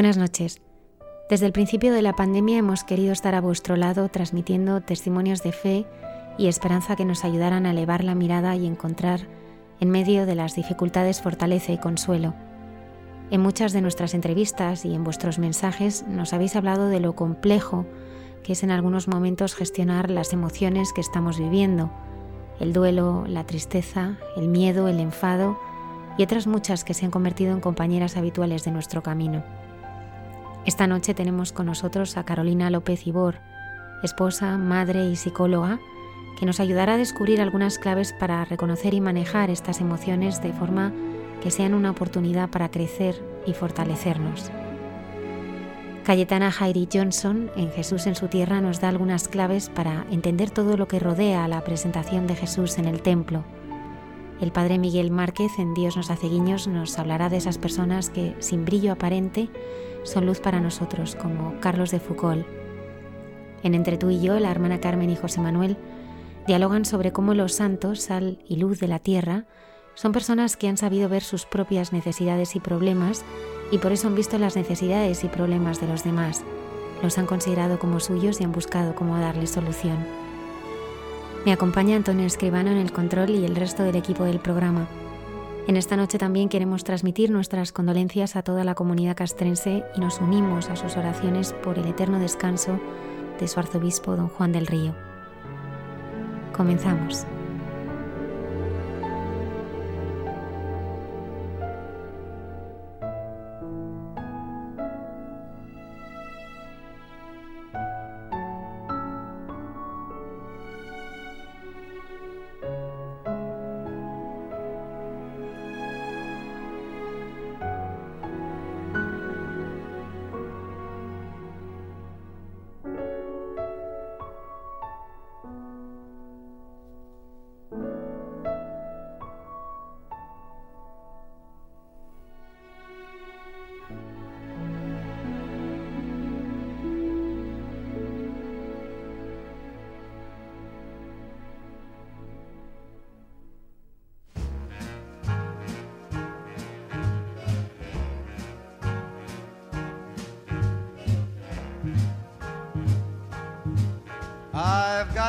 [0.00, 0.62] Buenas noches.
[1.28, 5.52] Desde el principio de la pandemia hemos querido estar a vuestro lado transmitiendo testimonios de
[5.52, 5.84] fe
[6.38, 9.28] y esperanza que nos ayudaran a elevar la mirada y encontrar
[9.78, 12.32] en medio de las dificultades fortaleza y consuelo.
[13.30, 17.84] En muchas de nuestras entrevistas y en vuestros mensajes nos habéis hablado de lo complejo
[18.42, 21.90] que es en algunos momentos gestionar las emociones que estamos viviendo,
[22.58, 25.58] el duelo, la tristeza, el miedo, el enfado
[26.16, 29.59] y otras muchas que se han convertido en compañeras habituales de nuestro camino.
[30.66, 33.38] Esta noche tenemos con nosotros a Carolina López Ibor,
[34.02, 35.80] esposa, madre y psicóloga,
[36.38, 40.92] que nos ayudará a descubrir algunas claves para reconocer y manejar estas emociones de forma
[41.42, 44.50] que sean una oportunidad para crecer y fortalecernos.
[46.04, 50.76] Cayetana Jairi Johnson, en Jesús en su tierra, nos da algunas claves para entender todo
[50.76, 53.44] lo que rodea a la presentación de Jesús en el templo.
[54.40, 58.34] El padre Miguel Márquez, en Dios nos hace guiños, nos hablará de esas personas que,
[58.40, 59.50] sin brillo aparente,
[60.02, 62.46] son luz para nosotros, como Carlos de Foucault.
[63.62, 65.76] En Entre tú y yo, la hermana Carmen y José Manuel
[66.46, 69.44] dialogan sobre cómo los santos, sal y luz de la tierra,
[69.94, 73.24] son personas que han sabido ver sus propias necesidades y problemas
[73.70, 76.42] y por eso han visto las necesidades y problemas de los demás,
[77.02, 79.98] los han considerado como suyos y han buscado cómo darles solución.
[81.44, 84.88] Me acompaña Antonio Escribano en el control y el resto del equipo del programa.
[85.66, 90.20] En esta noche también queremos transmitir nuestras condolencias a toda la comunidad castrense y nos
[90.20, 92.80] unimos a sus oraciones por el eterno descanso
[93.38, 94.94] de su arzobispo don Juan del Río.
[96.56, 97.26] Comenzamos.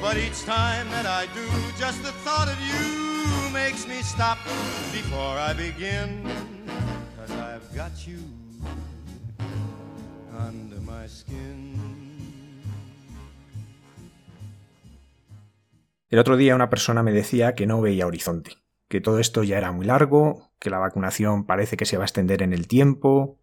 [0.00, 1.46] But each time that I do,
[1.78, 4.38] just the thought of you makes me stop
[4.92, 6.24] before I begin.
[7.18, 8.18] Cause I've got you
[10.32, 11.76] under my skin.
[16.08, 18.56] El otro día una persona me decía que no veía horizonte,
[18.88, 22.06] que todo esto ya era muy largo, que la vacunación parece que se va a
[22.06, 23.39] extender en el tiempo.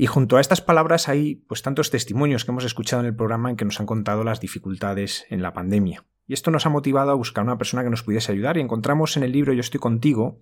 [0.00, 3.50] Y junto a estas palabras hay pues tantos testimonios que hemos escuchado en el programa
[3.50, 6.06] en que nos han contado las dificultades en la pandemia.
[6.26, 9.18] Y esto nos ha motivado a buscar una persona que nos pudiese ayudar y encontramos
[9.18, 10.40] en el libro Yo estoy contigo,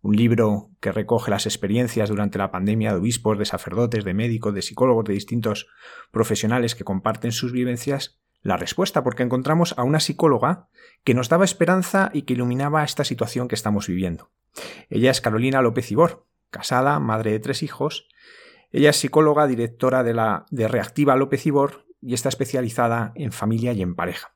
[0.00, 4.54] un libro que recoge las experiencias durante la pandemia de obispos, de sacerdotes, de médicos,
[4.54, 5.66] de psicólogos, de distintos
[6.12, 10.68] profesionales que comparten sus vivencias, la respuesta, porque encontramos a una psicóloga
[11.02, 14.30] que nos daba esperanza y que iluminaba esta situación que estamos viviendo.
[14.88, 18.06] Ella es Carolina López Ibor, casada, madre de tres hijos.
[18.72, 23.72] Ella es psicóloga, directora de la de Reactiva López Ibor y está especializada en familia
[23.72, 24.34] y en pareja.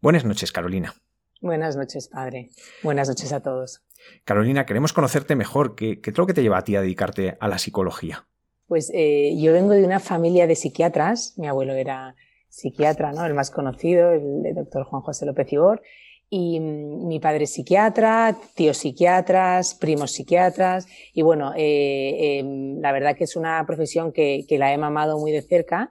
[0.00, 0.94] Buenas noches, Carolina.
[1.40, 2.50] Buenas noches, padre.
[2.82, 3.82] Buenas noches a todos.
[4.24, 5.74] Carolina, queremos conocerte mejor.
[5.74, 8.26] ¿Qué, qué es lo que te lleva a ti a dedicarte a la psicología?
[8.66, 11.34] Pues eh, yo vengo de una familia de psiquiatras.
[11.36, 12.14] Mi abuelo era
[12.48, 13.24] psiquiatra, ¿no?
[13.26, 15.82] El más conocido, el, doctor Juan José López Ibor.
[16.30, 20.86] Y mm, mi padre es psiquiatra, tíos psiquiatras, primos psiquiatras.
[21.12, 25.18] Y bueno, eh, em, la verdad que es una profesión que, que, la he mamado
[25.18, 25.90] muy de cerca.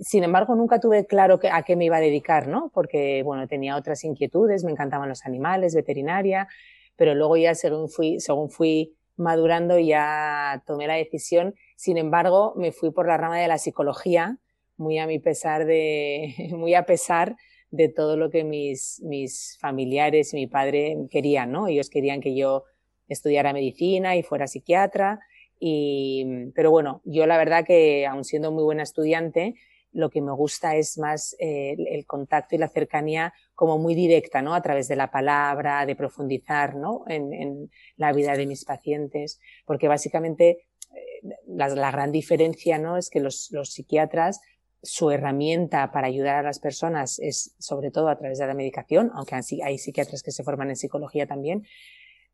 [0.00, 2.70] Sin embargo, nunca tuve claro a qué me iba a dedicar, ¿no?
[2.74, 6.48] Porque, bueno, tenía otras inquietudes, me encantaban los animales, veterinaria,
[6.96, 11.54] pero luego ya según fui, según fui madurando ya tomé la decisión.
[11.76, 14.38] Sin embargo, me fui por la rama de la psicología,
[14.76, 17.36] muy a mi pesar de, muy a pesar
[17.76, 21.68] de todo lo que mis, mis familiares y mi padre querían, ¿no?
[21.68, 22.64] Ellos querían que yo
[23.08, 25.20] estudiara medicina y fuera psiquiatra.
[25.58, 29.54] Y, pero bueno, yo la verdad que aun siendo muy buena estudiante,
[29.92, 34.42] lo que me gusta es más eh, el, contacto y la cercanía como muy directa,
[34.42, 34.54] ¿no?
[34.54, 37.04] A través de la palabra, de profundizar, ¿no?
[37.08, 42.98] En, la vida de mis pacientes, porque básicamente eh, la, la, gran diferencia, ¿no?
[42.98, 44.40] Es que los, los psiquiatras
[44.86, 49.10] su herramienta para ayudar a las personas es sobre todo a través de la medicación,
[49.14, 51.66] aunque hay psiquiatras que se forman en psicología también,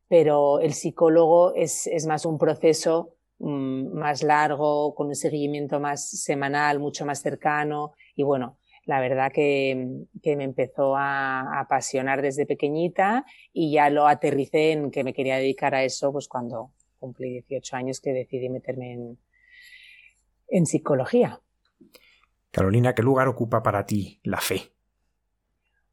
[0.07, 6.79] pero el psicólogo es, más un proceso mmm, más largo, con un seguimiento más semanal,
[6.79, 13.71] mucho más cercano y bueno, la verdad que, me empezó a, apasionar desde pequeñita y
[13.71, 17.99] ya lo aterricé en que me quería dedicar a eso pues cuando cumplí 18 años
[17.99, 19.17] que decidí meterme
[20.49, 21.42] en psicología.
[22.53, 24.61] Carolina, ¿qué lugar ocupa para ti la fe?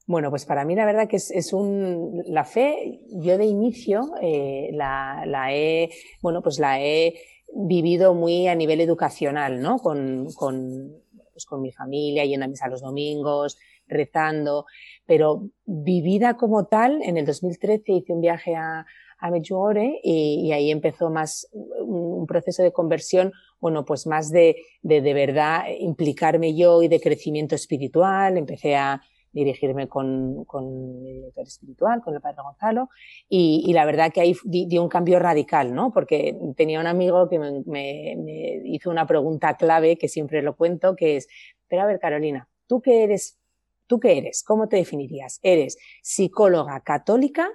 [0.07, 3.01] Bueno, pues para mí la verdad que es, un la fe.
[3.13, 5.89] Yo de inicio eh, la, la, he
[6.21, 7.15] bueno pues la he
[7.55, 9.79] vivido muy a nivel educacional, ¿no?
[9.79, 10.93] Con, con,
[11.33, 13.57] pues con mi familia, yendo a misa los domingos,
[13.89, 14.67] rezando,
[15.07, 18.85] pero vivida como tal, en el 2013 hice un viaje a,
[19.21, 24.57] a Medjugorje y, y ahí empezó más un proceso de conversión bueno, pues más de,
[24.83, 28.39] de, de verdad implicarme yo y de crecimiento espiritual.
[28.39, 32.89] Empecé a dirigirme con, con mi director espiritual, con el padre Gonzalo,
[33.29, 35.93] y, y la verdad que ahí dio un cambio radical, ¿no?
[35.93, 40.57] Porque tenía un amigo que me, me, me hizo una pregunta clave, que siempre lo
[40.57, 41.29] cuento, que es,
[41.69, 43.39] pero a ver, Carolina, ¿tú qué eres?
[43.87, 44.43] ¿Tú qué eres?
[44.43, 45.39] ¿Cómo te definirías?
[45.43, 47.51] ¿Eres psicóloga católica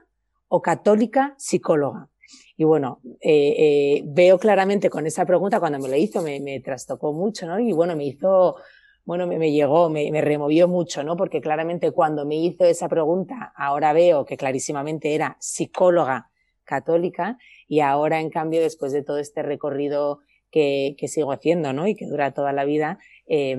[0.62, 2.10] católica psicóloga?
[2.58, 6.60] Y bueno, eh, eh, veo claramente con esa pregunta, cuando me lo hizo, me, me
[6.62, 7.60] trastocó mucho, ¿no?
[7.60, 8.56] Y bueno, me hizo,
[9.04, 11.18] bueno, me, me llegó, me, me, removió mucho, ¿no?
[11.18, 16.32] Porque claramente cuando me hizo esa pregunta, ahora veo que clarísimamente era psicóloga
[16.64, 20.20] católica y ahora, en cambio, después de todo este recorrido
[20.50, 21.88] que, que sigo haciendo, ¿no?
[21.88, 23.58] Y que dura toda la vida, eh,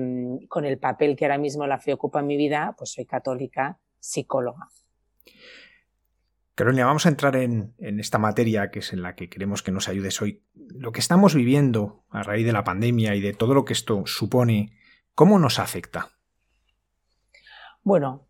[0.49, 3.77] con el papel que ahora mismo la fe ocupa en mi vida, pues soy católica
[3.99, 4.69] psicóloga.
[6.57, 9.87] Carolina, vamos a entrar en, esta materia que es en la que queremos que nos
[9.89, 10.41] ayudes hoy.
[10.55, 14.07] Lo que estamos viviendo a raíz de la pandemia y de todo lo que esto
[14.07, 14.71] supone,
[15.13, 16.09] ¿cómo nos afecta?
[17.83, 18.25] Bueno,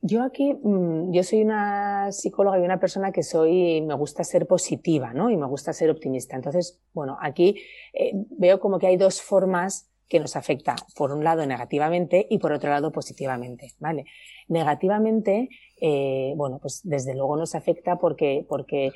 [0.00, 4.46] yo aquí, mm, yo soy una psicóloga y una persona que soy, me gusta ser
[4.46, 5.28] positiva, ¿no?
[5.28, 6.36] Y me gusta ser optimista.
[6.36, 7.60] Entonces, bueno, aquí
[7.92, 12.38] eh, veo como que hay dos formas que nos afecta, por un lado negativamente y
[12.38, 14.04] por otro lado positivamente, ¿vale?
[14.48, 15.48] Negativamente,
[15.80, 18.92] eh, bueno, pues desde luego nos afecta porque, porque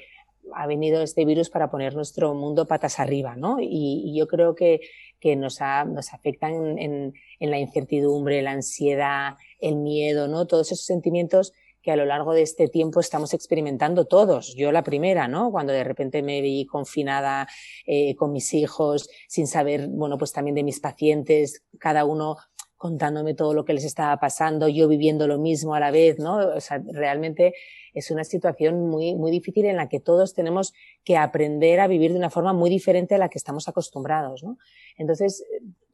[0.55, 3.59] ha venido este virus para poner nuestro mundo patas arriba, ¿no?
[3.61, 4.81] Y, yo creo que,
[5.21, 10.47] que nos, ha, nos afecta en, en, la incertidumbre, la ansiedad, el miedo, ¿no?
[10.47, 14.54] Todos esos sentimientos que a lo largo de este tiempo estamos experimentando todos.
[14.54, 15.50] Yo la primera, ¿no?
[15.50, 17.49] Cuando de repente me vi confinada
[17.87, 22.37] eh, con mis hijos, sin saber, bueno, pues también de mis pacientes, cada uno
[22.76, 26.37] contándome todo lo que les estaba pasando, yo viviendo lo mismo a la vez, ¿no?
[26.37, 27.52] O sea, realmente
[27.92, 30.72] es una situación muy, muy difícil en la que todos tenemos
[31.04, 34.56] que aprender a vivir de una forma muy diferente a la que estamos acostumbrados, ¿no?
[34.96, 35.44] Entonces,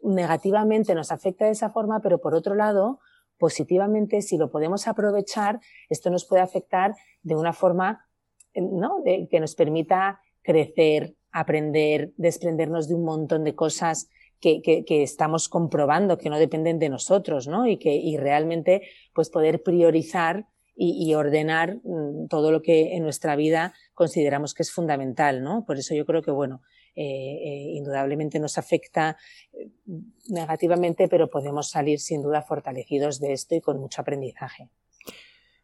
[0.00, 3.00] negativamente nos afecta de esa forma, pero por otro lado,
[3.38, 8.06] positivamente, si lo podemos aprovechar, esto nos puede afectar de una forma,
[8.54, 9.02] ¿no?
[9.04, 14.08] que nos permita crecer, aprender, desprendernos de un montón de cosas
[14.40, 17.66] que, que, estamos comprobando que no dependen de nosotros, ¿no?
[17.66, 18.82] Y que y realmente,
[19.14, 20.46] pues poder priorizar
[20.78, 25.64] y, ordenar mm, todo lo que en nuestra vida consideramos que es fundamental, ¿no?
[25.64, 26.60] Por eso yo creo que, bueno,
[26.96, 29.18] eh, eh, indudablemente nos afecta
[29.52, 29.68] eh,
[30.28, 34.70] negativamente, pero podemos salir sin duda fortalecidos de esto y con mucho aprendizaje.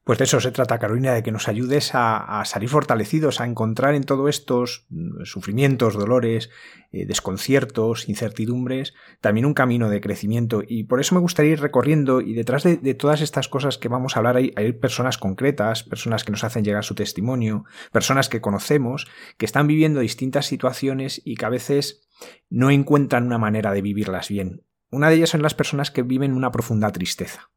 [0.05, 3.95] Pues de eso se trata, Carolina, de que nos ayudes a, salir fortalecidos, a encontrar
[3.95, 6.51] en todos estos mm, sufrimientos, dolores,
[6.91, 10.63] eh, desconciertos, incertidumbres, también un camino de crecimiento.
[10.67, 14.17] Y por eso me gustaría ir recorriendo y detrás de, todas estas cosas que vamos
[14.17, 18.41] a hablar hay, hay, personas concretas, personas que nos hacen llegar su testimonio, personas que
[18.41, 19.07] conocemos,
[19.39, 22.09] que están viviendo distintas situaciones y que a veces
[22.51, 24.65] no encuentran una manera de vivirlas bien.
[24.91, 27.53] Una de ellas son las personas que viven una profunda tristeza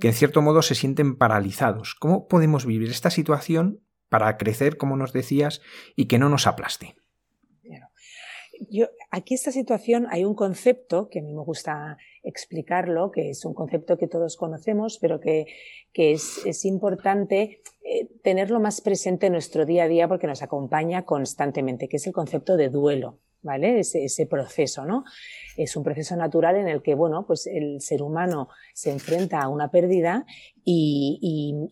[0.00, 1.94] que en cierto modo se sienten paralizados.
[1.94, 5.62] ¿Cómo podemos vivir esta situación para crecer, como nos decías,
[5.96, 6.94] y que no nos aplaste?
[8.70, 13.44] Yo, aquí esta situación hay un concepto que a mí me gusta explicarlo, que es
[13.44, 15.46] un concepto que todos conocemos, pero que,
[15.92, 20.42] que es, es, importante eh, tenerlo más presente en nuestro día a día porque nos
[20.42, 23.18] acompaña constantemente, que es el concepto de duelo.
[23.42, 23.80] ¿vale?
[23.80, 25.04] Ese, ese, proceso, ¿no?
[25.56, 29.48] Es un proceso natural en el que, bueno, pues el ser humano se enfrenta a
[29.48, 30.24] una pérdida
[30.64, 31.68] y,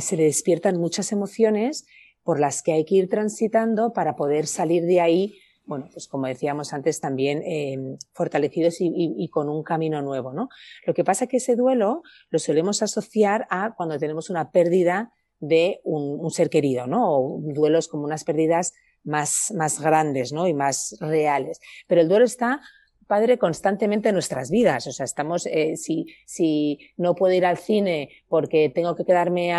[0.00, 1.86] se le despiertan muchas emociones
[2.22, 5.34] por las que hay que ir transitando para poder salir de ahí,
[5.66, 10.48] bueno, pues como decíamos antes, también eh, fortalecidos y, con un camino nuevo, ¿no?
[10.86, 15.12] Lo que pasa es que ese duelo lo solemos asociar a cuando tenemos una pérdida
[15.40, 17.10] de un, un ser querido, ¿no?
[17.10, 18.72] O duelos como unas pérdidas
[19.04, 20.48] más, más grandes, ¿no?
[20.48, 21.60] Y más reales.
[21.86, 22.60] Pero el duelo está
[23.06, 24.86] padre constantemente en nuestras vidas.
[24.86, 29.52] O sea, estamos, eh, si, si no puedo ir al cine porque tengo que quedarme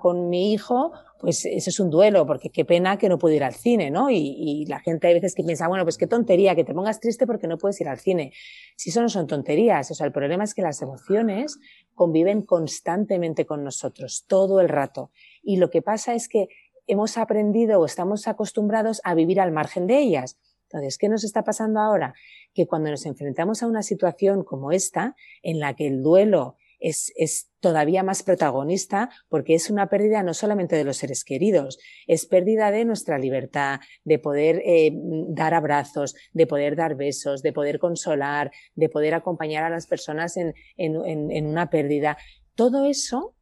[0.00, 3.44] con mi hijo, pues eso es un duelo, porque qué pena que no puedo ir
[3.44, 4.10] al cine, ¿no?
[4.10, 7.00] Y, y, la gente hay veces que piensa, bueno, pues qué tontería, que te pongas
[7.00, 8.32] triste porque no puedes ir al cine.
[8.76, 11.58] Si eso no son tonterías, o sea, el problema es que las emociones
[11.94, 15.10] conviven constantemente con nosotros, todo el rato.
[15.42, 16.48] Y lo que pasa es que
[16.86, 20.36] hemos aprendido o estamos acostumbrados a vivir al margen de ellas.
[20.74, 22.14] Entonces, ¿qué nos está pasando ahora?
[22.52, 27.12] Que cuando nos enfrentamos a una situación como esta, en la que el duelo es,
[27.16, 31.78] es, todavía más protagonista porque es una pérdida no solamente de los seres queridos,
[32.08, 34.90] es pérdida de nuestra libertad, de poder eh,
[35.28, 40.36] dar abrazos, de poder dar besos, de poder consolar, de poder acompañar a las personas
[40.36, 42.18] en, en, una pérdida.
[42.56, 43.34] Todo eso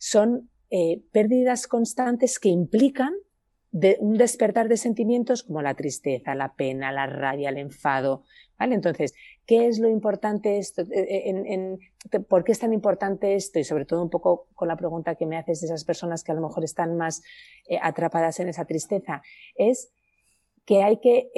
[0.00, 3.14] son eh, pérdidas constantes que implican
[3.72, 8.24] de un despertar de sentimientos como la tristeza, la pena, la rabia, el enfado.
[8.58, 8.74] ¿Vale?
[8.74, 9.14] Entonces,
[9.46, 10.82] ¿qué es lo importante esto?
[10.82, 13.58] Eh, eh, ¿Por qué es tan importante esto?
[13.58, 16.32] Y sobre todo un poco con la pregunta que me haces de esas personas que
[16.32, 17.22] a lo mejor están más
[17.80, 19.22] atrapadas en esa tristeza,
[19.54, 19.92] es
[20.66, 21.30] que hay que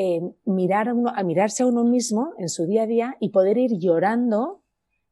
[0.45, 4.62] mirar a mirarse a uno mismo en su día a día y poder ir llorando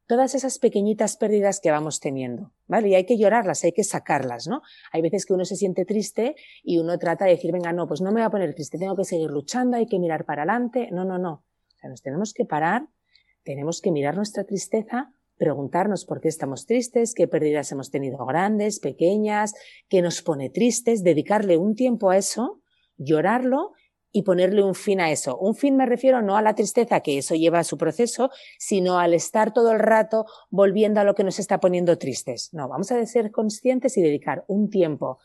[0.07, 2.89] todas esas pequeñitas pérdidas que vamos teniendo, ¿vale?
[2.89, 4.61] Y hay que llorarlas, hay que sacarlas, ¿no?
[4.91, 8.01] Hay veces que uno se siente triste y uno trata de decir, venga, no, pues
[8.01, 10.89] no me voy a poner triste, tengo que seguir luchando, hay que mirar para adelante.
[10.91, 11.33] No, no, no.
[11.33, 12.87] O sea, nos tenemos que parar,
[13.43, 18.79] tenemos que mirar nuestra tristeza, preguntarnos por qué estamos tristes, qué pérdidas hemos tenido grandes,
[18.79, 19.53] pequeñas,
[19.89, 22.61] qué nos pone tristes, dedicarle un tiempo a eso,
[22.97, 23.71] llorarlo
[24.11, 25.37] y ponerle un fin a eso.
[25.37, 28.99] Un fin me refiero no a la tristeza, que eso lleva a su proceso, sino
[28.99, 32.53] al estar todo el rato volviendo a lo que nos está poniendo tristes.
[32.53, 35.19] No, vamos a ser conscientes y dedicar un tiempo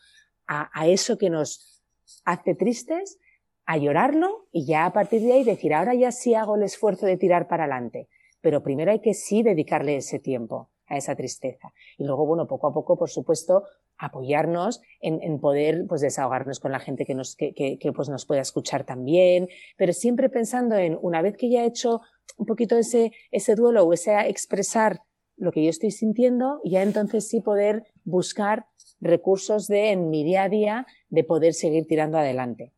[0.47, 1.83] a, a eso que nos
[2.23, 3.19] hace tristes,
[3.65, 7.05] a llorarlo y ya a partir de ahí decir, ahora ya sí hago el esfuerzo
[7.05, 8.07] de tirar para adelante.
[8.39, 11.73] Pero primero hay que sí dedicarle ese tiempo a esa tristeza.
[11.97, 13.63] Y luego, bueno, poco a poco, por supuesto,
[13.97, 18.09] apoyarnos en, en, poder pues desahogarnos con la gente que nos que, que, que, pues
[18.09, 22.01] nos pueda escuchar también pero siempre pensando en una vez que ya he hecho
[22.37, 25.01] un poquito ese ese duelo o ese expresar
[25.35, 28.67] lo que yo estoy sintiendo ya entonces sí poder buscar
[28.99, 32.73] recursos de en mi día a día de poder seguir tirando adelante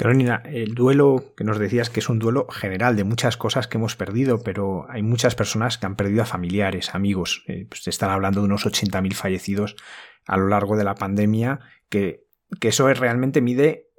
[0.00, 3.76] Carolina, el duelo que nos decías que es un duelo general de muchas cosas que
[3.76, 7.44] hemos perdido, pero hay muchas personas que han perdido a familiares, amigos.
[7.48, 9.76] Eh, pues están hablando de unos 80.000 fallecidos
[10.26, 12.24] a lo largo de la pandemia, que,
[12.60, 13.90] que eso es, realmente mide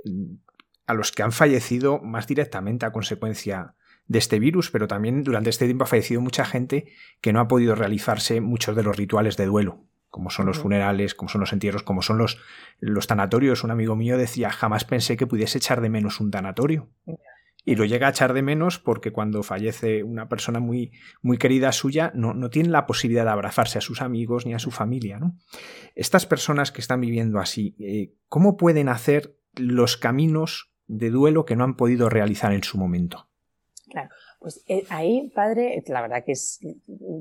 [0.88, 3.75] a los que han fallecido más directamente a consecuencia
[4.08, 6.91] de este virus, pero también durante este tiempo ha fallecido mucha gente
[7.22, 11.15] que no ha podido realizarse muchos de los rituales de duelo como son los funerales,
[11.15, 12.38] como son los entierros, como son los,
[12.80, 13.63] los tanatorios.
[13.63, 16.89] Un amigo mío decía, jamás pensé que pudiese echar de menos un tanatorio.
[17.63, 20.91] Y lo llega a echar de menos porque cuando fallece una persona muy,
[21.22, 24.60] muy querida suya, no, no tiene la posibilidad de abrazarse a sus amigos ni a
[24.60, 25.18] su familia.
[25.18, 25.38] ¿no?
[25.96, 31.56] Estas personas que están viviendo así, eh, ¿cómo pueden hacer los caminos de duelo que
[31.56, 33.30] no han podido realizar en su momento?
[33.89, 34.10] Claro.
[34.41, 36.60] Pues eh, ahí, padre, la verdad que es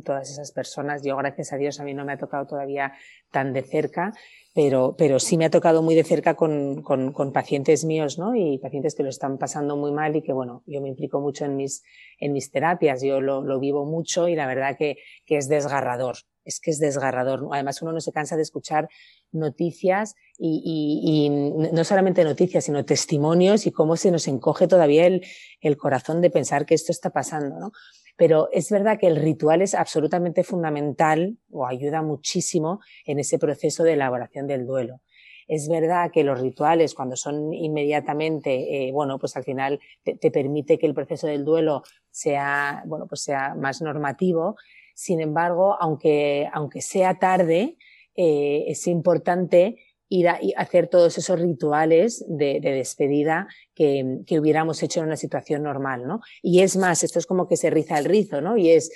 [0.06, 2.94] todas esas personas, yo gracias a Dios a mí no me ha tocado todavía
[3.30, 4.14] tan de cerca,
[4.54, 8.34] pero, pero sí me ha tocado muy de cerca con, con, pacientes míos, ¿no?
[8.34, 11.44] Y pacientes que lo están pasando muy mal y que, bueno, yo me implico mucho
[11.44, 11.84] en mis,
[12.18, 16.16] en mis terapias, yo lo, lo vivo mucho y la verdad que, que es desgarrador,
[16.44, 17.48] es que es desgarrador.
[17.52, 18.88] Además, uno no se cansa de escuchar
[19.30, 25.24] noticias y, no solamente noticias, sino testimonios y cómo se nos encoge todavía el,
[25.60, 27.72] el corazón de pensar que esto está pasando, ¿no?
[28.20, 33.82] Pero es verdad que el ritual es absolutamente fundamental o ayuda muchísimo en ese proceso
[33.82, 35.00] de elaboración del duelo.
[35.48, 40.30] Es verdad que los rituales, cuando son inmediatamente, eh, bueno, pues al final te, te,
[40.30, 44.56] permite que el proceso del duelo sea, bueno, pues sea más normativo.
[44.94, 47.78] Sin embargo, aunque, aunque sea tarde,
[48.16, 49.78] eh, es importante
[50.10, 55.62] ir a, hacer todos esos rituales de, despedida que, que, hubiéramos hecho en una situación
[55.62, 56.20] normal, ¿no?
[56.42, 58.58] Y es más, esto es como que se riza el rizo, ¿no?
[58.58, 58.90] Y es,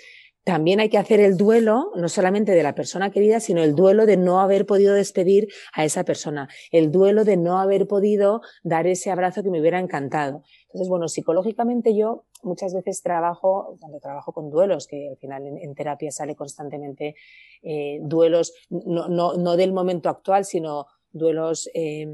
[0.44, 4.04] también hay que hacer el duelo, no solamente de la persona querida, sino el duelo
[4.04, 8.86] de no haber podido despedir a esa persona, el duelo de no haber podido dar
[8.86, 10.42] ese abrazo que me hubiera encantado.
[10.66, 15.74] Entonces, bueno, psicológicamente yo muchas veces trabajo, cuando trabajo con duelos, que al final en,
[15.74, 17.16] terapia sale constantemente
[17.62, 22.06] eh, duelos, no, no, no, del momento actual, sino duelos que,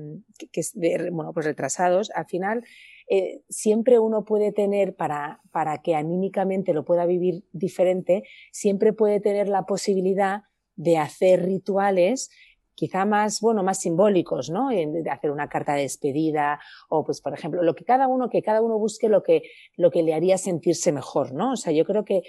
[0.53, 0.63] que,
[1.11, 2.65] bueno, pues retrasados, al final
[3.13, 9.19] eh, siempre uno puede tener, para, para que anímicamente lo pueda vivir diferente, siempre puede
[9.19, 10.43] tener la posibilidad
[10.77, 12.31] de hacer rituales
[12.77, 14.71] quizá más, bueno, más simbólicos, ¿no?
[14.71, 18.43] De hacer una carta de despedida o, pues, por ejemplo, lo que cada uno, que
[18.43, 19.43] cada uno busque lo que,
[19.77, 21.53] lo que le haría sentirse mejor, ¿no?
[21.53, 22.23] O sea, yo creo que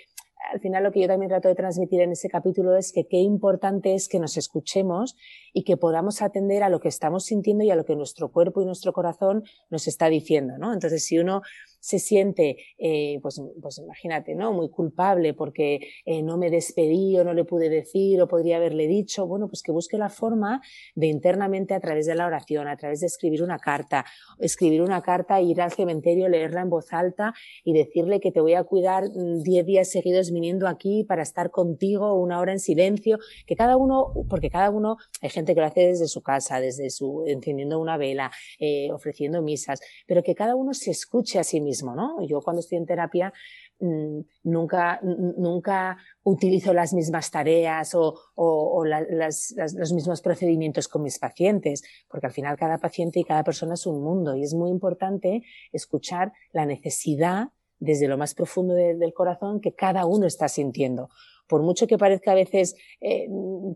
[0.51, 3.17] al final lo que yo también trato de transmitir en ese capítulo es que qué
[3.17, 5.15] importante es que nos escuchemos
[5.53, 8.61] y que podamos atender a lo que estamos sintiendo y a lo que nuestro cuerpo
[8.61, 10.73] y nuestro corazón nos está diciendo, ¿no?
[10.73, 11.41] Entonces, si uno
[11.81, 14.53] se siente, eh, pues, pues imagínate, ¿no?
[14.53, 18.87] Muy culpable porque eh, no me despedí o no le pude decir o podría haberle
[18.87, 20.61] dicho, bueno, pues que busque la forma
[20.93, 24.05] de internamente a través de la oración, a través de escribir una carta,
[24.39, 28.53] escribir una carta, ir al cementerio, leerla en voz alta y decirle que te voy
[28.53, 33.17] a cuidar 10 días seguidos viniendo aquí para estar contigo una hora en silencio,
[33.47, 36.91] que cada uno, porque cada uno, hay gente que lo hace desde su casa, desde
[36.91, 41.59] su, encendiendo una vela, eh, ofreciendo misas, pero que cada uno se escuche a sí
[41.59, 42.21] mismo ¿no?
[42.25, 43.33] Yo cuando estoy en terapia
[43.79, 51.83] mm, nunca, nunca utilizo las mismas tareas o, o, los mismos procedimientos con mis pacientes,
[52.09, 55.43] porque al final cada paciente y cada persona es un mundo y es muy importante
[55.71, 57.49] escuchar la necesidad
[57.81, 61.09] desde lo más profundo del corazón que cada uno está sintiendo.
[61.47, 63.27] Por mucho que parezca a veces eh,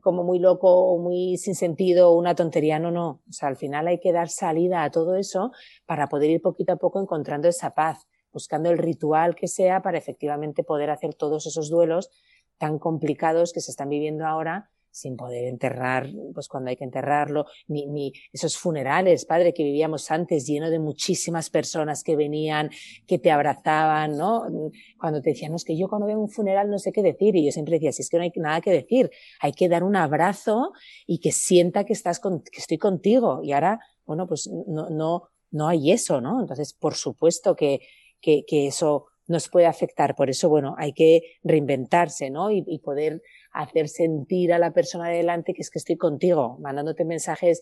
[0.02, 3.22] como muy loco o muy sin sentido o una tontería, no, no.
[3.28, 5.52] O sea, al final hay que dar salida a todo eso
[5.86, 9.98] para poder ir poquito a poco encontrando esa paz, buscando el ritual que sea para
[9.98, 12.12] efectivamente poder hacer todos esos duelos
[12.60, 17.48] tan complicados que se están viviendo ahora sin poder enterrar, pues cuando hay que enterrarlo,
[17.68, 22.70] ni, esos funerales, padre, que vivíamos antes, lleno de muchísimas personas que venían,
[23.06, 24.48] que te abrazaban, ¿no?
[24.98, 27.44] Cuando te decían, es que yo cuando veo un funeral no sé qué decir, y
[27.44, 29.98] yo siempre decía, si es que no hay nada que decir, hay que dar un
[29.98, 30.72] abrazo
[31.06, 35.24] y que sienta que estás con, que estoy contigo, y ahora, bueno, pues no, no,
[35.52, 36.40] no hay eso, ¿no?
[36.40, 37.82] Entonces, por supuesto que,
[38.22, 40.16] que, que eso nos puede afectar.
[40.16, 42.52] Por eso, bueno, hay que reinventarse, ¿no?
[42.52, 43.22] Y, poder
[43.56, 47.62] hacer sentir a la persona de delante que es que estoy contigo, mandándote mensajes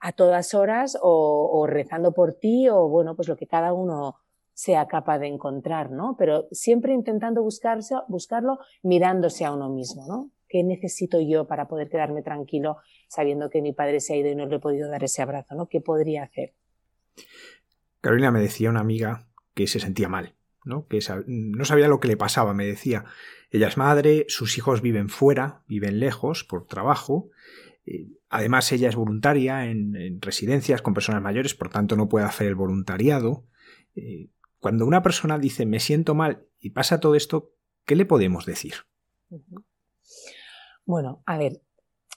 [0.00, 4.16] a todas horas o, rezando por ti o, bueno, pues lo que cada uno
[4.52, 6.16] sea capaz de encontrar, ¿no?
[6.18, 10.30] Pero siempre intentando buscarse, buscarlo mirándose a uno mismo, ¿no?
[10.48, 12.76] ¿Qué necesito yo para poder quedarme tranquilo
[13.08, 15.54] sabiendo que mi padre se ha ido y no le he podido dar ese abrazo,
[15.54, 15.66] ¿no?
[15.66, 16.52] ¿Qué podría hacer?
[18.00, 20.86] Carolina me decía una amiga que se sentía mal, ¿no?
[20.86, 23.04] que no sabía lo que le pasaba, me decía.
[23.50, 27.30] Ella es madre, sus hijos viven fuera, viven lejos por trabajo.
[27.84, 32.46] Eh, Además, ella es voluntaria en, residencias con personas mayores, por tanto no puede hacer
[32.46, 33.44] el voluntariado.
[33.94, 37.52] Eh, cuando una persona dice me siento mal y pasa todo esto,
[37.84, 38.72] ¿qué le podemos decir?
[40.86, 41.60] Bueno, a ver,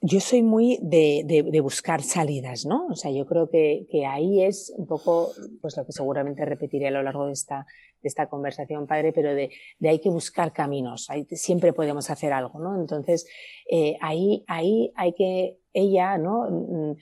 [0.01, 2.87] yo soy muy de, buscar salidas, ¿no?
[2.87, 6.91] O sea, yo creo que, ahí es un poco, pues lo que seguramente repetiré a
[6.91, 7.65] lo largo de esta,
[8.01, 9.49] de esta conversación, padre, pero de,
[9.83, 12.79] hay que buscar caminos, siempre podemos hacer algo, ¿no?
[12.79, 13.27] Entonces,
[13.69, 16.49] eh, ahí, ahí hay que, ella, ¿no?
[16.49, 16.95] Mm,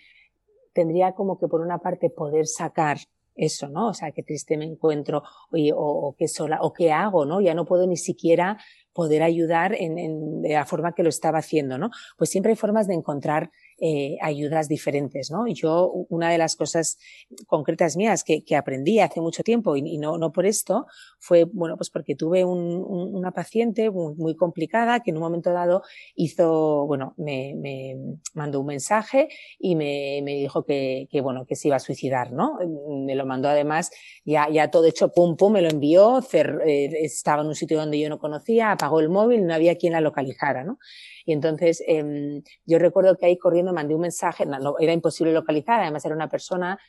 [0.74, 2.98] tendría como que por una parte poder sacar
[3.36, 3.90] eso, ¿no?
[3.90, 7.40] O sea, qué triste me encuentro, o, o qué sola, o qué hago, ¿no?
[7.42, 8.58] Ya no puedo ni siquiera
[8.92, 11.90] poder ayudar en, en, de la forma que lo estaba haciendo, ¿no?
[12.18, 13.52] Pues siempre hay formas de encontrar
[13.86, 15.46] eh, ayudas diferentes, ¿no?
[15.46, 16.98] Yo, una de las cosas
[17.48, 20.86] concretas mías que, que aprendí hace mucho tiempo y, no, no por esto,
[21.20, 25.52] fue, bueno, pues porque tuve un, una paciente muy, muy, complicada que en un momento
[25.52, 25.82] dado
[26.16, 27.98] hizo, bueno, me, me
[28.34, 29.28] mandó un mensaje
[29.60, 32.60] y me, me dijo que, que, bueno, que se iba a suicidar, ¿no?
[33.06, 33.92] Me lo mandó además
[34.24, 38.00] ya, ya todo hecho, pum, pum, me lo envió, eh, estaba en un sitio donde
[38.00, 40.80] yo no conocía, apagó el móvil, no había quien la localizara, ¿no?
[41.26, 45.82] Y entonces eh, yo recuerdo que ahí corriendo mandé un mensaje, no, era imposible localizar,
[45.82, 46.80] además era una persona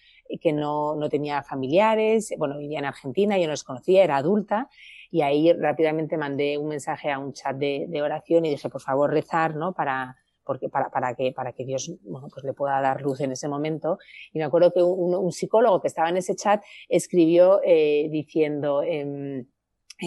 [0.40, 4.68] que no, no tenía familiares, bueno, vivía en Argentina, yo no los conocía, era adulta,
[5.10, 9.12] y ahí rápidamente mandé un mensaje a un chat de, oración y dije, por favor,
[9.12, 9.72] rezar, ¿no?
[9.72, 13.48] Para, porque para, para, que, para que Dios pues le pueda dar luz en ese
[13.48, 13.98] momento.
[14.32, 19.46] Y me acuerdo que un, psicólogo que estaba en ese chat escribió eh, diciendo, eh,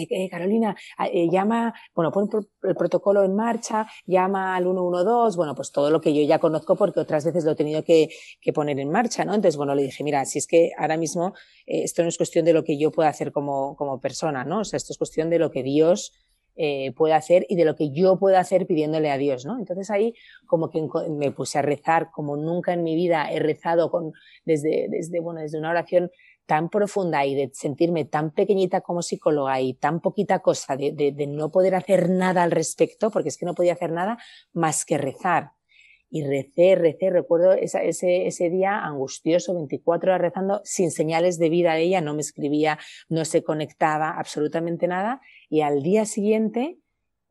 [0.02, 2.28] eh, eh, Carolina, ah, eh, llama, bueno, pon
[2.62, 6.76] el protocolo en marcha, llama al 112, bueno, pues todo lo que yo ya conozco
[6.76, 8.08] porque otras veces lo he tenido que,
[8.54, 9.34] poner en marcha, ¿no?
[9.34, 11.34] Entonces, bueno, le dije, mira, si es que ahora mismo
[11.66, 14.60] esto no es cuestión de lo que yo pueda hacer como, persona, ¿no?
[14.60, 16.12] O sea, esto es cuestión de lo que Dios
[16.96, 19.58] puede hacer y de lo que yo puedo hacer pidiéndole a Dios, ¿no?
[19.58, 20.14] Entonces ahí
[20.46, 24.12] como que me puse a rezar como nunca en mi vida he rezado con,
[24.44, 26.10] desde, desde, bueno, desde una oración
[26.48, 31.26] tan profunda y de sentirme tan pequeñita como psicóloga y tan poquita cosa de, de,
[31.26, 34.16] no poder hacer nada al respecto, porque es que no podía hacer nada
[34.54, 35.50] más que rezar.
[36.08, 41.72] Y recé, recé, recuerdo ese, ese día angustioso, 24 horas rezando, sin señales de vida
[41.72, 42.78] a ella, no me escribía,
[43.10, 45.20] no se conectaba, absolutamente nada.
[45.50, 46.78] Y al día siguiente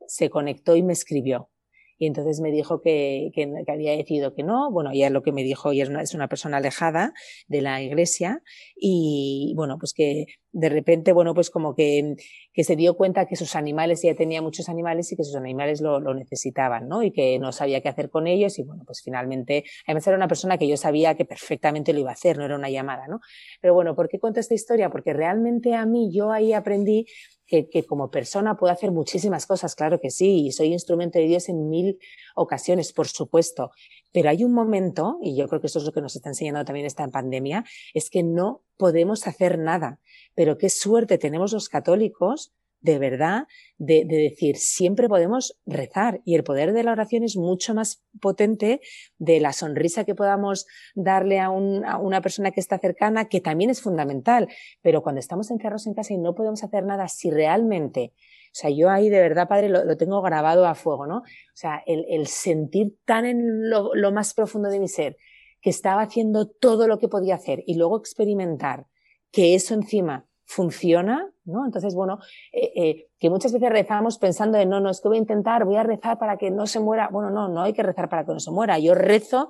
[0.05, 1.49] se conectó y me escribió
[1.97, 4.71] y entonces me dijo que, que, había decidido que no.
[4.71, 7.13] Bueno, ya lo que me dijo, ella es una, es una persona alejada
[7.47, 8.41] de la iglesia
[8.75, 12.15] y bueno, pues que de repente, bueno, pues como que,
[12.53, 15.81] que se dio cuenta que sus animales, ya tenía muchos animales y que sus animales
[15.81, 17.03] lo, lo, necesitaban, ¿no?
[17.03, 20.27] Y que no sabía qué hacer con ellos y bueno, pues finalmente, además era una
[20.27, 23.19] persona que yo sabía que perfectamente lo iba a hacer, no era una llamada, ¿no?
[23.61, 24.89] Pero bueno, ¿por qué cuento esta historia?
[24.89, 27.05] Porque realmente a mí yo ahí aprendí
[27.47, 31.25] que, que, como persona puedo hacer muchísimas cosas, claro que sí, y soy instrumento de
[31.25, 31.99] Dios en mil
[32.35, 33.71] ocasiones, por supuesto.
[34.11, 36.63] Pero hay un momento, y yo creo que eso es lo que nos está enseñando
[36.65, 39.99] también esta pandemia, es que no podemos hacer nada.
[40.35, 46.35] Pero qué suerte tenemos los católicos de verdad, de, de, decir, siempre podemos rezar y
[46.35, 48.81] el poder de la oración es mucho más potente
[49.17, 53.41] de la sonrisa que podamos darle a, un, a, una persona que está cercana, que
[53.41, 54.47] también es fundamental.
[54.81, 58.69] Pero cuando estamos encerrados en casa y no podemos hacer nada, si realmente, o sea,
[58.69, 61.17] yo ahí de verdad, padre, lo, tengo grabado a fuego, ¿no?
[61.17, 65.17] O sea, el, sentir tan en lo más profundo de mi ser
[65.61, 68.85] que estaba haciendo todo lo que podía hacer y luego experimentar
[69.31, 71.65] que eso encima funciona, ¿no?
[71.65, 72.19] Entonces, bueno,
[72.53, 75.65] eh, eh, que muchas veces rezamos pensando en, no, no, es que voy a intentar,
[75.65, 77.09] voy a rezar para que no se muera.
[77.11, 78.79] Bueno, no, no hay que rezar para que no se muera.
[78.79, 79.49] Yo rezo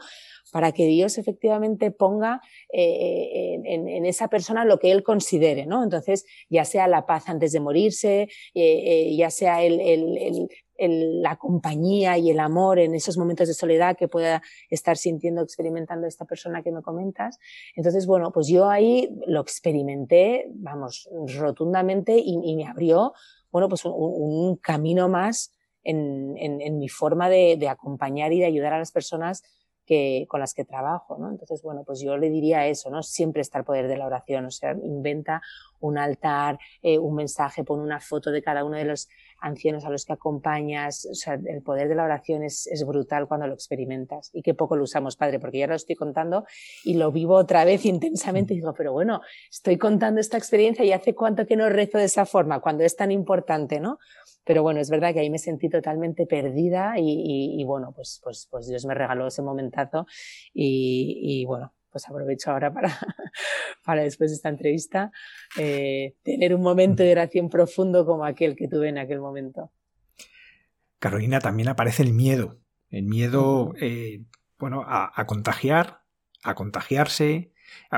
[0.51, 5.83] para que Dios efectivamente ponga eh, en, en, esa persona lo que Él considere, ¿no?
[5.83, 10.49] Entonces, ya sea la paz antes de morirse, eh, eh, ya sea el, el, el,
[10.77, 16.07] la compañía y el amor en esos momentos de soledad que pueda estar sintiendo, experimentando
[16.07, 17.39] esta persona que me comentas.
[17.75, 23.13] Entonces, bueno, pues yo ahí lo experimenté, vamos, rotundamente y, me abrió,
[23.51, 25.51] bueno, pues un, un camino más
[25.83, 29.43] en, en, en, mi forma de, de acompañar y de ayudar a las personas
[29.87, 31.31] que, con las que trabajo, ¿no?
[31.31, 33.01] Entonces, bueno, pues yo le diría eso, ¿no?
[33.01, 35.41] Siempre está el poder de la oración, o sea, inventa
[35.79, 39.07] un altar, eh, un mensaje, pon una foto de cada uno de los
[39.39, 43.47] ancianos a los que acompañas, o sea, el poder de la oración es, brutal cuando
[43.47, 46.45] lo experimentas y qué poco lo usamos, padre, porque ya lo estoy contando
[46.83, 51.13] y lo vivo otra vez intensamente digo, pero bueno, estoy contando esta experiencia y hace
[51.15, 53.99] cuánto que no rezo de esa forma, cuando es tan importante, ¿no?
[54.47, 58.21] Pero bueno, es verdad que ahí me sentí totalmente perdida y, y, y bueno, pues,
[58.23, 60.07] pues, pues Dios me regaló ese momentazo
[60.53, 62.89] y, y bueno, pues aprovecho ahora para,
[63.85, 65.11] para después de esta entrevista
[65.57, 69.71] eh, tener un momento de oración profundo como aquel que tuve en aquel momento.
[70.99, 72.59] Carolina, también aparece el miedo.
[72.89, 74.23] El miedo, eh,
[74.57, 76.03] bueno, a, contagiar,
[76.41, 77.51] a contagiarse,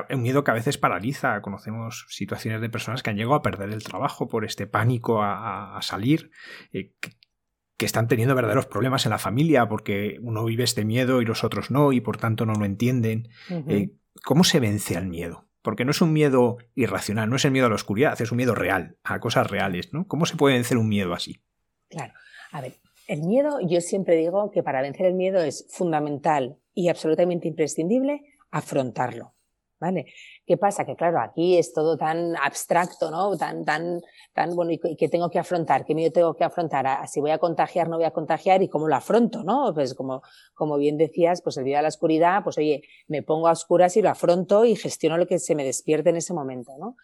[0.10, 1.42] un miedo que a veces paraliza.
[1.42, 5.80] Conocemos situaciones de personas que han llegado a perder el trabajo por este pánico a,
[5.82, 6.32] salir,
[6.74, 11.26] eh, que, están teniendo verdaderos problemas en la familia porque uno vive este miedo y
[11.26, 13.30] los otros no, y por tanto no lo entienden.
[13.68, 13.92] Eh,
[14.24, 15.48] ¿Cómo se vence al miedo?
[15.62, 18.38] Porque no es un miedo irracional, no es el miedo a la oscuridad, es un
[18.38, 20.08] miedo real, a cosas reales, ¿no?
[20.08, 21.42] ¿Cómo se puede vencer un miedo así?
[21.90, 22.14] Claro.
[22.52, 22.74] A ver,
[23.08, 28.22] el miedo, yo siempre digo que para vencer el miedo es fundamental y absolutamente imprescindible
[28.52, 29.34] afrontarlo.
[29.80, 30.08] ¿Vale?
[30.46, 30.86] ¿Qué pasa?
[30.86, 33.38] Que claro, aquí es todo tan abstracto, ¿no?
[33.38, 34.02] Tan, tan,
[34.34, 37.38] tan bueno, y que tengo que afrontar, qué miedo tengo que afrontar, si voy a
[37.38, 39.74] contagiar, no voy a contagiar y cómo lo afronto, ¿no?
[39.74, 40.22] Pues como,
[40.54, 43.96] como bien decías, pues el día de la oscuridad, pues oye, me pongo a oscuras
[43.96, 46.98] y lo afronto y gestiono lo que se me despierte en ese momento, ¿no?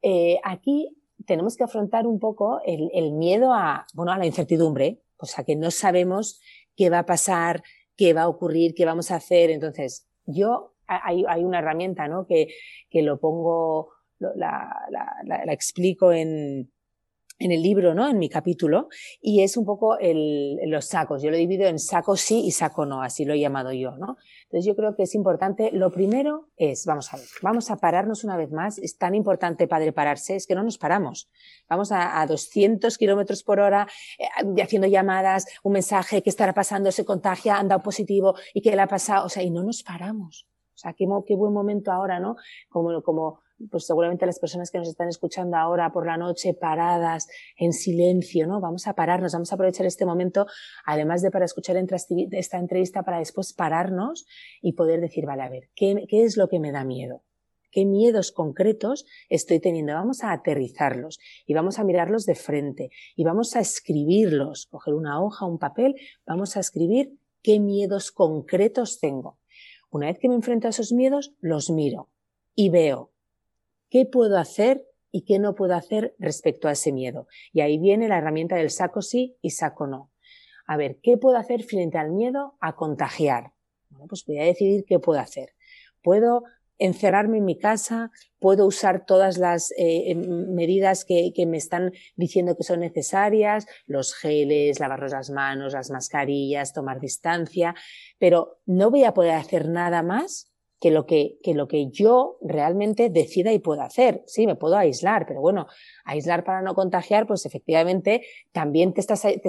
[0.00, 0.96] Eh, aquí
[1.26, 5.44] tenemos que afrontar un poco el, el miedo a, bueno, a la incertidumbre, o sea,
[5.44, 6.40] que no sabemos
[6.76, 7.62] qué va a pasar,
[7.96, 9.50] qué va a ocurrir, qué vamos a hacer.
[9.50, 12.26] Entonces, yo, hay, hay una herramienta, ¿no?
[12.26, 12.48] Que,
[12.90, 16.70] que lo pongo, la, la, la, la explico en,
[17.38, 18.08] en el libro, ¿no?
[18.08, 18.88] En mi capítulo,
[19.20, 21.22] y es un poco el, los sacos.
[21.22, 24.16] Yo lo divido en saco sí y saco no, así lo he llamado yo, ¿no?
[24.44, 28.22] Entonces yo creo que es importante, lo primero es, vamos a ver, vamos a pararnos
[28.22, 31.28] una vez más, es tan importante, padre, pararse, es que no nos paramos.
[31.68, 36.92] Vamos a, a 200 kilómetros por hora, eh, haciendo llamadas, un mensaje, ¿qué estará pasando?
[36.92, 39.26] Se contagia, anda positivo, ¿y qué le ha pasado?
[39.26, 40.46] O sea, y no nos paramos.
[40.74, 42.36] O sea, qué, qué buen momento ahora, ¿no?
[42.68, 47.28] Como, como, pues seguramente las personas que nos están escuchando ahora por la noche paradas,
[47.56, 48.60] en silencio, ¿no?
[48.60, 50.46] Vamos a pararnos, vamos a aprovechar este momento,
[50.84, 51.76] además de para escuchar
[52.32, 54.26] esta entrevista, para después pararnos
[54.60, 57.22] y poder decir, vale, a ver, ¿qué, qué es lo que me da miedo?
[57.70, 59.94] ¿Qué miedos concretos estoy teniendo?
[59.94, 65.20] Vamos a aterrizarlos y vamos a mirarlos de frente y vamos a escribirlos, coger una
[65.20, 69.38] hoja, un papel, vamos a escribir qué miedos concretos tengo.
[69.94, 72.10] Una vez que me enfrento a esos miedos, los miro
[72.56, 73.12] y veo
[73.90, 77.28] qué puedo hacer y qué no puedo hacer respecto a ese miedo.
[77.52, 80.10] Y ahí viene la herramienta del saco sí y saco no.
[80.66, 83.52] A ver, ¿qué puedo hacer frente al miedo a contagiar?
[83.88, 85.54] Bueno, pues voy a decidir qué puedo hacer.
[86.02, 86.42] Puedo
[86.78, 91.92] encerrarme en mi casa, puedo usar todas las eh, em, medidas que, que, me están
[92.16, 97.74] diciendo que son necesarias, los geles, lavarnos las manos, las mascarillas, tomar distancia,
[98.18, 102.36] pero no voy a poder hacer nada más que lo que, que lo que yo
[102.42, 104.22] realmente decida y pueda hacer.
[104.26, 105.66] Sí, me puedo aislar, pero bueno,
[106.04, 109.40] aislar para no contagiar, pues efectivamente también te estás, te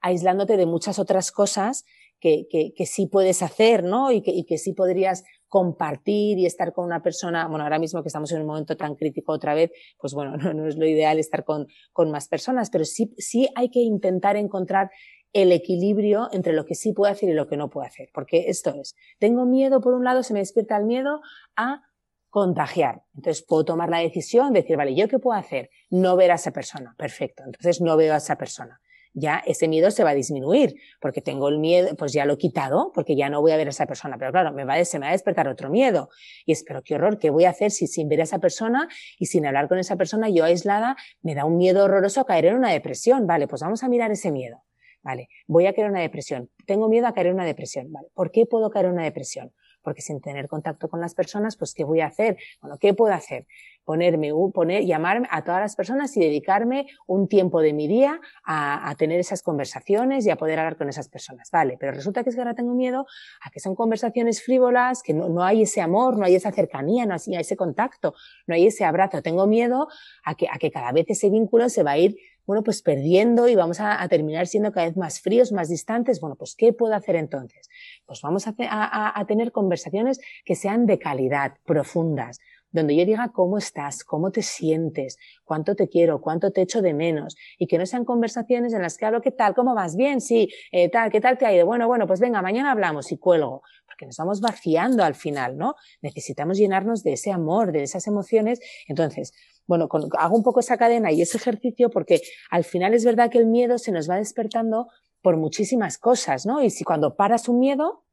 [0.00, 1.84] aislándote de muchas otras cosas
[2.20, 4.12] que, que, que sí puedes hacer, ¿no?
[4.12, 8.02] Y que, y que sí podrías compartir y estar con una persona, bueno, ahora mismo
[8.02, 11.18] que estamos en un momento tan crítico otra vez, pues bueno, no, es lo ideal
[11.18, 14.90] estar con, con más personas, pero sí, sí hay que intentar encontrar
[15.32, 18.08] el equilibrio entre lo que sí puedo hacer y lo que no puedo hacer.
[18.14, 21.20] Porque esto es, tengo miedo, por un lado, se me despierta el miedo
[21.56, 21.82] a
[22.30, 23.02] contagiar.
[23.14, 25.70] Entonces puedo tomar la decisión de decir, vale, ¿yo qué puedo hacer?
[25.90, 26.94] No ver a esa persona.
[26.96, 27.42] Perfecto.
[27.44, 28.80] Entonces no veo a esa persona.
[29.18, 32.36] Ya ese miedo se va a disminuir porque tengo el miedo, pues ya lo he
[32.36, 34.18] quitado porque ya no voy a ver a esa persona.
[34.18, 36.10] Pero claro, me va, se me va a despertar otro miedo.
[36.44, 38.88] Y es, pero qué horror, ¿qué voy a hacer si sin ver a esa persona
[39.18, 42.44] y sin hablar con esa persona yo aislada me da un miedo horroroso a caer
[42.44, 43.26] en una depresión?
[43.26, 44.62] Vale, pues vamos a mirar ese miedo.
[45.02, 46.50] Vale, voy a caer en una depresión.
[46.66, 47.90] Tengo miedo a caer en una depresión.
[47.90, 49.50] Vale, ¿por qué puedo caer en una depresión?
[49.80, 52.36] Porque sin tener contacto con las personas, pues ¿qué voy a hacer?
[52.60, 53.46] Bueno, ¿qué puedo hacer?
[53.86, 58.90] Ponerme, poner, llamarme a todas las personas y dedicarme un tiempo de mi día a,
[58.90, 61.50] a, tener esas conversaciones y a poder hablar con esas personas.
[61.50, 63.06] Vale, pero resulta que es que ahora tengo miedo
[63.40, 67.06] a que son conversaciones frívolas, que no, no hay ese amor, no hay esa cercanía,
[67.06, 68.14] no hay ese contacto,
[68.46, 69.22] no hay ese abrazo.
[69.22, 69.88] Tengo miedo
[70.24, 73.48] a que, a que cada vez ese vínculo se va a ir bueno, pues perdiendo
[73.48, 76.20] y vamos a, a, terminar siendo cada vez más fríos, más distantes.
[76.20, 77.68] Bueno, pues ¿qué puedo hacer entonces?
[78.06, 82.38] Pues vamos a, a, a tener conversaciones que sean de calidad, profundas,
[82.76, 86.94] donde yo diga cómo estás, cómo te sientes, cuánto te quiero, cuánto te echo de
[86.94, 89.54] menos, y que no sean conversaciones en las que hablo, ¿qué tal?
[89.54, 89.96] ¿Cómo vas?
[89.96, 91.66] Bien, sí, eh, tal, ¿qué tal te ha ido?
[91.66, 95.74] Bueno, bueno, pues venga, mañana hablamos y cuelgo, porque nos vamos vaciando al final, ¿no?
[96.02, 98.60] Necesitamos llenarnos de ese amor, de esas emociones.
[98.86, 99.32] Entonces,
[99.66, 103.38] bueno, hago un poco esa cadena y ese ejercicio porque al final es verdad que
[103.38, 104.88] el miedo se nos va despertando
[105.22, 106.62] por muchísimas cosas, ¿no?
[106.62, 108.04] Y si cuando paras un miedo,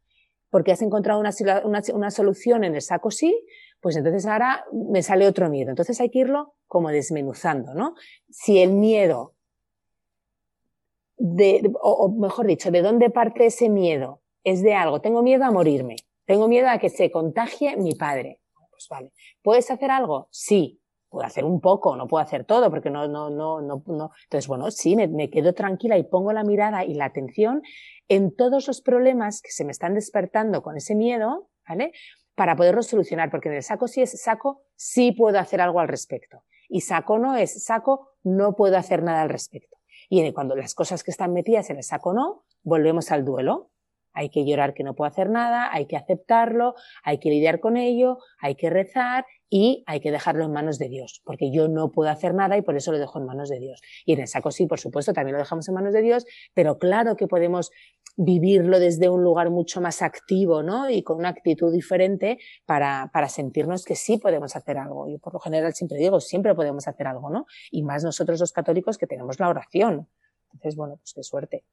[0.49, 1.31] porque has encontrado una,
[1.63, 3.35] una, una solución en el saco sí,
[3.83, 5.69] pues entonces ahora me sale otro miedo.
[5.69, 7.95] Entonces hay que irlo como desmenuzando, ¿no?
[8.29, 9.35] Si el miedo,
[11.17, 14.21] de, o, mejor dicho, ¿de dónde parte ese miedo?
[14.45, 15.01] Es de algo.
[15.01, 15.97] Tengo miedo a morirme.
[16.25, 18.39] Tengo miedo a que se contagie mi padre.
[18.71, 19.11] Pues vale.
[19.41, 20.29] ¿Puedes hacer algo?
[20.31, 24.11] Sí puedo hacer un poco, no puedo hacer todo, porque no, no, no, no, no.
[24.23, 27.61] Entonces, bueno, sí, me, me quedo tranquila y pongo la mirada y la atención
[28.07, 31.91] en todos los problemas que se me están despertando con ese miedo, ¿vale?
[32.35, 35.87] Para poderlos solucionar, porque en el saco sí es saco, sí puedo hacer algo al
[35.87, 36.43] respecto.
[36.67, 39.77] Y saco no es saco, no puedo hacer nada al respecto.
[40.09, 43.69] Y cuando las cosas que están metidas en el saco no, volvemos al duelo.
[44.15, 47.77] Hay que llorar que no puedo hacer nada, hay que aceptarlo, hay que lidiar con
[47.77, 51.91] ello, hay que rezar y hay que dejarlo en manos de Dios, porque yo no
[51.91, 53.81] puedo hacer nada y por eso lo dejo en manos de Dios.
[54.05, 56.77] Y en el saco sí, por supuesto, también lo dejamos en manos de Dios, pero
[56.77, 57.71] claro que podemos
[58.15, 60.89] vivirlo desde un lugar mucho más activo, ¿no?
[60.89, 65.09] Y con una actitud diferente para, para sentirnos que sí podemos hacer algo.
[65.09, 67.45] Yo por lo general siempre digo, siempre podemos hacer algo, ¿no?
[67.71, 70.07] Y más nosotros los católicos que tenemos la oración.
[70.53, 71.63] Entonces, bueno, pues qué suerte.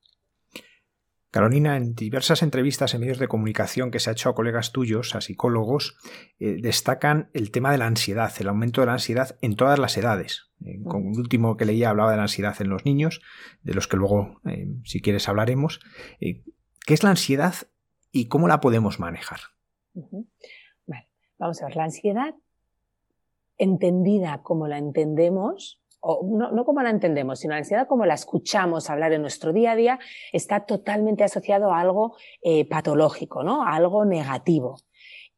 [1.31, 5.15] Carolina, en diversas entrevistas en medios de comunicación que se ha hecho a colegas tuyos,
[5.15, 5.97] a psicólogos,
[6.41, 9.97] eh, destacan el tema de la ansiedad, el aumento de la ansiedad en todas las
[9.97, 10.50] edades.
[10.85, 13.21] Con el último que leía hablaba de la ansiedad en los niños,
[13.63, 15.81] de los que luego, eh, si quieres, hablaremos.
[16.21, 16.45] Eh,
[16.87, 17.55] ¿Qué es la ansiedad
[18.13, 19.41] y cómo la podemos manejar?
[20.87, 22.35] Vale, vamos a ver, la ansiedad
[23.57, 28.15] entendida como la entendemos, o no, no, como la entendemos, sino la ansiedad como la
[28.15, 29.99] escuchamos hablar en nuestro día a día,
[30.33, 33.63] está totalmente asociado a algo eh, patológico, ¿no?
[33.63, 34.79] A algo negativo.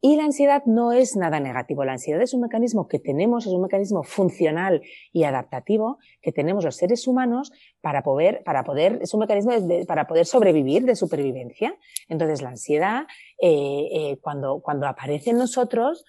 [0.05, 1.85] Y la ansiedad no es nada negativo.
[1.85, 6.65] La ansiedad es un mecanismo que tenemos, es un mecanismo funcional y adaptativo que tenemos
[6.65, 9.53] los seres humanos para poder, para poder, es un mecanismo
[9.87, 11.77] para poder sobrevivir, de supervivencia.
[12.09, 13.07] Entonces, la ansiedad,
[13.41, 16.05] eh, eh, cuando, cuando aparece en nosotros,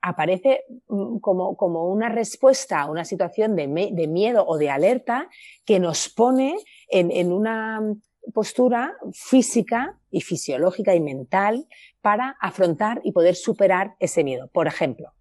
[0.00, 5.28] aparece mm, como, como una respuesta a una situación de, de, miedo o de alerta
[5.66, 6.56] que nos pone
[6.88, 7.82] en, en una
[8.32, 11.66] postura física y fisiológica y mental
[12.00, 14.48] para afrontar y poder superar ese miedo.
[14.52, 15.12] Por ejemplo,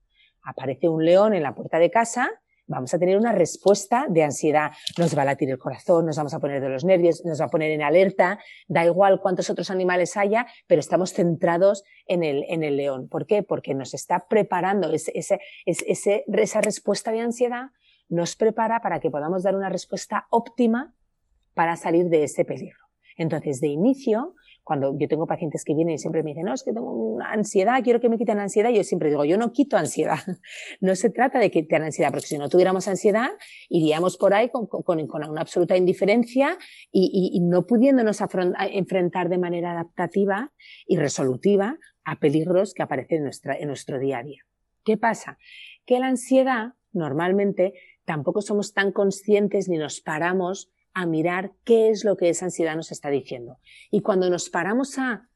[0.43, 2.29] aparece un león en la puerta de casa
[2.67, 4.71] vamos a tener una respuesta de ansiedad.
[4.97, 7.45] Nos va a latir el corazón, nos vamos a poner de los nervios, nos va
[7.45, 12.43] a poner en alerta, da igual cuántos otros animales haya, pero estamos centrados en el,
[12.47, 13.07] en el león.
[13.07, 13.43] ¿Por qué?
[13.43, 17.69] Porque nos está preparando ese, esa respuesta de ansiedad,
[18.07, 20.93] nos prepara para que podamos dar una respuesta óptima
[21.53, 22.84] para salir de ese peligro.
[23.15, 26.63] Entonces, de inicio, cuando yo tengo pacientes que vienen y siempre me dicen, no, es
[26.63, 29.77] que tengo una ansiedad, quiero que me quiten ansiedad, yo siempre digo, yo no quito
[29.77, 30.17] ansiedad.
[30.81, 33.29] No se trata de quitar ansiedad, porque si no tuviéramos ansiedad,
[33.69, 36.57] iríamos por ahí con, una absoluta indiferencia
[36.91, 38.19] y, no pudiéndonos
[38.71, 40.51] enfrentar de manera adaptativa
[40.87, 44.41] y resolutiva a peligros que aparecen en, en nuestro día a día.
[44.83, 45.37] ¿Qué pasa?
[45.85, 47.73] Que la ansiedad, normalmente,
[48.03, 52.75] tampoco somos tan conscientes ni nos paramos a mirar qué es lo que esa ansiedad
[52.75, 53.59] nos está diciendo.
[53.91, 55.29] Y cuando nos paramos a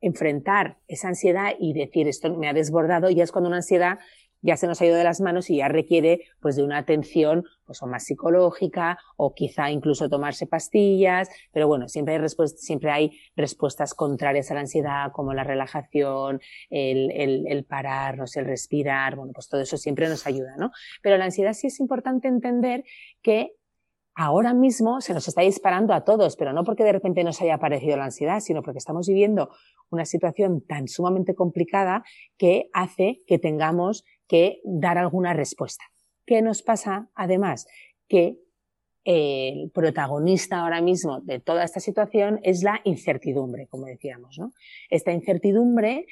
[0.00, 3.98] enfrentar esa ansiedad y decir esto me ha desbordado, ya es cuando una ansiedad
[4.40, 7.44] ya se nos ha ido de las manos y ya requiere pues de una atención
[7.64, 13.18] pues o más psicológica o quizá incluso tomarse pastillas, pero bueno, siempre hay siempre hay
[13.34, 16.40] respuestas contrarias a la ansiedad como la relajación,
[16.70, 20.70] el, el, el pararnos, el respirar, bueno, pues todo eso siempre nos ayuda, ¿no?
[21.02, 22.84] Pero la ansiedad sí es importante entender
[23.22, 23.57] que
[24.18, 27.54] ahora mismo se nos está disparando a todos, pero no porque de repente nos haya
[27.54, 29.50] aparecido la ansiedad, sino porque estamos viviendo
[29.90, 32.02] una situación tan sumamente complicada
[32.36, 35.84] que hace que tengamos que dar alguna respuesta.
[36.26, 37.68] ¿Qué nos pasa además?
[38.08, 38.40] Que
[39.04, 44.50] el protagonista ahora mismo de toda esta situación es la incertidumbre, como decíamos, ¿no?
[44.90, 46.06] Esta incertidumbre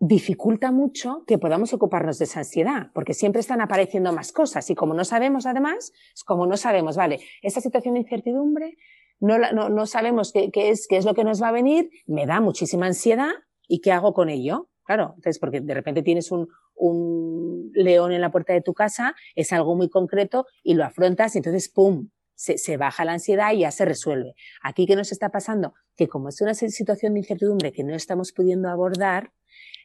[0.00, 4.74] dificulta mucho que podamos ocuparnos de esa ansiedad, porque siempre están apareciendo más cosas y
[4.74, 8.76] como no sabemos además, es como no sabemos, vale, esa situación de incertidumbre,
[9.20, 11.90] no, no, no sabemos qué, qué, es, qué es lo que nos va a venir,
[12.06, 13.30] me da muchísima ansiedad
[13.66, 14.70] y qué hago con ello.
[14.84, 19.14] Claro, entonces porque de repente tienes un, un león en la puerta de tu casa,
[19.34, 23.52] es algo muy concreto y lo afrontas y entonces, ¡pum!, se, se, baja la ansiedad
[23.52, 24.34] y ya se resuelve.
[24.62, 25.74] Aquí, ¿qué nos está pasando?
[25.96, 29.32] Que como es una situación de incertidumbre que no estamos pudiendo abordar,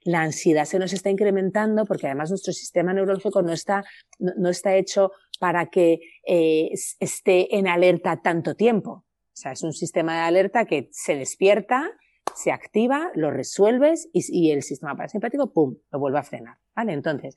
[0.06, 3.84] la ansiedad se nos está incrementando porque además nuestro sistema neurológico no está,
[4.20, 8.92] no, está hecho para que eh, esté en alerta tanto tiempo.
[8.92, 11.90] O sea, es un sistema de alerta que se despierta,
[12.36, 16.58] se activa, lo resuelves y, y el sistema parasimpático, ¡pum!, lo vuelve a frenar.
[16.76, 16.94] ¿Vale?
[16.94, 17.36] Entonces,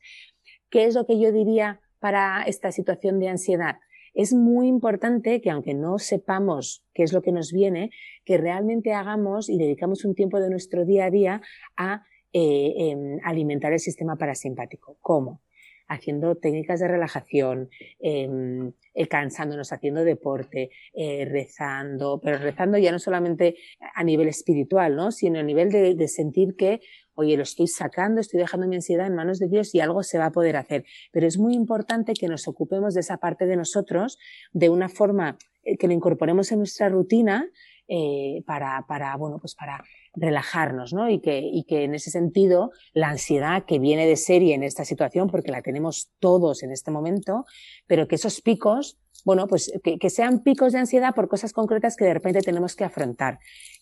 [0.71, 3.77] ¿qué es lo que yo diría para esta situación de ansiedad?
[4.17, 7.91] Es muy importante que aunque no sepamos qué es lo que nos viene,
[8.25, 11.43] que realmente hagamos y dedicamos un tiempo de nuestro día a día
[11.77, 12.03] a
[12.33, 14.99] eh, em, alimentar el sistema parasimpático.
[15.01, 15.43] ¿Cómo?
[15.89, 17.71] Haciendo técnicas de relajación,
[18.01, 23.57] em, eh, cansándonos, haciendo deporte, eh, rezando, pero rezando ya no solamente
[23.95, 25.13] a nivel espiritual, ¿no?
[25.13, 26.81] sino a nivel de, de sentir que
[27.17, 30.19] oye, lo estoy sacando, estoy dejando mi ansiedad en manos de Dios y algo se
[30.19, 30.85] va a poder hacer.
[31.13, 34.19] Pero es muy importante que nos ocupemos de esa parte de nosotros
[34.53, 37.51] de una forma eh, que lo incorporemos en nuestra rutina
[37.89, 39.83] eh, para, para, bueno, pues para
[40.17, 41.09] relajarnos, ¿no?
[41.09, 44.85] Y que, y que en ese sentido la ansiedad que viene de serie en esta
[44.85, 47.45] situación, porque la tenemos todos en este momento,
[47.87, 51.97] pero que esos picos, bueno, pues que, que sean picos de ansiedad por cosas concretas
[51.97, 53.39] que de repente tenemos que afrontar.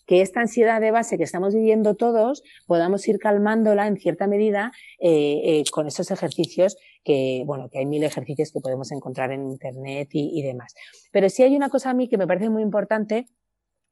[0.06, 4.72] Que esta ansiedad de base que estamos viviendo todos podamos ir calmándola en cierta medida
[4.98, 9.50] eh, eh, con esos ejercicios que, bueno, que hay mil ejercicios que podemos encontrar en
[9.50, 10.74] Internet y, y demás.
[11.12, 13.28] Pero sí hay una cosa a mí que me parece muy importante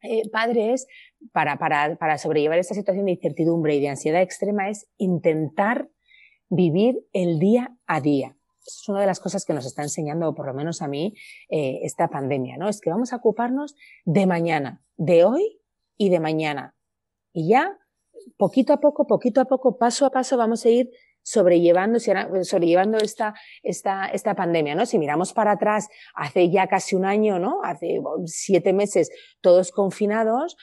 [0.03, 0.87] eh, padres
[1.33, 5.89] para, para, para sobrellevar esta situación de incertidumbre y de ansiedad extrema es intentar
[6.49, 8.37] vivir el día a día.
[8.67, 11.15] Es una de las cosas que nos está enseñando, por lo menos a mí,
[11.49, 12.69] eh, esta pandemia, ¿no?
[12.69, 13.75] Es que vamos a ocuparnos
[14.05, 15.61] de mañana, de hoy
[15.97, 16.77] y de mañana.
[17.33, 17.79] Y ya,
[18.37, 20.91] poquito a poco, poquito a poco, paso a paso, vamos a ir
[21.23, 24.87] sobrellevando, sobrellevando esta, esta, esta pandemia, ¿no?
[24.87, 27.61] Si miramos para atrás, hace ya casi un año, ¿no?
[27.63, 29.11] Hace siete meses,
[29.41, 30.57] todos confinados,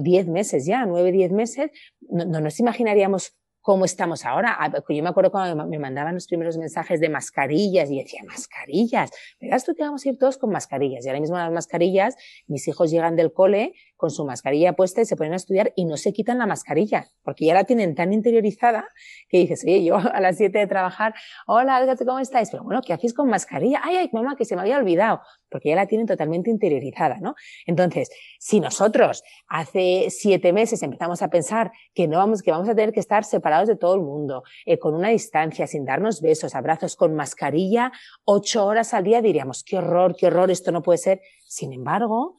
[0.00, 1.70] diez meses ya, nueve, diez meses,
[2.00, 3.34] no, no nos imaginaríamos
[3.64, 4.54] cómo estamos ahora.
[4.58, 9.10] Ah, yo me acuerdo cuando me mandaban los primeros mensajes de mascarillas y decía, mascarillas,
[9.40, 11.06] verás tú que vamos a ir todos con mascarillas.
[11.06, 12.14] Y ahora mismo las mascarillas,
[12.46, 15.84] mis hijos llegan del cole con su mascarilla puesta y se ponen a estudiar y
[15.84, 18.88] no se quitan la mascarilla, porque ya la tienen tan interiorizada
[19.28, 21.14] que dices, oye, yo a las 7 de trabajar,
[21.46, 22.50] hola, ¿cómo estáis?
[22.50, 23.80] Pero bueno, ¿qué hacéis con mascarilla?
[23.82, 27.34] Ay, ay, mamá, que se me había olvidado, porque ya la tienen totalmente interiorizada, ¿no?
[27.66, 32.74] Entonces, si nosotros hace siete meses empezamos a pensar que no vamos, que vamos a
[32.74, 36.54] tener que estar separados de todo el mundo, eh, con una distancia, sin darnos besos,
[36.54, 37.92] abrazos, con mascarilla,
[38.24, 41.20] ocho horas al día, diríamos, qué horror, qué horror, esto no puede ser.
[41.46, 42.36] Sin embargo,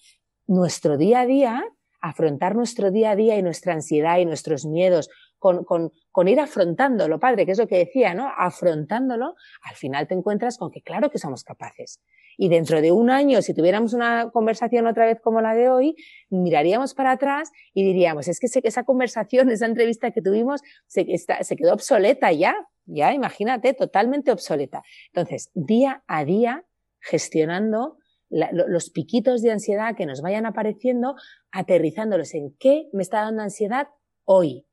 [0.48, 1.64] nuestro día a día,
[2.02, 6.40] afrontar nuestro día a día y nuestra ansiedad y nuestros miedos, con, con, con, ir
[6.40, 8.32] afrontándolo, padre, que es lo que decía, ¿no?
[8.36, 12.00] Afrontándolo, al final te encuentras con que claro que somos capaces.
[12.38, 15.96] Y dentro de un año, si tuviéramos una conversación otra vez como la de hoy,
[16.30, 21.56] miraríamos para atrás y diríamos, es que esa conversación, esa entrevista que tuvimos, se, se
[21.56, 24.84] quedó obsoleta ya, ya, imagínate, totalmente obsoleta.
[25.08, 26.66] Entonces, día a día,
[27.00, 27.98] gestionando
[28.30, 31.16] los piquitos de ansiedad que nos vayan apareciendo,
[31.52, 33.88] aterrizándolos en qué me está dando ansiedad
[34.24, 34.66] hoy.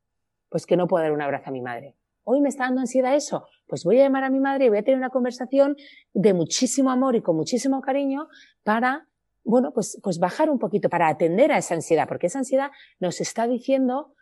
[0.49, 1.95] Pues que no puedo dar un abrazo a mi madre.
[2.23, 3.45] Hoy me está dando ansiedad eso.
[3.67, 5.75] Pues voy a llamar a mi madre y voy a tener una conversación
[6.13, 8.27] de muchísimo amor y con muchísimo cariño
[8.63, 9.07] para,
[9.43, 13.19] bueno, pues, pues bajar un poquito, para atender a esa ansiedad, porque esa ansiedad nos
[13.19, 14.15] está diciendo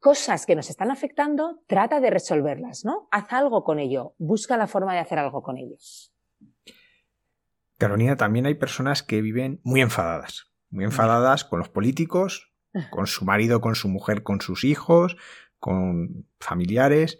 [0.00, 3.08] cosas que nos están afectando, trata de resolverlas, ¿no?
[3.10, 5.76] Haz algo con ello, busca la forma de hacer algo con ello.
[7.80, 12.52] Carolina, también hay personas que viven muy enfadadas, muy enfadadas con los políticos,
[12.90, 15.16] con su marido, con su mujer, con sus hijos,
[15.58, 17.18] con familiares.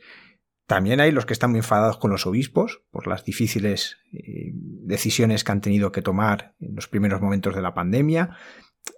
[0.66, 5.44] También hay los que están muy enfadados con los obispos por las difíciles eh, decisiones
[5.44, 8.36] que han tenido que tomar en los primeros momentos de la pandemia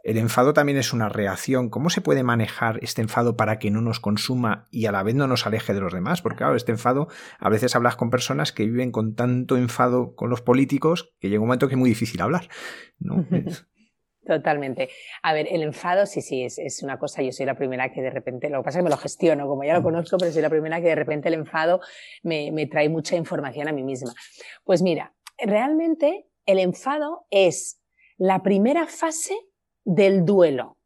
[0.04, 1.70] el enfado también es una reacción.
[1.70, 5.14] ¿Cómo se puede manejar este enfado para que no nos consuma y a la vez
[5.14, 6.22] no nos aleje de los demás?
[6.22, 7.08] Porque claro, este enfado,
[7.38, 11.40] a veces hablas con personas que viven con tanto enfado con los políticos que llega
[11.40, 12.48] un momento que es muy difícil hablar.
[12.98, 13.26] ¿no?
[14.26, 14.88] Totalmente.
[15.22, 18.02] A ver, el enfado sí, sí, es, es, una cosa, yo soy la primera que
[18.02, 20.30] de repente, lo que pasa es que me lo gestiono, como ya lo conozco, pero
[20.30, 21.80] soy la primera que de repente el enfado
[22.22, 24.12] me, me trae mucha información a mí misma.
[24.64, 27.80] Pues mira, realmente el enfado es
[28.16, 29.34] la primera fase
[29.84, 30.78] del duelo,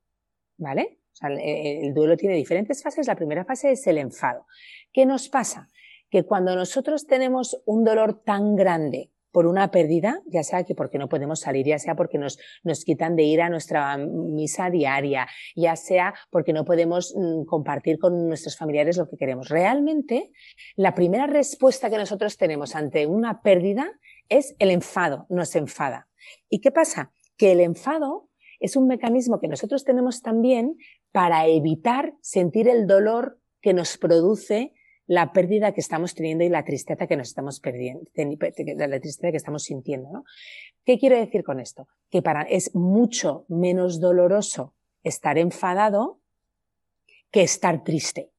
[0.56, 0.98] ¿vale?
[1.12, 3.06] Sea, el, duelo tiene diferentes fases.
[3.06, 4.46] La primera fase es el enfado.
[4.92, 5.68] ¿Qué nos pasa?
[6.10, 10.98] Que cuando nosotros tenemos un dolor tan grande por una pérdida, ya sea que porque
[10.98, 15.26] no podemos salir, ya sea porque nos, nos quitan de ir a nuestra misa diaria,
[15.54, 19.48] ya sea porque no podemos mm, compartir con nuestros familiares lo que queremos.
[19.48, 20.32] Realmente,
[20.74, 23.90] la primera respuesta que nosotros tenemos ante una pérdida
[24.28, 26.08] es el enfado, nos enfada.
[26.48, 27.12] ¿Y qué pasa?
[27.36, 28.25] Que el enfado
[28.60, 30.76] es un mecanismo que nosotros tenemos también
[31.12, 34.72] para evitar sentir el dolor que nos produce
[35.06, 39.36] la pérdida que estamos teniendo y la tristeza que nos estamos perdiendo, la tristeza que
[39.36, 40.24] estamos sintiendo, ¿no?
[40.84, 41.88] ¿Qué quiero decir con esto?
[42.10, 46.20] Que para, es mucho menos doloroso estar enfadado
[47.30, 48.30] que estar triste.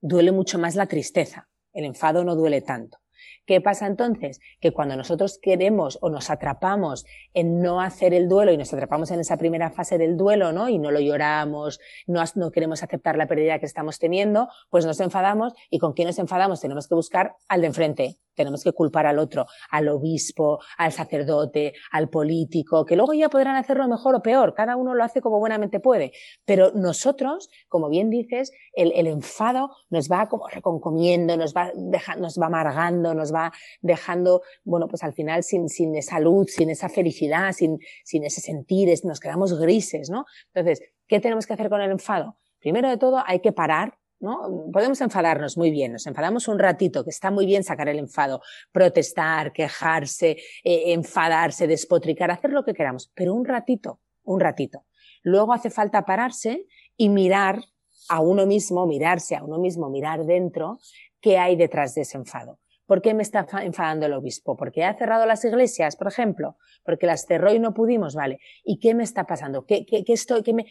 [0.00, 1.48] Duele mucho más la tristeza.
[1.72, 2.98] El enfado no duele tanto.
[3.46, 4.40] ¿Qué pasa entonces?
[4.60, 9.10] Que cuando nosotros queremos o nos atrapamos en no hacer el duelo y nos atrapamos
[9.10, 10.68] en esa primera fase del duelo, ¿no?
[10.68, 15.54] Y no lo lloramos, no, queremos aceptar la pérdida que estamos teniendo, pues nos enfadamos
[15.70, 19.18] y con quién nos enfadamos tenemos que buscar al de enfrente, tenemos que culpar al
[19.18, 24.54] otro, al obispo, al sacerdote, al político, que luego ya podrán hacerlo mejor o peor,
[24.54, 26.12] cada uno lo hace como buenamente puede.
[26.44, 31.72] Pero nosotros, como bien dices, el, enfado nos va como reconcomiendo, nos va,
[32.18, 36.70] nos va amargando, nos va dejando, bueno, pues al final sin, sin esa luz, sin
[36.70, 40.26] esa felicidad, sin, sin ese sentir, nos quedamos grises, ¿no?
[40.52, 42.36] Entonces, ¿qué tenemos que hacer con el enfado?
[42.60, 44.70] Primero de todo, hay que parar ¿no?
[44.72, 48.40] Podemos enfadarnos muy bien, nos enfadamos un ratito, que está muy bien sacar el enfado,
[48.72, 54.84] protestar, quejarse, eh, enfadarse, despotricar, hacer lo que queramos, pero un ratito, un ratito.
[55.22, 57.60] Luego hace falta pararse y mirar
[58.08, 60.78] a uno mismo, mirarse a uno mismo, mirar dentro
[61.20, 62.60] qué hay detrás de ese enfado.
[62.86, 64.56] ¿Por qué me está enfadando el obispo?
[64.56, 66.56] ¿Porque ha cerrado las iglesias, por ejemplo?
[66.84, 68.14] ¿Porque las cerró y no pudimos?
[68.14, 68.38] Vale.
[68.62, 69.66] ¿Y qué me está pasando?
[69.66, 70.66] ¿Qué, qué, qué estoy, qué me,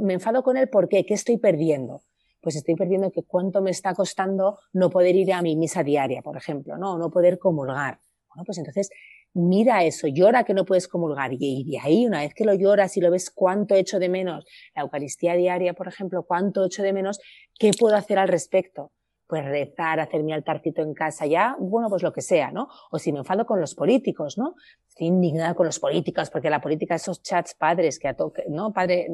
[0.00, 0.68] me enfado con él?
[0.68, 1.06] ¿Por qué?
[1.06, 2.02] ¿Qué estoy perdiendo?
[2.46, 6.22] Pues estoy perdiendo que cuánto me está costando no poder ir a mi misa diaria,
[6.22, 6.96] por ejemplo, ¿no?
[6.96, 7.98] no poder comulgar.
[8.28, 8.88] Bueno, pues entonces
[9.34, 12.96] mira eso, llora que no puedes comulgar y de ahí, una vez que lo lloras
[12.96, 16.92] y lo ves cuánto echo de menos, la Eucaristía diaria, por ejemplo, cuánto echo de
[16.92, 17.18] menos,
[17.58, 18.92] ¿qué puedo hacer al respecto?
[19.26, 22.68] Pues rezar, hacer mi altarcito en casa ya, bueno, pues lo que sea, ¿no?
[22.92, 24.54] O si me enfado con los políticos, ¿no?
[24.88, 28.72] Estoy indignada con los políticos porque la política, esos chats padres que a toque, ¿no?
[28.72, 29.08] Padre,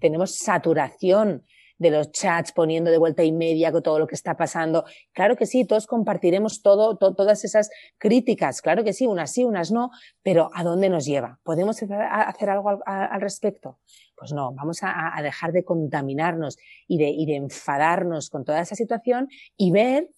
[0.00, 1.44] tenemos saturación
[1.78, 4.84] de los chats poniendo de vuelta y media con todo lo que está pasando.
[5.12, 9.70] Claro que sí, todos compartiremos todo, todas esas críticas, claro que sí, unas sí, unas
[9.70, 9.90] no,
[10.22, 11.38] pero ¿a dónde nos lleva?
[11.42, 13.78] ¿Podemos hacer algo al, respecto?
[14.16, 18.74] Pues no, vamos a, dejar de contaminarnos y de, y de enfadarnos con toda esa
[18.74, 20.10] situación y ver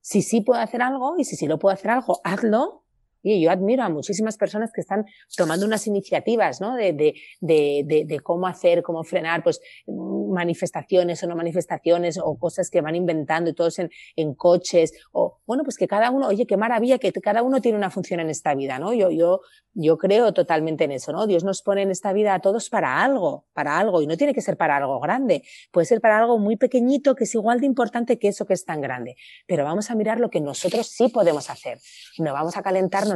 [0.00, 2.84] si sí puedo hacer algo y si sí lo puedo hacer algo, hazlo
[3.22, 5.04] y yo admiro a muchísimas personas que están
[5.36, 6.76] tomando unas iniciativas, ¿no?
[6.76, 12.70] De, de, de, de, cómo hacer, cómo frenar, pues, manifestaciones o no manifestaciones o cosas
[12.70, 16.46] que van inventando y todos en, en coches o, bueno, pues que cada uno, oye,
[16.46, 18.92] qué maravilla que cada uno tiene una función en esta vida, ¿no?
[18.92, 19.40] Yo, yo,
[19.74, 21.26] yo creo totalmente en eso, ¿no?
[21.26, 24.34] Dios nos pone en esta vida a todos para algo, para algo, y no tiene
[24.34, 27.66] que ser para algo grande, puede ser para algo muy pequeñito que es igual de
[27.66, 29.16] importante que eso que es tan grande.
[29.46, 31.78] Pero vamos a mirar lo que nosotros sí podemos hacer.
[32.18, 32.62] No vamos a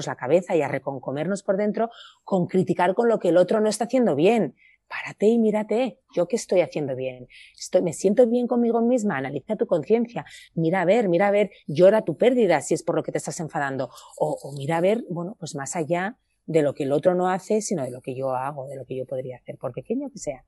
[0.07, 1.91] la cabeza y a reconcomernos por dentro
[2.25, 4.55] con criticar con lo que el otro no está haciendo bien.
[4.89, 7.27] Párate y mírate, yo qué estoy haciendo bien.
[7.59, 10.25] Estoy, me siento bien conmigo misma, analiza tu conciencia,
[10.55, 13.19] mira a ver, mira a ver, llora tu pérdida si es por lo que te
[13.19, 13.89] estás enfadando.
[14.19, 17.29] O, o mira a ver, bueno, pues más allá de lo que el otro no
[17.29, 20.11] hace, sino de lo que yo hago, de lo que yo podría hacer, por pequeño
[20.11, 20.45] que sea.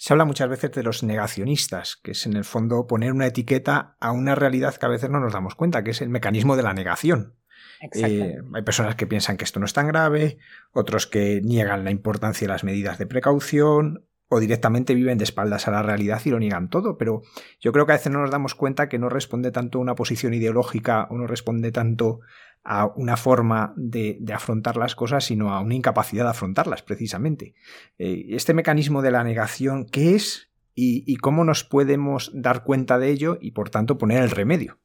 [0.00, 3.96] Se habla muchas veces de los negacionistas, que es en el fondo poner una etiqueta
[3.98, 6.62] a una realidad que a veces no nos damos cuenta, que es el mecanismo de
[6.62, 7.34] la negación.
[7.80, 10.38] Eh, hay personas que piensan que esto no es tan grave,
[10.72, 15.68] otros que niegan la importancia de las medidas de precaución o directamente viven de espaldas
[15.68, 17.22] a la realidad y lo niegan todo, pero
[17.60, 19.94] yo creo que a veces no nos damos cuenta que no responde tanto a una
[19.94, 22.20] posición ideológica o no responde tanto
[22.62, 27.54] a una forma de, afrontar las cosas, sino a una incapacidad de afrontarlas, precisamente.
[27.98, 33.10] Eh, este mecanismo de la negación, ¿qué es y, cómo nos podemos dar cuenta de
[33.10, 34.78] ello y, por tanto, poner el remedio?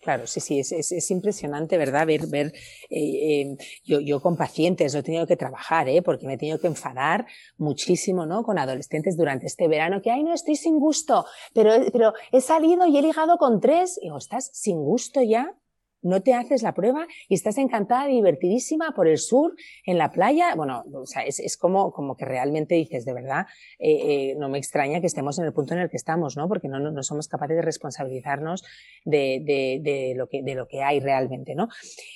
[0.00, 2.06] Claro, sí, sí, es, es, impresionante, ¿verdad?
[2.06, 2.54] Ver, ver,
[2.88, 6.00] eh, eh, yo, yo con pacientes lo he tenido que trabajar, ¿eh?
[6.00, 7.26] Porque me he tenido que enfadar
[7.58, 8.42] muchísimo, ¿no?
[8.42, 12.86] Con adolescentes durante este verano, que, ay, no, estoy sin gusto, pero, pero he salido
[12.86, 13.98] y he ligado con tres.
[13.98, 15.54] Y digo, ¿estás sin gusto ya?
[16.02, 20.54] No te haces la prueba y estás encantada, divertidísima por el sur, en la playa.
[20.54, 23.46] Bueno, o sea, es, como, como que realmente dices, de verdad,
[23.78, 26.48] eh, eh, no me extraña que estemos en el punto en el que estamos, ¿no?
[26.48, 28.64] Porque no, no, somos capaces de responsabilizarnos
[29.04, 31.68] de, de, de, lo que, de lo que hay realmente, ¿no?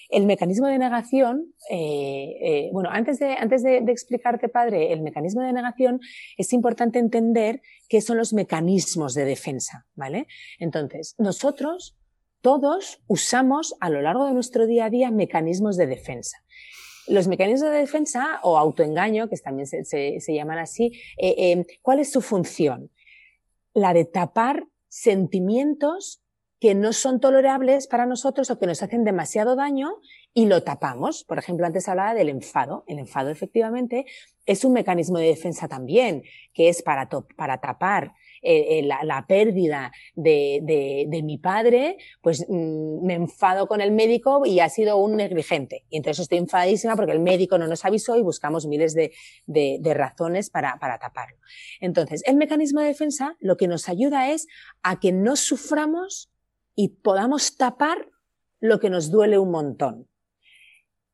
[0.08, 5.42] El mecanismo de negación, eh, eh bueno, antes, de, antes de explicarte, padre, el mecanismo
[5.42, 6.00] de negación,
[6.36, 10.26] es importante entender qué son los mecanismos de defensa, ¿vale?
[10.58, 11.96] Entonces, nosotros
[12.44, 16.44] todos usamos a lo largo de nuestro día a día mecanismos de defensa.
[17.08, 22.12] Los mecanismos de defensa o autoengaño, que también se, llaman así, eh, eh, ¿cuál es
[22.12, 22.90] su función?
[23.72, 26.22] La de tapar sentimientos
[26.60, 29.96] que no son tolerables para nosotros o que nos hacen demasiado daño
[30.34, 31.24] y lo tapamos.
[31.24, 32.84] Por ejemplo, antes hablaba del enfado.
[32.86, 34.04] El enfado efectivamente
[34.44, 36.22] es un mecanismo de defensa también,
[36.52, 38.12] que es para, para tapar
[38.46, 44.60] eh, eh, la, pérdida de, mi padre, pues mm, me enfado con el médico y
[44.60, 45.86] ha sido un negligente.
[45.88, 50.50] Y entonces estoy enfadísima porque el médico no nos avisó y buscamos miles de, razones
[50.50, 51.38] para, para taparlo.
[51.80, 54.46] Entonces, el mecanismo de defensa lo que nos ayuda es
[54.82, 56.30] a que no suframos
[56.74, 58.10] y podamos tapar
[58.60, 60.08] lo que nos duele un montón.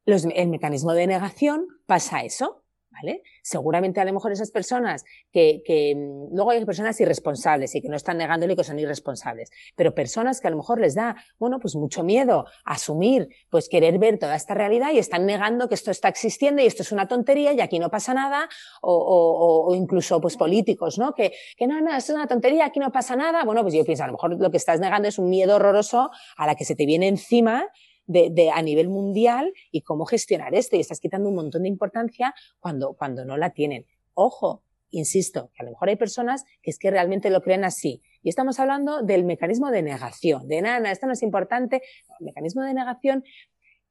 [0.06, 2.59] el mecanismo de negación pasa eso.
[3.02, 3.22] ¿Vale?
[3.42, 7.88] Seguramente a lo mejor esas personas que, que, mm, luego hay personas irresponsables y que
[7.88, 11.58] no están negándole que son irresponsables, pero personas que a lo mejor les da, bueno,
[11.60, 15.90] pues mucho miedo asumir, pues querer ver toda esta realidad y están negando que esto
[15.90, 18.48] está existiendo y esto es una tontería y aquí no pasa nada,
[18.82, 21.14] o, o, o incluso pues políticos, ¿no?
[21.14, 23.44] Que, que no, no, es una tontería, aquí no pasa nada.
[23.44, 26.10] Bueno, pues yo pienso, a lo mejor lo que estás negando es un miedo horroroso
[26.36, 27.68] a la que se te viene encima
[28.10, 30.76] de, a nivel mundial y cómo gestionar esto.
[30.76, 33.86] Y estás quitando un montón de importancia cuando, cuando no la tienen.
[34.14, 38.02] Ojo, insisto, que a lo mejor hay personas que es que realmente lo creen así.
[38.22, 41.82] Y estamos hablando del mecanismo de negación, de nada, esto no es importante.
[42.18, 43.24] El mecanismo de negación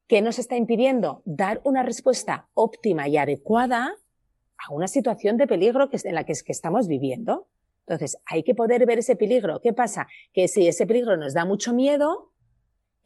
[0.07, 3.95] que nos está impidiendo dar una respuesta óptima y adecuada
[4.57, 7.47] a una situación de peligro que, en la que estamos viviendo.
[7.81, 9.61] Entonces, hay que poder ver ese peligro.
[9.61, 10.07] ¿Qué pasa?
[10.33, 12.28] Que si ese peligro nos da mucho miedo,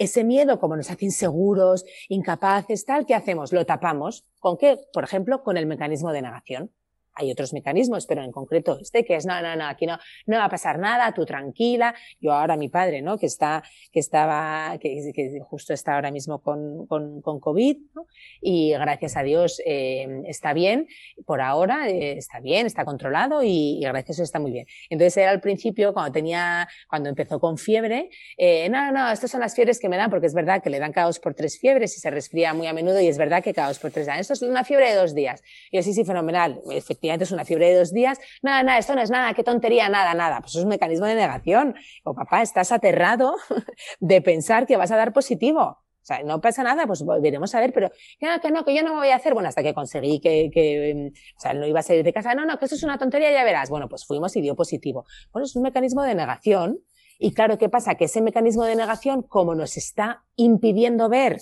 [0.03, 3.51] ese miedo, como nos hace inseguros, incapaces, tal, ¿qué hacemos?
[3.53, 4.25] Lo tapamos.
[4.39, 4.79] ¿Con qué?
[4.93, 6.71] Por ejemplo, con el mecanismo de negación.
[7.15, 10.37] Hay otros mecanismos, pero en concreto este que es, no, no, no, aquí no, no
[10.37, 11.95] va a pasar nada, tú tranquila.
[12.19, 13.17] Yo ahora mi padre, ¿no?
[13.17, 18.07] Que está, que estaba, que, que justo está ahora mismo con, con, con COVID, ¿no?
[18.41, 20.87] Y gracias a Dios eh, está bien,
[21.25, 24.65] por ahora eh, está bien, está controlado y, y, gracias a eso está muy bien.
[24.89, 29.39] Entonces era al principio, cuando tenía, cuando empezó con fiebre, eh, no, no, estas son
[29.39, 31.59] las fiebres que me dan, porque es verdad que le dan cada dos por tres
[31.59, 34.07] fiebres y se resfría muy a menudo y es verdad que cada dos por tres
[34.07, 34.19] dan.
[34.19, 35.43] Esto es una fiebre de dos días.
[35.71, 36.61] Y yo sí, sí, fenomenal.
[36.71, 39.89] Efectivamente, es una fiebre de dos días, nada, nada, esto no es nada, qué tontería,
[39.89, 40.39] nada, nada.
[40.41, 41.75] Pues es un mecanismo de negación.
[42.03, 43.35] O papá, estás aterrado
[43.99, 45.61] de pensar que vas a dar positivo.
[45.61, 47.89] O sea, no pasa nada, pues veremos a ver, pero
[48.19, 49.33] no, que no, que yo no me voy a hacer.
[49.33, 52.35] Bueno, hasta que conseguí que, que o sea, no iba a salir de casa.
[52.35, 53.69] No, no, que eso es una tontería, ya verás.
[53.69, 55.05] Bueno, pues fuimos y dio positivo.
[55.31, 56.79] Bueno, es un mecanismo de negación.
[57.19, 57.95] Y claro, ¿qué pasa?
[57.95, 61.39] Que ese mecanismo de negación, como nos está impidiendo ver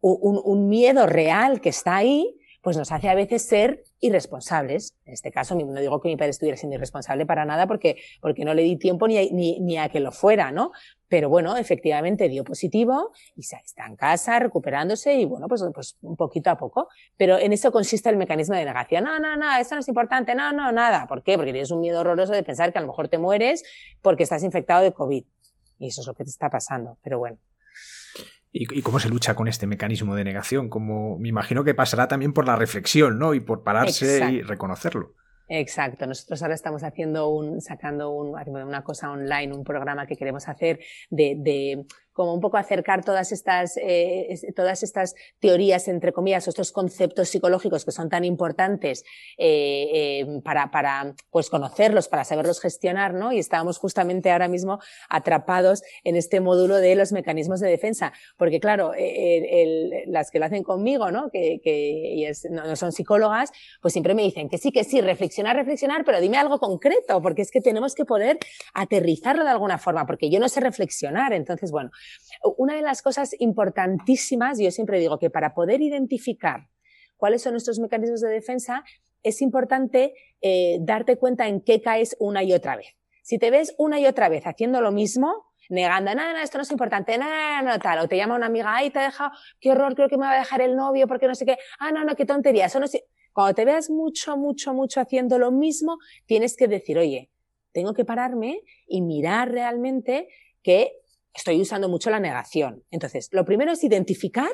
[0.00, 4.94] un miedo real que está ahí, pues nos hace a veces ser irresponsables.
[5.04, 8.44] En este caso, no digo que mi padre estuviera siendo irresponsable para nada porque, porque
[8.44, 10.70] no le di tiempo ni a, ni, ni a que lo fuera, ¿no?
[11.08, 16.16] Pero bueno, efectivamente dio positivo y está en casa recuperándose y bueno, pues, pues un
[16.16, 16.88] poquito a poco.
[17.16, 19.04] Pero en eso consiste el mecanismo de negación.
[19.04, 21.08] No, no, no, esto no es importante, no, no, nada.
[21.08, 21.36] ¿Por qué?
[21.36, 23.64] Porque tienes un miedo horroroso de pensar que a lo mejor te mueres
[24.00, 25.24] porque estás infectado de COVID.
[25.80, 26.96] Y eso es lo que te está pasando.
[27.02, 27.38] Pero bueno.
[28.54, 30.68] ¿Y, cómo se lucha con este mecanismo de negación?
[30.68, 33.32] Como me imagino que pasará también por la reflexión, ¿no?
[33.32, 35.14] Y por pararse y reconocerlo.
[35.48, 36.06] Exacto.
[36.06, 40.80] Nosotros ahora estamos haciendo un, sacando un, una cosa online, un programa que queremos hacer
[41.10, 46.72] de, de como un poco acercar todas estas, eh, todas estas teorías, entre comillas, estos
[46.72, 49.04] conceptos psicológicos que son tan importantes
[49.38, 53.32] eh, eh, para, para pues conocerlos, para saberlos gestionar, ¿no?
[53.32, 58.60] Y estábamos justamente ahora mismo atrapados en este módulo de los mecanismos de defensa, porque
[58.60, 58.92] claro,
[60.06, 61.30] las que lo hacen conmigo, ¿no?
[61.30, 63.50] Que, que no, no son psicólogas,
[63.80, 67.42] pues siempre me dicen que sí, que sí, reflexionar, reflexionar, pero dime algo concreto, porque
[67.42, 68.38] es que tenemos que poder
[68.74, 71.90] aterrizarlo de alguna forma, porque yo no sé reflexionar, entonces, bueno,
[72.56, 76.68] una de las cosas importantísimas, yo siempre digo que para poder identificar
[77.16, 78.84] cuáles son nuestros mecanismos de defensa,
[79.22, 82.96] es importante eh, darte cuenta en qué caes una y otra vez.
[83.22, 86.62] Si te ves una y otra vez haciendo lo mismo, negando, nada, no, esto no
[86.62, 89.30] es importante, nada, no, tal, o te llama una amiga, ay, te ha dejado,
[89.60, 91.92] qué horror, creo que me va a dejar el novio porque no sé qué, ah,
[91.92, 93.04] no, no, qué tontería, eso no sé.
[93.32, 97.30] Cuando te veas mucho, mucho, mucho haciendo lo mismo, tienes que decir, oye,
[97.72, 100.28] tengo que pararme y mirar realmente
[100.62, 101.01] que
[101.34, 102.84] estoy usando mucho la negación.
[102.90, 104.50] Entonces, lo primero es identificar,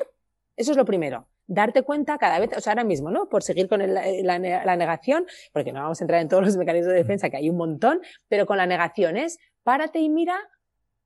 [0.55, 1.27] eso es lo primero.
[1.47, 3.27] Darte cuenta cada vez, o sea, ahora mismo, ¿no?
[3.27, 6.57] Por seguir con el, la, la, negación, porque no vamos a entrar en todos los
[6.57, 10.37] mecanismos de defensa, que hay un montón, pero con la negación es, párate y mira,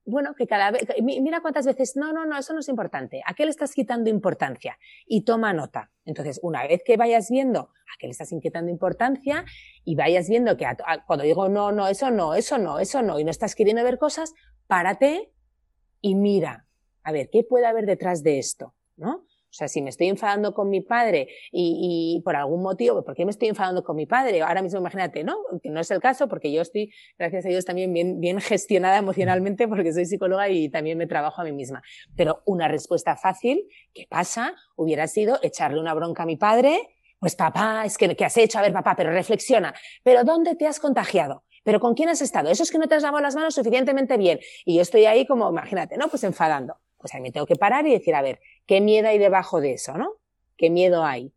[0.06, 3.22] bueno, que cada vez, mira cuántas veces, no, no, no, eso no es importante.
[3.26, 4.78] ¿A qué le estás quitando importancia?
[5.06, 5.92] Y toma nota.
[6.04, 9.46] Entonces, una vez que vayas viendo a qué le estás quitando importancia
[9.86, 13.02] y vayas viendo que a, a, cuando digo no, no, eso no, eso no, eso
[13.02, 14.34] no, y no estás queriendo ver cosas,
[14.68, 15.33] párate
[16.04, 16.68] y mira,
[17.01, 18.76] a ver, ¿qué puede haber detrás de esto?
[18.97, 19.16] ¿No?
[19.16, 23.16] O sea, si me estoy enfadando con mi padre y, y, por algún motivo, ¿por
[23.16, 24.41] qué me estoy enfadando con mi padre?
[24.41, 25.38] Ahora mismo imagínate, ¿no?
[25.62, 28.97] Que no es el caso porque yo estoy, gracias a Dios, también bien, bien gestionada
[28.97, 31.84] emocionalmente porque soy psicóloga y también me trabajo a mí misma.
[32.18, 34.56] Pero una respuesta fácil, ¿qué pasa?
[34.76, 36.80] Hubiera sido echarle una bronca a mi padre.
[37.20, 38.58] Pues papá, es que, ¿qué has hecho?
[38.58, 39.74] A ver, papá, pero reflexiona.
[40.04, 41.43] ¿Pero dónde te has contagiado?
[41.64, 42.49] ¿Pero con quién has estado?
[42.49, 44.39] Eso es que no te has lavado las manos suficientemente bien.
[44.66, 46.09] Y yo estoy ahí como, imagínate, ¿no?
[46.09, 46.78] Pues enfadando.
[46.97, 49.74] Pues ahí me tengo que parar y decir, a ver, ¿qué miedo hay debajo de
[49.74, 50.14] eso, no?
[50.57, 51.34] ¿Qué miedo hay?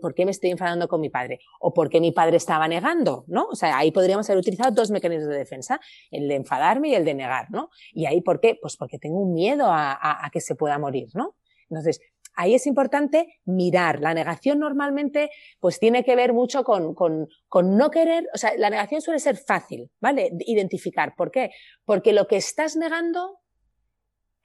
[0.00, 1.40] ¿Por qué me estoy enfadando con mi padre?
[1.58, 3.24] ¿O por qué mi padre estaba negando?
[3.26, 3.46] ¿No?
[3.46, 7.04] O sea, ahí podríamos haber utilizado dos mecanismos de defensa, el de enfadarme y el
[7.04, 7.70] de negar, ¿no?
[7.92, 8.58] Y ahí, ¿por qué?
[8.60, 11.34] Pues porque tengo un miedo a, a, a que se pueda morir, ¿no?
[11.70, 12.00] Entonces,
[12.34, 14.00] ahí es importante mirar.
[14.00, 17.28] La negación normalmente pues tiene que ver mucho con, con,
[17.76, 20.30] no querer, o sea, la negación suele ser fácil, ¿vale?
[20.46, 21.14] Identificar.
[21.16, 21.50] ¿Por qué?
[21.84, 23.40] Porque lo que estás negando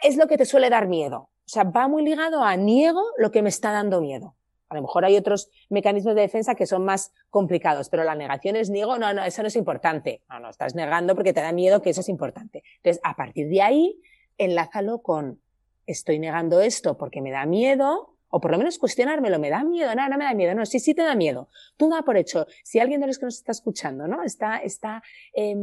[0.01, 1.17] es lo que te suele dar miedo.
[1.17, 4.36] O sea, va muy ligado a niego lo que me está dando miedo.
[4.67, 8.55] A lo mejor hay otros mecanismos de defensa que son más complicados, pero la negación
[8.55, 10.23] es niego, no, no, eso no es importante.
[10.27, 12.63] No, no, estás negando porque te da miedo que eso es importante.
[12.77, 14.01] Entonces, a partir de ahí,
[14.38, 15.39] enlázalo con
[15.86, 19.95] estoy negando esto porque me da miedo, o por lo menos cuestionármelo, me da miedo,
[19.95, 21.47] no, no me da miedo, no, sí, sí te da miedo.
[21.77, 24.23] Tú da por hecho, si alguien de los que nos está escuchando, ¿no?
[24.23, 25.01] Está, está
[25.33, 25.55] eh,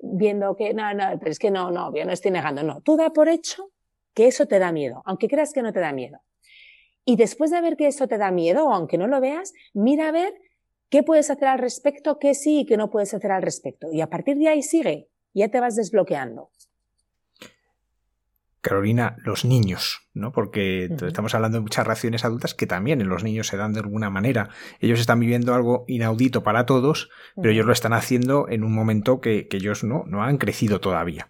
[0.00, 2.82] viendo que, no, no, pero es que no, no, yo no estoy negando, no.
[2.82, 3.72] Tú da por hecho
[4.14, 6.20] que eso te da miedo, aunque creas que no te da miedo.
[7.04, 10.08] Y después de ver que eso te da miedo, o aunque no lo veas, mira
[10.08, 10.32] a ver
[10.88, 13.90] qué puedes hacer al respecto, qué sí y qué no puedes hacer al respecto.
[13.90, 16.50] Y a partir de ahí sigue, ya te vas desbloqueando.
[18.60, 20.32] Carolina, los niños, ¿no?
[20.32, 23.80] Porque estamos hablando de muchas reacciones adultas que también en los niños se dan de
[23.80, 24.50] alguna manera.
[24.80, 29.20] Ellos están viviendo algo inaudito para todos, pero ellos lo están haciendo en un momento
[29.20, 31.28] que, ellos no, no han crecido todavía.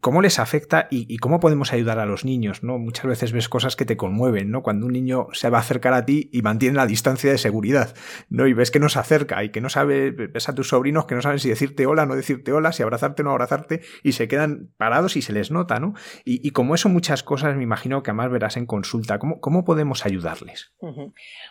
[0.00, 2.62] ¿Cómo les afecta y, cómo podemos ayudar a los niños?
[2.62, 2.78] ¿no?
[2.78, 4.62] Muchas veces ves cosas que te conmueven, ¿no?
[4.62, 7.94] Cuando un niño se va a acercar a ti y mantiene la distancia de seguridad,
[8.30, 8.46] ¿no?
[8.46, 11.14] Y ves que no se acerca y que no sabe, ves a tus sobrinos que
[11.14, 14.28] no saben si decirte hola, no decirte hola, si abrazarte o no abrazarte, y se
[14.28, 15.94] quedan parados y se les nota, ¿no?
[16.24, 19.18] Y, como eso muchas cosas me imagino que además verás en consulta.
[19.18, 20.72] ¿Cómo, cómo podemos ayudarles?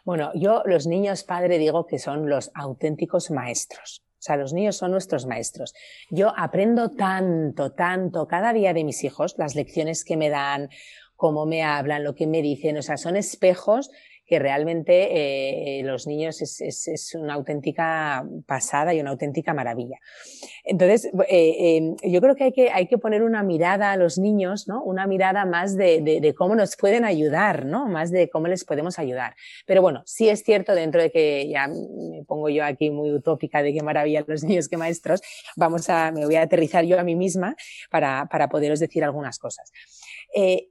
[0.06, 4.06] Bueno, yo los niños padre digo que son los auténticos maestros.
[4.06, 5.74] O sea, los niños son nuestros maestros.
[6.10, 10.70] Yo aprendo tanto, tanto cada día de mis hijos, las lecciones que me dan,
[11.18, 13.92] cómo me hablan, lo que me dicen, o sea, son espejos
[14.40, 20.00] realmente eh, los niños es, es, una auténtica pasada y una auténtica maravilla.
[20.64, 24.18] Entonces, eh, eh, yo creo que hay, que hay que poner una mirada a los
[24.18, 24.84] niños, ¿no?
[24.84, 27.88] Una mirada más de, cómo nos pueden ayudar, ¿no?
[27.88, 29.36] Más de cómo les podemos ayudar.
[29.66, 33.62] Pero bueno, sí es cierto, dentro de que ya me pongo yo aquí muy utópica
[33.62, 35.22] de qué maravilla los niños, qué maestros,
[35.56, 37.56] vamos a, me voy a aterrizar yo a mí misma
[37.90, 39.72] para, para poderos decir algunas cosas.
[40.36, 40.70] Eh,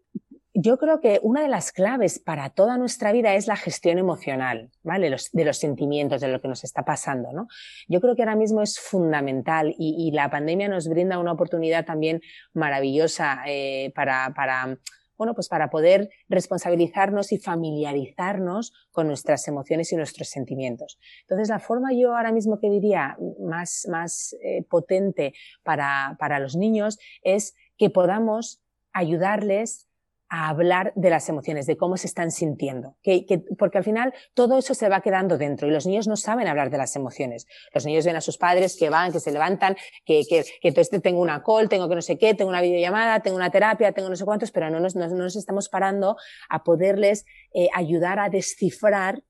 [0.55, 4.71] yo creo que una de las claves para toda nuestra vida es la gestión emocional,
[4.83, 5.11] ¿vale?
[5.33, 7.49] de los sentimientos, de lo que nos está pasando, ¿no?
[7.89, 12.21] Yo creo que ahora mismo es fundamental y, la pandemia nos brinda una oportunidad también
[12.53, 14.79] maravillosa eh, para, para,
[15.17, 20.99] bueno, pues para poder responsabilizarnos y familiarizarnos con nuestras emociones y nuestros sentimientos.
[21.23, 25.33] Entonces, la forma yo ahora mismo que diría más, más eh, potente
[25.63, 29.89] para, para los niños es que podamos ayudarles
[30.35, 32.97] a hablar de las emociones, de cómo se están sintiendo.
[33.03, 36.17] Que, que, porque al final todo eso se va quedando dentro y los niños no
[36.17, 37.47] saben hablar de las emociones.
[37.75, 39.77] Los niños ven a sus padres que van, que se levantan,
[40.07, 40.73] que, que,
[41.03, 44.09] tengo una call, tengo que no sé qué, tengo una videollamada, tengo una terapia, tengo
[44.09, 46.17] no sé cuántos, pero no nos, no, no nos estamos parando
[46.49, 49.23] a poderles eh, ayudar a descifrar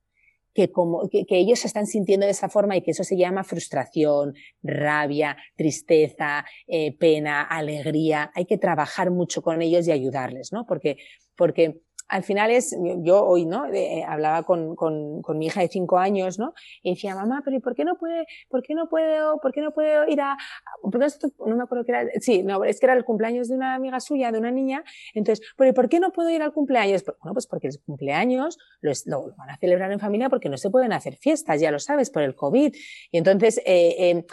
[0.55, 3.45] que, como, que, ellos se están sintiendo de esa forma y que eso se llama
[3.45, 8.31] frustración, rabia, tristeza, eh, pena, alegría.
[8.35, 10.67] Hay que trabajar mucho con ellos y ayudarles, ¿no?
[10.67, 10.97] Porque,
[11.37, 11.81] porque
[12.13, 13.67] al final es, yo hoy, ¿no?
[13.73, 16.53] Eh, hablaba con, con, con, mi hija de cinco años, ¿no?
[16.83, 19.63] Y decía, mamá, pero ¿y por qué no puede, por qué no puedo, por qué
[19.63, 20.37] no puedo ir a,
[20.83, 23.99] no me acuerdo qué era, sí, no, es que era el cumpleaños de una amiga
[23.99, 24.85] suya, de una niña,
[25.15, 27.03] entonces, pero ¿por qué no puedo ir al cumpleaños?
[27.23, 30.69] Bueno, pues porque el cumpleaños lo, lo, van a celebrar en familia porque no se
[30.69, 32.75] pueden hacer fiestas, ya lo sabes, por el COVID.
[33.11, 34.27] Y entonces, eh, eh,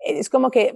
[0.00, 0.74] es como que,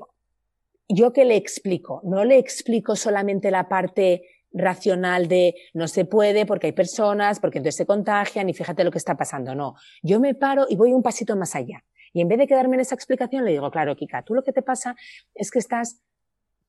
[0.88, 4.22] yo que le explico, no le explico solamente la parte
[4.55, 8.90] racional de no se puede porque hay personas, porque entonces se contagian y fíjate lo
[8.90, 9.55] que está pasando.
[9.55, 11.84] No, yo me paro y voy un pasito más allá.
[12.12, 14.52] Y en vez de quedarme en esa explicación, le digo, claro, Kika, tú lo que
[14.52, 14.94] te pasa
[15.34, 16.00] es que estás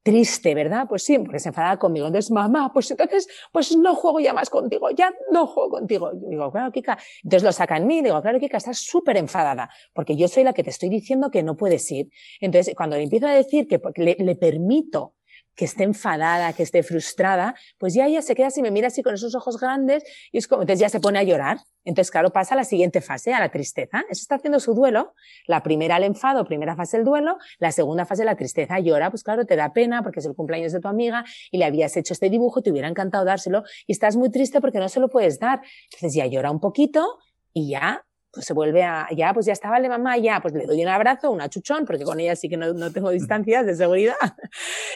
[0.01, 0.86] triste, ¿verdad?
[0.88, 2.05] Pues sí, porque se enfada conmigo.
[2.05, 6.11] Entonces, mamá, pues entonces, pues no juego ya más contigo, ya no juego contigo.
[6.13, 6.97] Yo digo, claro, Kika.
[7.23, 10.53] Entonces lo saca en mí, digo, claro, Kika, estás súper enfadada, porque yo soy la
[10.53, 12.09] que te estoy diciendo que no puedes ir.
[12.39, 15.15] Entonces, cuando le empiezo a decir que le permito
[15.55, 19.01] que esté enfadada, que esté frustrada, pues ya ella se queda así, me mira así
[19.01, 21.57] con esos ojos grandes y es como, entonces ya se pone a llorar.
[21.85, 23.99] Entonces, claro, pasa a la siguiente fase, a la tristeza.
[24.09, 25.13] Eso está haciendo su duelo.
[25.45, 27.37] La primera el enfado, primera fase el duelo.
[27.59, 28.79] La segunda fase la tristeza.
[28.79, 31.65] Llora, pues claro, te da pena porque es el cumpleaños de tu amiga y le
[31.65, 34.99] habías hecho este dibujo, te hubiera encantado dárselo y estás muy triste porque no se
[34.99, 35.61] lo puedes dar.
[35.85, 37.19] Entonces ya llora un poquito
[37.53, 38.03] y ya
[38.39, 41.31] se vuelve a, ya, pues ya estaba de mamá, ya, pues le doy un abrazo,
[41.31, 44.15] un achuchón, porque con ella sí que no, no tengo distancias de seguridad.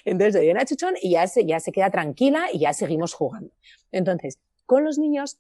[0.06, 3.14] Entonces le doy un achuchón y ya se, ya se queda tranquila y ya seguimos
[3.14, 3.52] jugando.
[3.92, 5.40] Entonces, con los niños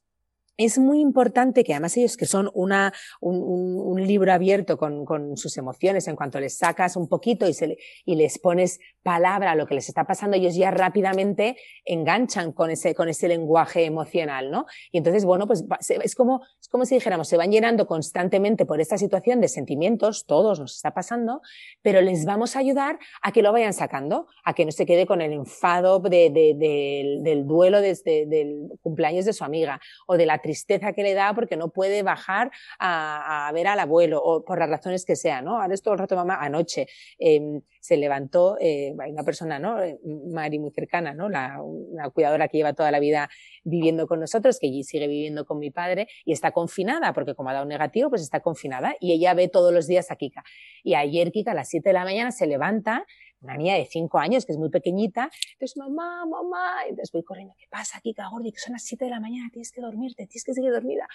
[0.60, 2.91] es muy importante que además ellos que son una,
[3.22, 7.47] un, un, un libro abierto con, con, sus emociones, en cuanto les sacas un poquito
[7.47, 12.51] y, se, y les pones palabra lo que les está pasando, ellos ya rápidamente enganchan
[12.51, 14.68] con ese, con ese lenguaje emocional, ¿no?
[14.91, 18.80] Y entonces, bueno, pues es como, es como si dijéramos, se van llenando constantemente por
[18.80, 21.41] esta situación de sentimientos, todos nos está pasando,
[21.82, 25.07] pero les vamos a ayudar a que lo vayan sacando, a que no se quede
[25.07, 30.38] con el enfado de, del duelo desde del cumpleaños de su amiga o de la
[30.38, 34.70] tristeza que le da porque no puede bajar a, ver al abuelo o por las
[34.70, 35.60] razones que sean, ¿no?
[35.60, 36.86] Ahora es todo el rato mamá anoche.
[37.18, 39.82] Eh, se levantó eh, una persona, ¿no?
[39.82, 41.30] Eh, Mari muy cercana, ¿no?
[41.30, 43.30] La, una cuidadora que lleva toda la vida
[43.64, 47.50] viviendo con nosotros, que allí sigue viviendo con mi padre y está confinada, porque como
[47.50, 50.44] ha dado negativo, pues está confinada y ella ve todos los días a Kika.
[50.84, 53.06] Y ayer Kika a las 7 de la mañana se levanta,
[53.42, 57.56] una niña de 5 años que es muy pequeñita, entonces mamá, mamá, entonces voy corriendo,
[57.58, 58.52] ¿qué pasa Kika, Gordi?
[58.52, 61.08] Que son las 7 de la mañana, tienes que dormirte, tienes que seguir dormida.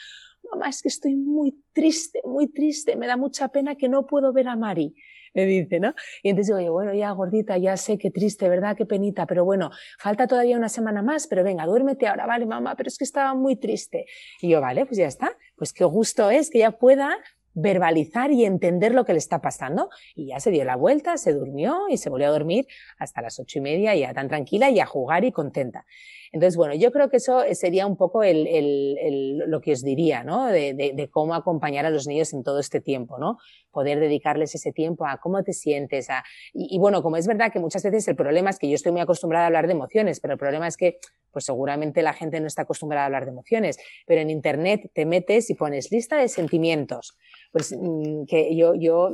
[0.51, 4.33] Mamá, es que estoy muy triste, muy triste, me da mucha pena que no puedo
[4.33, 4.95] ver a Mari
[5.35, 5.95] me dice, ¿no?
[6.23, 8.77] Y entonces digo, bueno, ya gordita, ya sé qué triste, ¿verdad?
[8.77, 12.75] Qué penita, pero bueno, falta todavía una semana más, pero venga, duérmete ahora, vale, mamá,
[12.77, 14.07] pero es que estaba muy triste.
[14.41, 17.17] Y yo, vale, pues ya está, pues qué gusto es que ya pueda
[17.55, 19.89] verbalizar y entender lo que le está pasando.
[20.15, 22.67] Y ya se dio la vuelta, se durmió y se volvió a dormir
[22.99, 25.87] hasta las ocho y media, ya tan tranquila y a jugar y contenta.
[26.35, 30.47] Entonces, bueno, yo creo que eso sería un poco el, lo que os diría, ¿no?
[30.47, 33.39] De, cómo acompañar a los niños en todo este tiempo, ¿no?
[33.71, 36.25] Poder dedicarles ese tiempo a cómo te sientes, a...
[36.53, 38.91] Y, y, bueno, como es verdad que muchas veces el problema es que yo estoy
[38.91, 40.99] muy acostumbrada a hablar de emociones, pero el problema es que,
[41.31, 45.07] pues seguramente la gente no está acostumbrada a hablar de emociones, pero en Internet te
[45.07, 47.17] metes y pones lista de sentimientos,
[47.55, 49.13] pues mm, que yo, yo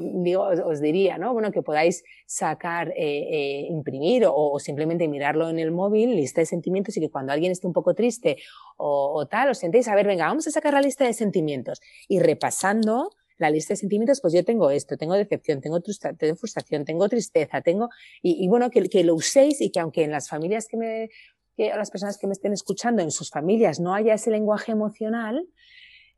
[0.64, 1.34] os, diría, ¿no?
[1.34, 6.40] Bueno, que podáis sacar, eh, eh, imprimir o, o, simplemente mirarlo en el móvil, lista
[6.40, 8.38] de sentimientos y que cuando alguien esté un poco triste
[8.78, 11.82] o, o tal, os sentéis a ver, venga, vamos a sacar la lista de sentimientos
[12.08, 16.86] y repasando la lista de sentimientos, pues yo tengo esto, tengo decepción, tengo, tengo frustración,
[16.86, 17.90] tengo tristeza, tengo,
[18.22, 21.10] y, bueno, que, lo uséis y que aunque en las familias que me,
[21.58, 25.46] que las personas que me estén escuchando, en sus familias no haya ese lenguaje emocional,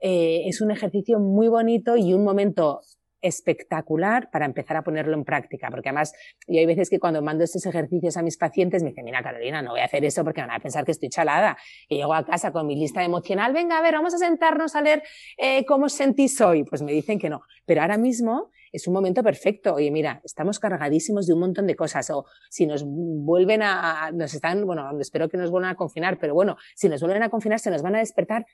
[0.03, 2.80] eh, es un ejercicio muy bonito y un momento
[3.22, 6.12] espectacular para empezar a ponerlo en práctica, porque además
[6.48, 9.62] yo hay veces que cuando mando estos ejercicios a mis pacientes me dicen, mira Carolina,
[9.62, 11.57] no voy a hacer eso porque van a pensar que estoy chalada.
[11.88, 14.82] Y llego a casa con mi lista emocional, venga, a ver, vamos a sentarnos a
[14.82, 15.05] leer
[15.38, 16.64] eh, cómo sentís hoy.
[16.64, 17.42] Pues me dicen que no.
[17.64, 19.74] Pero ahora mismo es un momento perfecto.
[19.74, 22.11] Oye, mira, estamos cargadísimos de un montón de cosas.
[22.11, 26.34] O si nos vuelven a, nos están, bueno, espero que nos vuelvan a confinar, pero
[26.34, 28.46] bueno, si nos vuelven a confinar, se nos van a despertar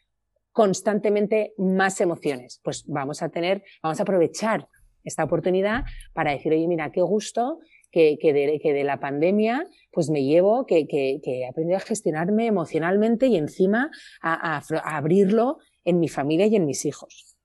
[0.59, 2.61] constantemente más emociones.
[2.65, 4.67] Pues vamos a tener, vamos a aprovechar
[5.05, 5.85] esta oportunidad
[6.15, 7.61] para decir, oye, mira, qué gusto
[7.93, 11.77] que, que, de, que de la pandemia pues me llevo, que, que, que, he aprendido
[11.77, 16.85] a gestionarme emocionalmente y encima a, a, a, abrirlo en mi familia y en mis
[16.87, 17.37] hijos.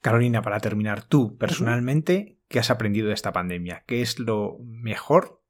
[0.00, 3.84] Carolina, para terminar, tú personalmente, ¿qué has aprendido de esta pandemia?
[3.86, 5.42] ¿Qué es lo mejor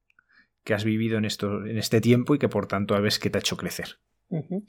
[0.64, 3.38] que has vivido en, esto, en este tiempo y que por tanto ves que te
[3.38, 4.00] ha hecho crecer?
[4.30, 4.64] Uh -huh.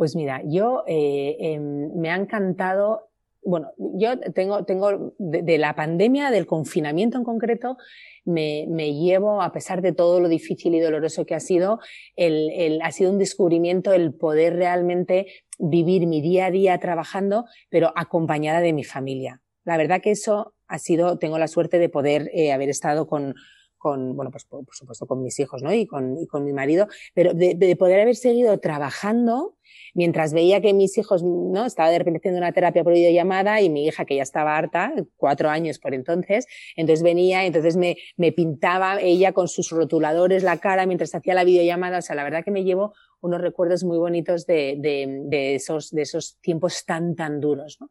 [0.00, 3.10] Pues mira, yo eh, eh, me ha encantado,
[3.44, 7.76] bueno, yo tengo, tengo de, la pandemia, del confinamiento en concreto,
[8.24, 11.80] me, me, llevo, a pesar de todo lo difícil y doloroso que ha sido,
[12.16, 15.26] el, el, ha sido un descubrimiento el poder realmente
[15.58, 19.42] vivir mi día a día trabajando, pero acompañada de mi familia.
[19.64, 23.34] La verdad que eso ha sido, tengo la suerte de poder eh, haber estado con,
[23.80, 25.72] con, bueno, pues por, supuesto con mis hijos, ¿no?
[25.72, 29.56] Y con, con mi marido, pero de, poder haber seguido trabajando
[29.94, 31.66] mientras veía que mis hijos, ¿no?
[31.66, 34.92] Estaba de repente haciendo una terapia por videollamada y mi hija, que ya estaba harta,
[35.16, 40.58] cuatro años por entonces, entonces venía, entonces me, me pintaba ella con sus rotuladores la
[40.58, 43.98] cara mientras hacía la videollamada, o sea, la verdad que me llevo unos recuerdos muy
[43.98, 47.88] bonitos de, de, de esos, de esos tiempos tan, tan duros, ¿no?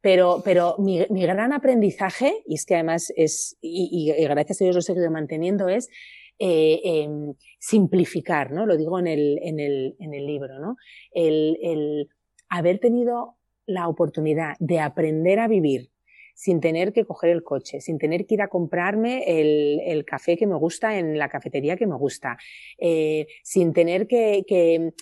[0.00, 4.76] Pero, pero mi, gran aprendizaje, y es que además es, y, y, gracias a Dios
[4.76, 5.88] lo he seguido manteniendo, es
[6.38, 7.08] eh, eh,
[7.58, 8.66] simplificar, ¿no?
[8.66, 10.76] Lo digo en el, en el, en el libro, ¿no?
[11.12, 12.08] El, el
[12.48, 15.90] haber tenido la oportunidad de aprender a vivir
[16.34, 20.36] sin tener que coger el coche, sin tener que ir a comprarme el, el café
[20.36, 22.36] que me gusta en la cafetería que me gusta,
[22.78, 24.92] eh, sin tener que, que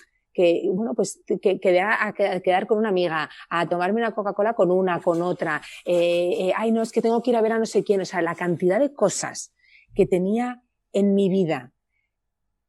[0.71, 4.99] bueno, pues que, que a, quedar con una amiga, a tomarme una Coca-Cola con una,
[5.01, 7.83] con otra, eh, ay, no, es que tengo que ir a ver a no sé
[7.83, 9.53] quién, o sea, la cantidad de cosas
[9.93, 10.63] que tenía
[10.93, 11.73] en mi vida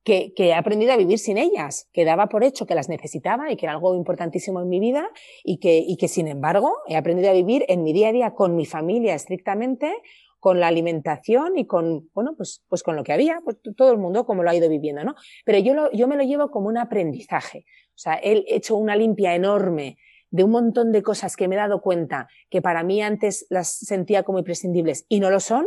[0.05, 3.57] que, he aprendido a vivir sin ellas, que daba por hecho que las necesitaba y
[3.57, 5.09] que era algo importantísimo en mi vida
[5.43, 8.35] y que, y que sin embargo he aprendido a vivir en mi día a día
[8.35, 9.93] con mi familia estrictamente,
[10.39, 13.99] con la alimentación y con, bueno, pues, pues con lo que había, pues todo el
[13.99, 15.15] mundo como lo ha ido viviendo, ¿no?
[15.47, 17.65] Pero yo, lo, yo me lo llevo como un aprendizaje.
[17.95, 19.97] O sea, he hecho una limpia enorme
[20.31, 23.69] de un montón de cosas que me he dado cuenta que para mí antes las
[23.69, 25.65] sentía como imprescindibles y no lo son.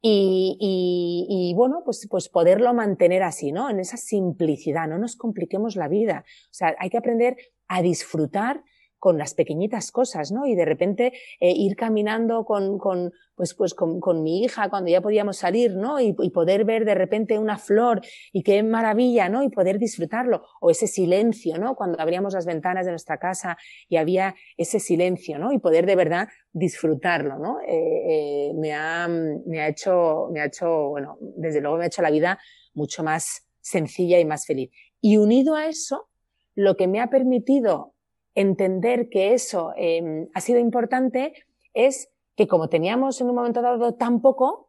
[0.00, 3.68] Y, bueno, pues, pues poderlo mantener así, ¿no?
[3.70, 6.24] En esa simplicidad, no nos compliquemos la vida.
[6.26, 7.36] O sea, hay que aprender
[7.68, 8.62] a disfrutar
[8.98, 10.46] con las pequeñitas cosas, ¿no?
[10.46, 14.90] Y de repente eh, ir caminando con, con pues, pues con, con, mi hija cuando
[14.90, 16.00] ya podíamos salir, ¿no?
[16.00, 18.00] Y, y, poder ver de repente una flor
[18.32, 19.44] y qué maravilla, ¿no?
[19.44, 20.42] Y poder disfrutarlo.
[20.60, 21.76] O ese silencio, ¿no?
[21.76, 23.56] Cuando abríamos las ventanas de nuestra casa
[23.88, 25.52] y había ese silencio, ¿no?
[25.52, 27.60] Y poder de verdad disfrutarlo, ¿no?
[27.60, 31.86] Eh, eh, me, ha, me ha hecho, me ha hecho, bueno, desde luego me ha
[31.86, 32.40] hecho la vida
[32.74, 34.70] mucho más sencilla y más feliz.
[35.00, 36.08] Y unido a eso,
[36.56, 37.94] lo que me ha permitido
[38.40, 41.32] entender que eso em, ha sido importante
[41.74, 44.68] es que como teníamos en un momento dado tan poco,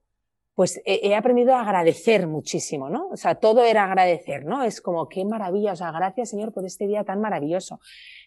[0.55, 3.07] pues he, aprendido a agradecer muchísimo, ¿no?
[3.11, 4.63] O sea, todo era agradecer, ¿no?
[4.63, 7.79] Es como, qué maravilla, o sea, gracias Señor por este día tan maravilloso.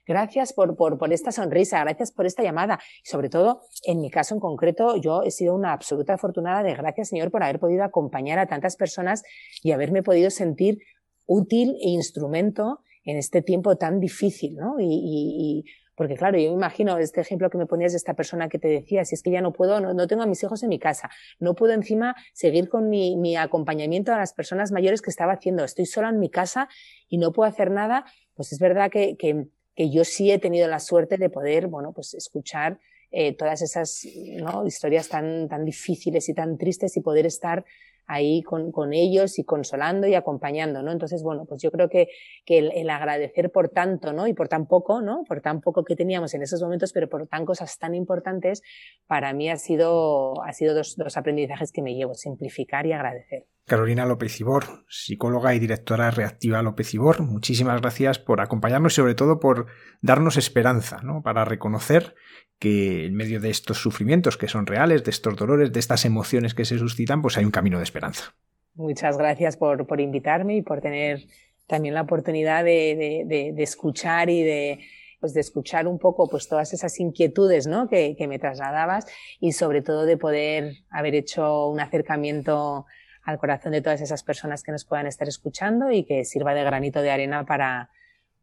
[0.06, 2.78] Gracias por, por, por esta sonrisa, gracias por esta llamada.
[3.04, 6.74] Y sobre todo, en mi caso en concreto, yo he sido una absoluta afortunada de
[6.74, 9.24] gracias Señor por haber podido acompañar a tantas personas
[9.62, 10.78] y haberme podido sentir
[11.26, 14.78] útil e instrumento en este tiempo tan difícil, ¿no?
[14.78, 18.48] Y, y, porque claro, yo me imagino este ejemplo que me ponías de esta persona
[18.48, 20.70] que te decía, si es que ya no puedo, no, tengo a mis hijos en
[20.70, 25.10] mi casa, no puedo encima seguir con mi, mi, acompañamiento a las personas mayores que
[25.10, 26.68] estaba haciendo, estoy sola en mi casa
[27.08, 30.66] y no puedo hacer nada, pues es verdad que, que, que yo sí he tenido
[30.66, 32.78] la suerte de poder, bueno, pues escuchar
[33.10, 34.06] eh, todas esas
[34.38, 34.66] ¿no?
[34.66, 37.64] historias tan, tan difíciles y tan tristes y poder estar
[38.06, 40.92] ahí con, con, ellos y consolando y acompañando, ¿no?
[40.92, 42.08] Entonces, bueno, pues yo creo que,
[42.44, 44.26] que el, agradecer por tanto, ¿no?
[44.26, 45.24] Y por tan poco, ¿no?
[45.24, 48.62] Por tan poco que teníamos en esos momentos, pero por tan cosas tan importantes,
[49.06, 53.46] para mí ha sido, ha sido dos, dos aprendizajes que me llevo, simplificar y agradecer.
[53.66, 59.14] Carolina López Ibor, psicóloga y directora reactiva López Ibor, muchísimas gracias por acompañarnos y sobre
[59.14, 59.66] todo por
[60.00, 61.22] darnos esperanza, ¿no?
[61.22, 62.14] Para reconocer
[62.58, 66.54] que en medio de estos sufrimientos que son reales, de estos dolores, de estas emociones
[66.54, 68.34] que se suscitan, pues hay un camino de esperanza.
[68.74, 71.24] Muchas gracias por, por invitarme y por tener
[71.66, 74.80] también la oportunidad de, de, de, escuchar y de,
[75.20, 77.88] pues de escuchar un poco pues todas esas inquietudes ¿no?
[77.88, 79.06] que, que me trasladabas
[79.40, 82.86] y sobre todo de poder haber hecho un acercamiento
[83.22, 86.64] al corazón de todas esas personas que nos puedan estar escuchando y que sirva de
[86.64, 87.90] granito de arena para,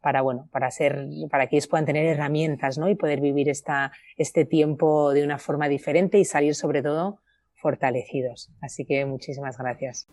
[0.02, 2.90] para bueno, para ser, para que ellos puedan tener herramientas, ¿no?
[2.90, 7.20] Y poder vivir esta, este tiempo de una forma diferente y salir sobre todo
[7.56, 8.52] fortalecidos.
[8.62, 10.08] Así que muchísimas gracias.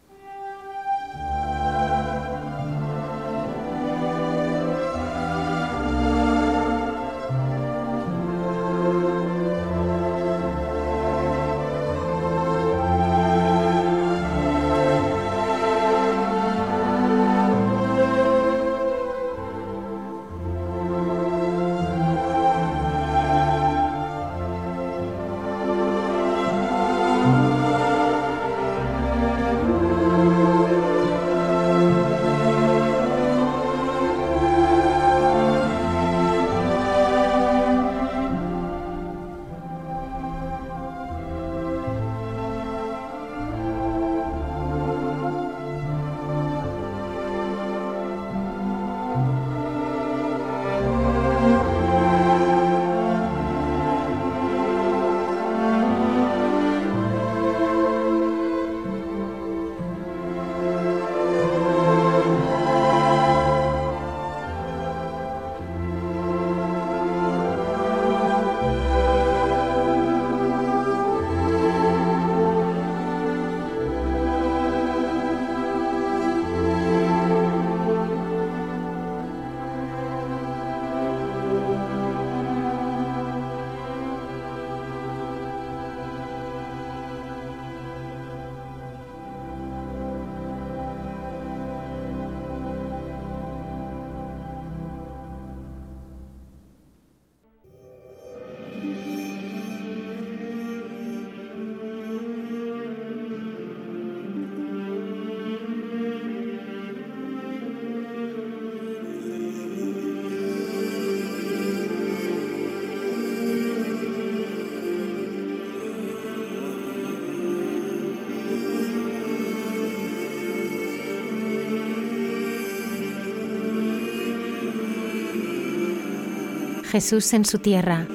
[126.97, 128.07] Jesús en su tierra,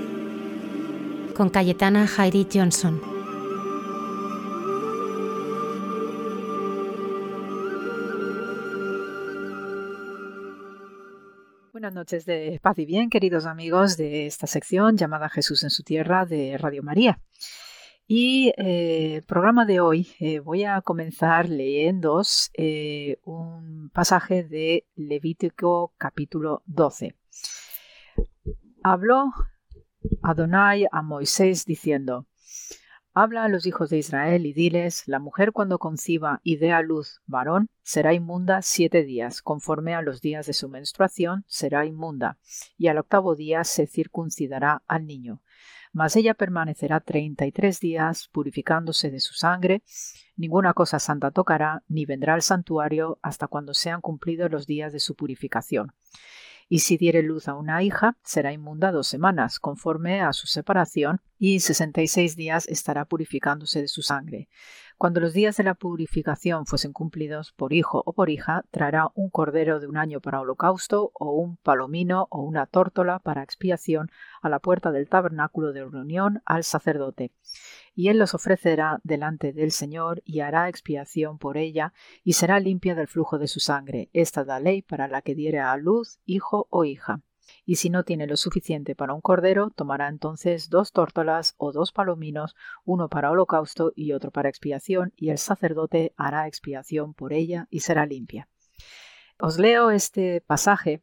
[1.36, 3.00] con Cayetana Jairi Johnson.
[11.72, 15.84] Buenas noches de paz y bien, queridos amigos de esta sección llamada Jesús en su
[15.84, 17.22] tierra de Radio María.
[18.08, 22.24] Y eh, el programa de hoy eh, voy a comenzar leyendo
[22.56, 27.21] eh, un pasaje de Levítico capítulo 12.
[28.84, 29.32] Habló
[30.24, 32.26] Adonai a Moisés diciendo,
[33.14, 36.82] Habla a los hijos de Israel y diles, la mujer cuando conciba y dé a
[36.82, 42.40] luz varón, será inmunda siete días, conforme a los días de su menstruación, será inmunda,
[42.76, 45.44] y al octavo día se circuncidará al niño.
[45.94, 49.84] Mas ella permanecerá treinta y tres días, purificándose de su sangre,
[50.36, 55.00] ninguna cosa santa tocará, ni vendrá al santuario hasta cuando sean cumplidos los días de
[55.00, 55.94] su purificación
[56.72, 61.20] y si diere luz a una hija, será inmunda dos semanas, conforme a su separación,
[61.38, 64.48] y sesenta y seis días estará purificándose de su sangre.
[65.02, 69.32] Cuando los días de la purificación fuesen cumplidos por hijo o por hija, traerá un
[69.32, 74.12] cordero de un año para holocausto, o un palomino o una tórtola para expiación
[74.44, 77.32] a la puerta del tabernáculo de reunión al sacerdote
[77.96, 81.94] y él los ofrecerá delante del Señor y hará expiación por ella,
[82.24, 84.12] y será limpia del flujo de su sangre.
[84.14, 87.22] Esta da ley para la que diere a luz hijo o hija.
[87.66, 91.92] Y si no tiene lo suficiente para un cordero, tomará entonces dos tórtolas o dos
[91.92, 97.68] palominos, uno para holocausto y otro para expiación, y el sacerdote hará expiación por ella
[97.70, 98.48] y será limpia.
[99.40, 101.02] Os leo este pasaje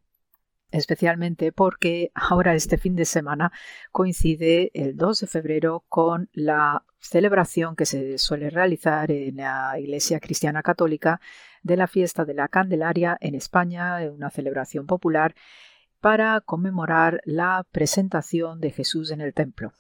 [0.70, 3.52] especialmente porque ahora este fin de semana
[3.90, 10.20] coincide el 2 de febrero con la celebración que se suele realizar en la Iglesia
[10.20, 11.20] Cristiana Católica
[11.62, 15.34] de la fiesta de la Candelaria en España, una celebración popular
[16.00, 19.72] para conmemorar la presentación de Jesús en el templo.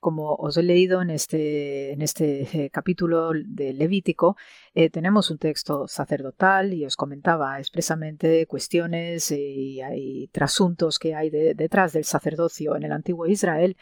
[0.00, 4.36] Como os he leído en este, en este eh, capítulo de Levítico,
[4.74, 11.92] eh, tenemos un texto sacerdotal y os comentaba expresamente cuestiones y, trasuntos que hay detrás
[11.92, 13.76] del sacerdocio en el antiguo Israel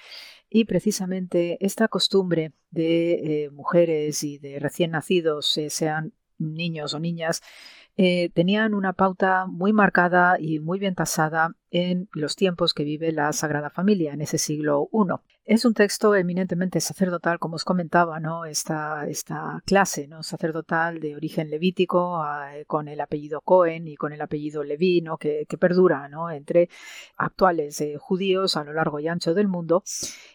[0.49, 7.43] y precisamente esta costumbre de eh, mujeres y de recién nacidos, sean niños o niñas,
[7.97, 13.13] eh, tenían una pauta muy marcada y muy bien tasada en los tiempos que vive
[13.13, 15.15] la Sagrada Familia en ese siglo I.
[15.45, 18.45] Es un texto eminentemente sacerdotal, como os comentaba, ¿no?
[18.45, 20.23] esta, esta clase ¿no?
[20.23, 25.45] sacerdotal de origen levítico eh, con el apellido Cohen y con el apellido Leví, que,
[25.59, 26.31] perdura ¿no?
[26.31, 26.69] entre
[27.17, 29.83] actuales eh, judíos a lo largo y ancho del mundo.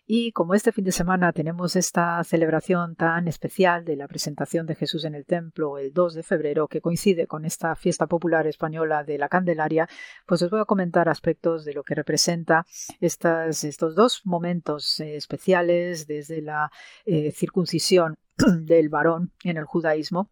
[0.05, 4.75] Y como este fin de semana tenemos esta celebración tan especial de la presentación de
[4.75, 9.05] Jesús en el templo el 2 de febrero, que coincide con esta fiesta popular española
[9.05, 9.87] de la Candelaria,
[10.25, 12.65] pues os voy a comentar aspectos de lo que representa
[12.99, 16.71] estas, estos dos momentos eh, especiales desde la
[17.05, 20.29] eh, circuncisión del varón en el judaísmo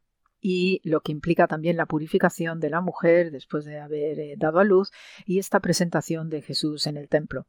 [0.48, 4.60] y lo que implica también la purificación de la mujer después de haber eh, dado
[4.60, 4.91] a luz
[5.26, 7.48] y esta presentación de Jesús en el templo.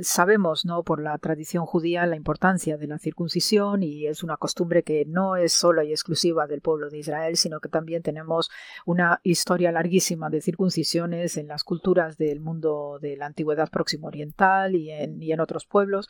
[0.00, 0.84] Sabemos, ¿no?
[0.84, 5.34] por la tradición judía la importancia de la circuncisión y es una costumbre que no
[5.34, 8.48] es solo y exclusiva del pueblo de Israel, sino que también tenemos
[8.86, 14.76] una historia larguísima de circuncisiones en las culturas del mundo de la antigüedad próximo oriental
[14.76, 16.08] y en, y en otros pueblos.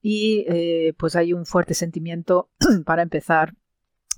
[0.00, 2.48] Y eh, pues hay un fuerte sentimiento
[2.86, 3.54] para empezar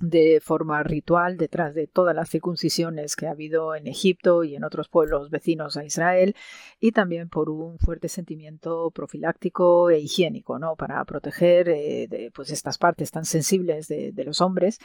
[0.01, 4.63] de forma ritual detrás de todas las circuncisiones que ha habido en Egipto y en
[4.63, 6.35] otros pueblos vecinos a Israel
[6.79, 10.75] y también por un fuerte sentimiento profiláctico e higiénico ¿no?
[10.75, 14.79] para proteger eh, pues estas partes tan sensibles de, los hombres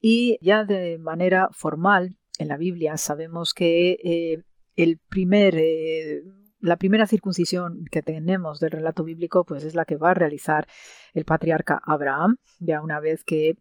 [0.00, 4.42] y ya de manera formal en la Biblia sabemos que eh,
[4.76, 6.22] el primer eh,
[6.60, 10.66] la primera circuncisión que tenemos del relato bíblico pues es la que va a realizar
[11.14, 13.56] el patriarca Abraham ya una vez que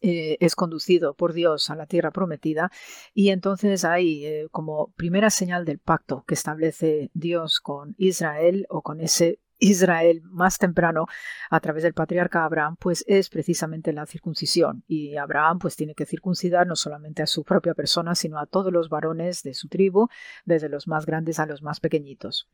[0.00, 2.70] eh, es conducido por Dios a la tierra prometida
[3.14, 8.82] y entonces hay eh, como primera señal del pacto que establece Dios con Israel o
[8.82, 11.06] con ese Israel más temprano
[11.50, 14.84] a través del patriarca Abraham, pues es precisamente la circuncisión.
[14.86, 18.72] Y Abraham pues tiene que circuncidar no solamente a su propia persona, sino a todos
[18.72, 20.08] los varones de su tribu,
[20.44, 22.48] desde los más grandes a los más pequeñitos.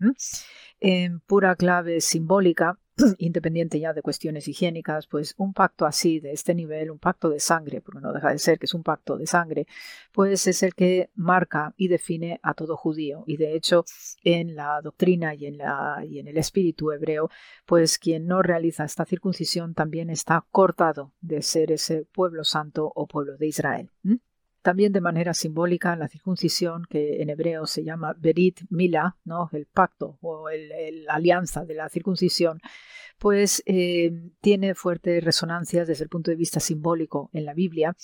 [0.81, 2.79] En pura clave simbólica,
[3.19, 7.41] independiente ya de cuestiones higiénicas, pues un pacto así, de este nivel, un pacto de
[7.41, 9.67] sangre, porque no deja de ser que es un pacto de sangre,
[10.13, 13.25] pues es el que marca y define a todo judío.
[13.27, 13.85] Y de hecho,
[14.23, 17.31] en la doctrina y en, la, y en el espíritu hebreo,
[17.67, 23.07] pues quien no realiza esta circuncisión también está cortado de ser ese pueblo santo o
[23.07, 23.91] pueblo de Israel.
[24.63, 29.51] También de manera simbólica la circuncisión, que en hebreo se llama Berit Mila, ¿no?
[29.53, 32.61] el pacto o la alianza de la circuncisión,
[33.23, 37.95] pues eh, tiene fuertes resonancias desde el punto de vista simbólico en la Biblia.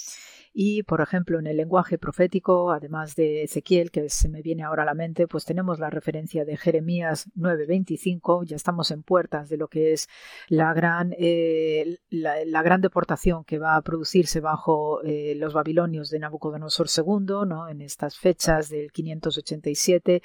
[0.53, 4.85] Y, por ejemplo, en el lenguaje profético, además de Ezequiel, que se me viene ahora
[4.85, 9.57] a la mente, pues tenemos la referencia de Jeremías 9:25, ya estamos en puertas de
[9.57, 10.09] lo que es
[10.47, 16.21] la gran, eh, la, gran deportación que va a producirse bajo eh, los babilonios de
[16.21, 17.69] Nabucodonosor II, ¿no?
[17.69, 20.23] en estas fechas del 587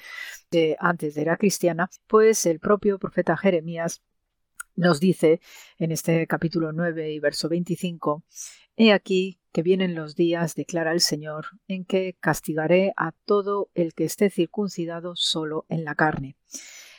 [0.78, 4.00] antes de era cristiana, pues el propio profeta Jeremías
[4.76, 5.40] nos dice
[5.78, 8.24] en este capítulo 9 y verso 25,
[8.76, 13.94] He aquí que vienen los días, declara el Señor, en que castigaré a todo el
[13.94, 16.36] que esté circuncidado solo en la carne.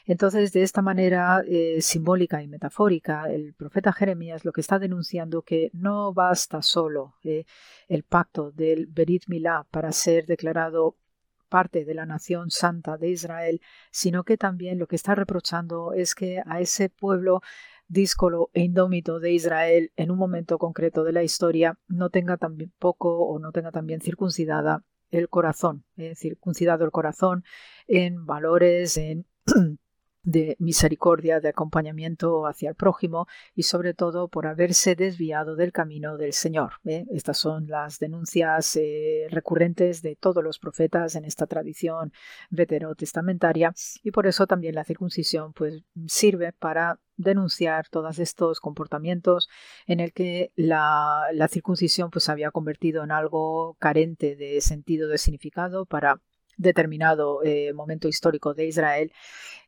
[0.06, 5.42] Entonces, de esta manera eh, simbólica y metafórica, el profeta Jeremías lo que está denunciando
[5.42, 7.46] que no basta solo eh,
[7.88, 10.96] el pacto del Berit Milá para ser declarado
[11.56, 16.14] parte de la nación santa de Israel, sino que también lo que está reprochando es
[16.14, 17.40] que a ese pueblo
[17.88, 22.74] díscolo e indómito de Israel en un momento concreto de la historia no tenga también
[22.78, 27.46] poco o no tenga también circuncidada el corazón, eh, circuncidado el corazón
[27.88, 29.26] en valores, en
[30.26, 36.18] de misericordia, de acompañamiento hacia el prójimo y sobre todo por haberse desviado del camino
[36.18, 36.74] del Señor.
[36.84, 37.06] ¿eh?
[37.12, 42.12] Estas son las denuncias eh, recurrentes de todos los profetas en esta tradición
[42.50, 43.74] veterotestamentaria
[44.04, 49.48] y por eso también la circuncisión pues, sirve para denunciar todos estos comportamientos
[49.88, 55.18] en el que la, la circuncisión pues había convertido en algo carente de sentido de
[55.18, 56.20] significado para
[56.58, 59.12] determinado eh, momento histórico de Israel.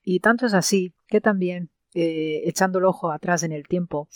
[0.03, 4.07] Y tanto es así que también, eh, echando el ojo atrás en el tiempo,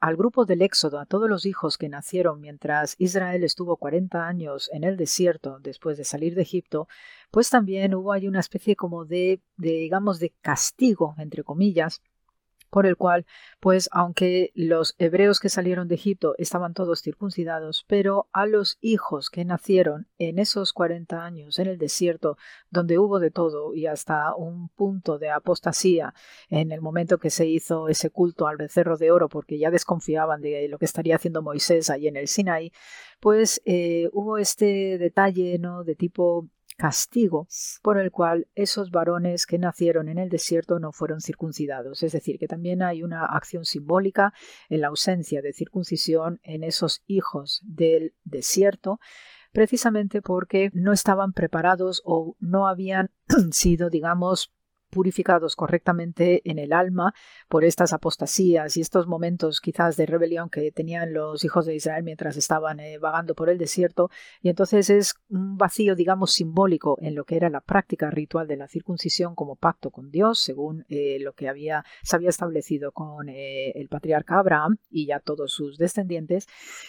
[0.00, 4.70] al grupo del Éxodo, a todos los hijos que nacieron mientras Israel estuvo 40 años
[4.72, 6.88] en el desierto después de salir de Egipto,
[7.30, 12.00] pues también hubo ahí una especie como de, de digamos, de castigo, entre comillas,
[12.70, 13.26] por el cual,
[13.60, 19.30] pues aunque los hebreos que salieron de Egipto estaban todos circuncidados, pero a los hijos
[19.30, 22.36] que nacieron en esos cuarenta años en el desierto,
[22.70, 26.14] donde hubo de todo y hasta un punto de apostasía
[26.48, 30.40] en el momento que se hizo ese culto al becerro de oro, porque ya desconfiaban
[30.40, 32.72] de lo que estaría haciendo Moisés ahí en el Sinaí,
[33.20, 35.84] pues eh, hubo este detalle ¿no?
[35.84, 36.48] de tipo
[36.78, 37.48] castigo
[37.82, 42.02] por el cual esos varones que nacieron en el desierto no fueron circuncidados.
[42.02, 44.32] Es decir, que también hay una acción simbólica
[44.68, 49.00] en la ausencia de circuncisión en esos hijos del desierto
[49.50, 53.10] precisamente porque no estaban preparados o no habían
[53.50, 54.52] sido, digamos,
[54.90, 57.14] purificados correctamente en el alma
[57.48, 62.02] por estas apostasías y estos momentos quizás de rebelión que tenían los hijos de Israel
[62.04, 64.10] mientras estaban eh, vagando por el desierto.
[64.42, 68.56] Y entonces es un vacío digamos simbólico en lo que era la práctica ritual de
[68.56, 73.28] la circuncisión como pacto con Dios según eh, lo que había se había establecido con
[73.28, 76.46] eh, el patriarca Abraham y ya todos sus descendientes.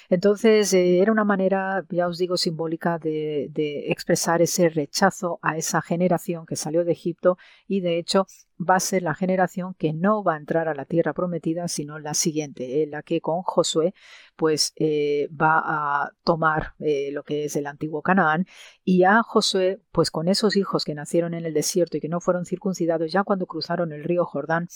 [0.09, 5.81] Entonces era una manera ya os digo simbólica de, de expresar ese rechazo a esa
[5.81, 8.25] generación que salió de Egipto y de de hecho
[8.59, 11.99] va a ser la generación que no va a entrar a la tierra prometida, sino
[11.99, 13.93] la siguiente, la que con Josué
[14.35, 18.45] pues eh, va a tomar eh, lo que es el antiguo Canaán
[18.83, 22.19] y a Josué pues con esos hijos que nacieron en el desierto y que no
[22.19, 24.67] fueron circuncidados ya cuando cruzaron el río Jordán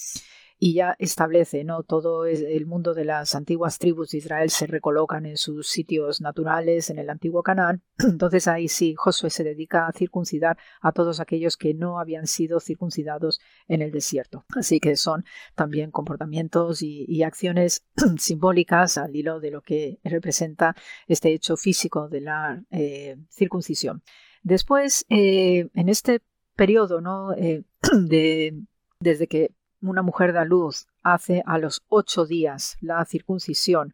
[0.60, 1.84] y ya establece, ¿no?
[1.84, 6.89] Todo el mundo de las antiguas tribus de Israel se recolocan en sus sitios naturales
[6.89, 7.84] en el antiguo Canaán.
[7.99, 12.61] Entonces ahí sí, Josué se dedica a circuncidar a todos aquellos que no habían sido
[12.61, 13.41] circuncidados
[13.74, 14.45] en el desierto.
[14.56, 15.26] Así que son
[15.56, 17.86] también comportamientos y, acciones
[18.18, 20.76] simbólicas al hilo de lo que representa
[21.08, 24.04] este hecho físico de la eh, circuncisión.
[24.44, 26.22] Después, eh, en este
[26.56, 27.34] periodo, ¿no?
[27.34, 27.64] Eh,
[27.98, 28.62] de,
[29.00, 29.52] desde que
[29.82, 33.94] una mujer da luz hace a los ocho días la circuncisión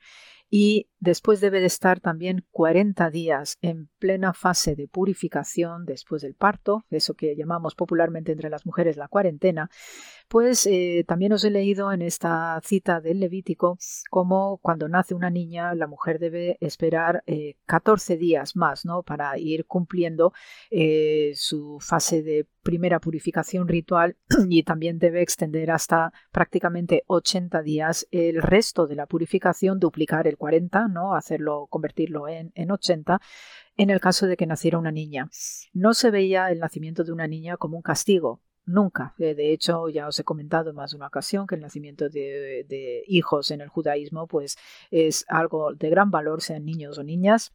[0.50, 6.36] y después debe de estar también 40 días en plena fase de purificación después del
[6.36, 9.70] parto, eso que llamamos popularmente entre las mujeres la cuarentena,
[10.28, 13.78] pues eh, también os he leído en esta cita del Levítico
[14.10, 17.24] como cuando nace una niña la mujer debe esperar
[17.66, 19.02] 14 eh, días más ¿no?
[19.02, 20.34] para ir cumpliendo
[20.70, 24.18] eh, su fase de primera purificación ritual
[24.50, 30.38] y también debe extender hasta prácticamente 80 días el resto de la purificación, duplicar el
[30.40, 31.14] 40, ¿no?
[31.14, 33.22] hacerlo, convertirlo en, en 80
[33.78, 35.30] en el caso de que naciera una niña.
[35.74, 39.14] No se veía el nacimiento de una niña como un castigo, nunca.
[39.20, 42.10] Eh, de hecho, ya os he comentado en más de una ocasión que el nacimiento
[42.10, 44.58] de, de, hijos en el judaísmo pues
[44.92, 47.54] es algo de gran valor, sean niños o niñas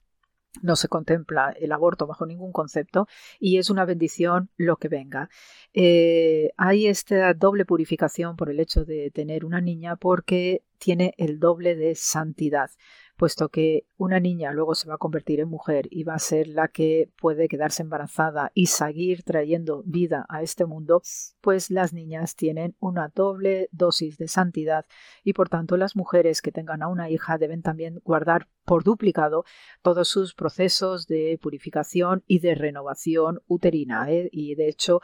[0.62, 3.08] no se contempla el aborto bajo ningún concepto
[3.40, 5.28] y es una bendición lo que venga.
[5.72, 11.38] Eh, hay esta doble purificación por el hecho de tener una niña porque tiene el
[11.38, 12.70] doble de santidad
[13.16, 16.48] puesto que una niña luego se va a convertir en mujer y va a ser
[16.48, 21.02] la que puede quedarse embarazada y seguir trayendo vida a este mundo,
[21.40, 24.84] pues las niñas tienen una doble dosis de santidad
[25.22, 29.44] y por tanto las mujeres que tengan a una hija deben también guardar por duplicado
[29.82, 34.10] todos sus procesos de purificación y de renovación uterina.
[34.10, 34.28] ¿eh?
[34.32, 35.00] Y de hecho,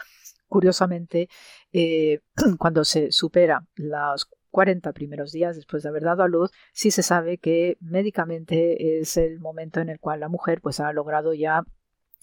[0.48, 1.28] curiosamente,
[1.72, 2.20] eh,
[2.58, 7.02] cuando se supera las 40 primeros días después de haber dado a luz, sí se
[7.02, 11.64] sabe que médicamente es el momento en el cual la mujer pues ha logrado ya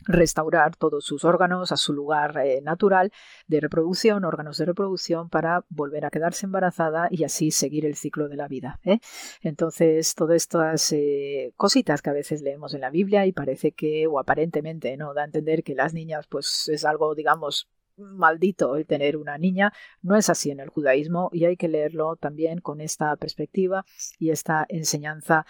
[0.05, 3.11] restaurar todos sus órganos a su lugar eh, natural
[3.47, 8.29] de reproducción, órganos de reproducción, para volver a quedarse embarazada y así seguir el ciclo
[8.29, 8.79] de la vida.
[8.83, 8.99] ¿eh?
[9.41, 14.07] Entonces, todas estas eh, cositas que a veces leemos en la Biblia y parece que,
[14.07, 17.67] o aparentemente, no da a entender que las niñas, pues es algo, digamos,
[17.97, 19.73] maldito el tener una niña.
[20.01, 23.85] No es así en el judaísmo y hay que leerlo también con esta perspectiva
[24.19, 25.45] y esta enseñanza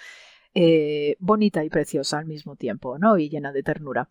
[0.60, 3.20] eh, bonita y preciosa al mismo tiempo, ¿no?
[3.20, 4.10] Y llena de ternura.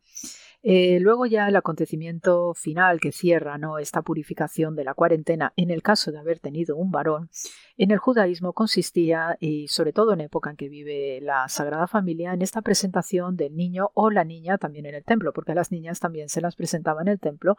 [0.62, 3.78] Eh, luego ya el acontecimiento final que cierra ¿no?
[3.78, 7.30] esta purificación de la cuarentena en el caso de haber tenido un varón,
[7.76, 12.32] en el judaísmo consistía, y sobre todo en época en que vive la Sagrada Familia,
[12.32, 15.72] en esta presentación del niño o la niña también en el templo, porque a las
[15.72, 17.56] niñas también se las presentaba en el templo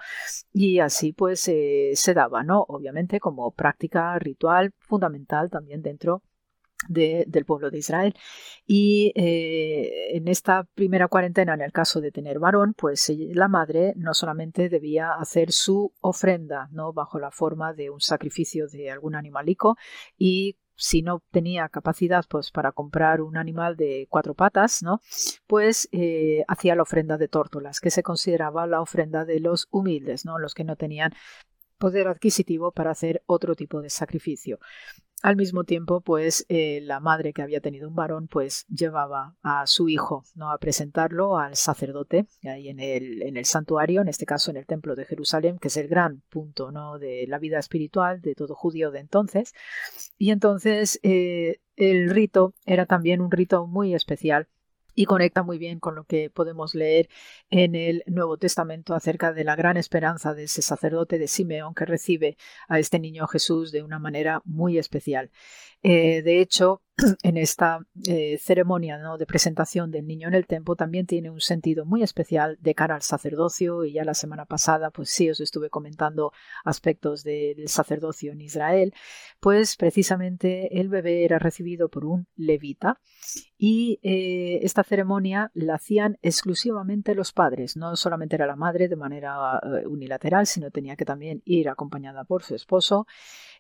[0.54, 2.66] y así pues eh, se daba, ¿no?
[2.70, 6.24] Obviamente como práctica ritual fundamental también dentro
[6.88, 8.14] del pueblo de Israel.
[8.66, 13.94] Y eh, en esta primera cuarentena, en el caso de tener varón, pues la madre
[13.96, 16.94] no solamente debía hacer su ofrenda, ¿no?
[16.94, 19.78] Bajo la forma de un sacrificio de algún animalico
[20.18, 25.02] y si no tenía capacidad pues para comprar un animal de cuatro patas, ¿no?
[25.48, 30.24] Pues eh, hacía la ofrenda de tórtolas, que se consideraba la ofrenda de los humildes,
[30.24, 30.38] ¿no?
[30.38, 31.14] Los que no tenían
[31.80, 34.60] poder adquisitivo para hacer otro tipo de sacrificio.
[35.24, 39.66] Al mismo tiempo, pues eh, la madre que había tenido un varón, pues llevaba a
[39.66, 40.52] su hijo ¿no?
[40.52, 44.68] a presentarlo al sacerdote ahí en el, en el santuario, en este caso en el
[44.68, 47.00] templo de Jerusalén, que es el gran punto ¿no?
[47.00, 49.54] de la vida espiritual de todo judío de entonces.
[50.20, 54.48] Y entonces eh, el rito era también un rito muy especial
[54.98, 57.08] y conecta muy bien con lo que podemos leer
[57.52, 61.86] en el Nuevo Testamento acerca de la gran esperanza de ese sacerdote de Simeón que
[61.86, 62.36] recibe
[62.68, 65.30] a este niño Jesús de una manera muy especial.
[65.84, 66.82] Eh, de hecho,
[67.24, 71.86] en esta eh, ceremonia de presentación del niño en el templo también tiene un sentido
[71.86, 75.70] muy especial de cara al sacerdocio y ya la semana pasada pues sí os estuve
[75.70, 76.32] comentando
[76.64, 78.94] aspectos del sacerdocio en Israel.
[79.40, 83.00] Pues precisamente el bebé era recibido por un levita
[83.58, 88.96] y eh, esta ceremonia la hacían exclusivamente los padres no solamente era la madre de
[88.96, 93.06] manera unilateral sino tenía que también ir acompañada por su esposo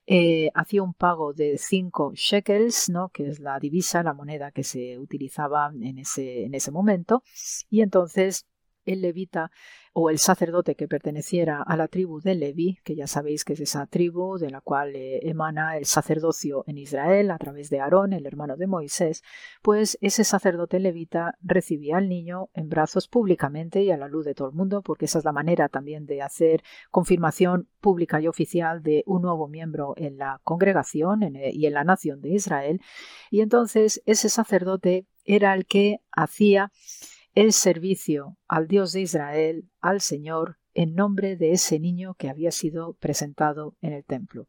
[0.07, 3.09] eh, hacía un pago de 5 shekels, ¿no?
[3.09, 7.23] que es la divisa, la moneda que se utilizaba en ese, en ese momento,
[7.69, 8.47] y entonces
[8.87, 9.51] el levita
[9.99, 13.61] o el sacerdote que perteneciera a la tribu de Levi, que ya sabéis que es
[13.61, 18.13] esa tribu de la cual eh, emana el sacerdocio en Israel a través de Aarón,
[18.13, 19.23] el hermano de Moisés,
[19.63, 24.35] pues ese sacerdote levita recibía al niño en brazos públicamente y a la luz de
[24.35, 26.61] todo el mundo, porque esa es la manera también de hacer
[26.91, 31.83] confirmación pública y oficial de un nuevo miembro en la congregación eh, y en la
[31.83, 32.81] nación de Israel.
[33.31, 36.71] Y entonces ese sacerdote era el que hacía
[37.37, 42.51] el servicio al Dios de Israel, al Señor, en nombre de ese niño que había
[42.51, 44.47] sido presentado en el templo.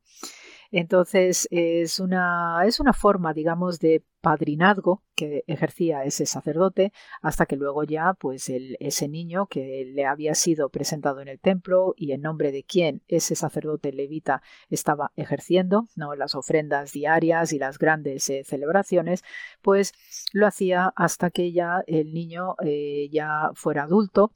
[0.70, 6.92] Entonces es una, es una forma, digamos, de padrinazgo que ejercía ese sacerdote
[7.22, 11.94] hasta que luego ya, pues ese niño que le había sido presentado en el templo
[11.96, 16.14] y en nombre de quien ese sacerdote levita estaba ejerciendo, ¿no?
[16.14, 19.22] las ofrendas diarias y las grandes eh, celebraciones,
[19.62, 19.94] pues
[20.34, 24.32] lo hacía hasta que ya el niño eh, ya fuera adulto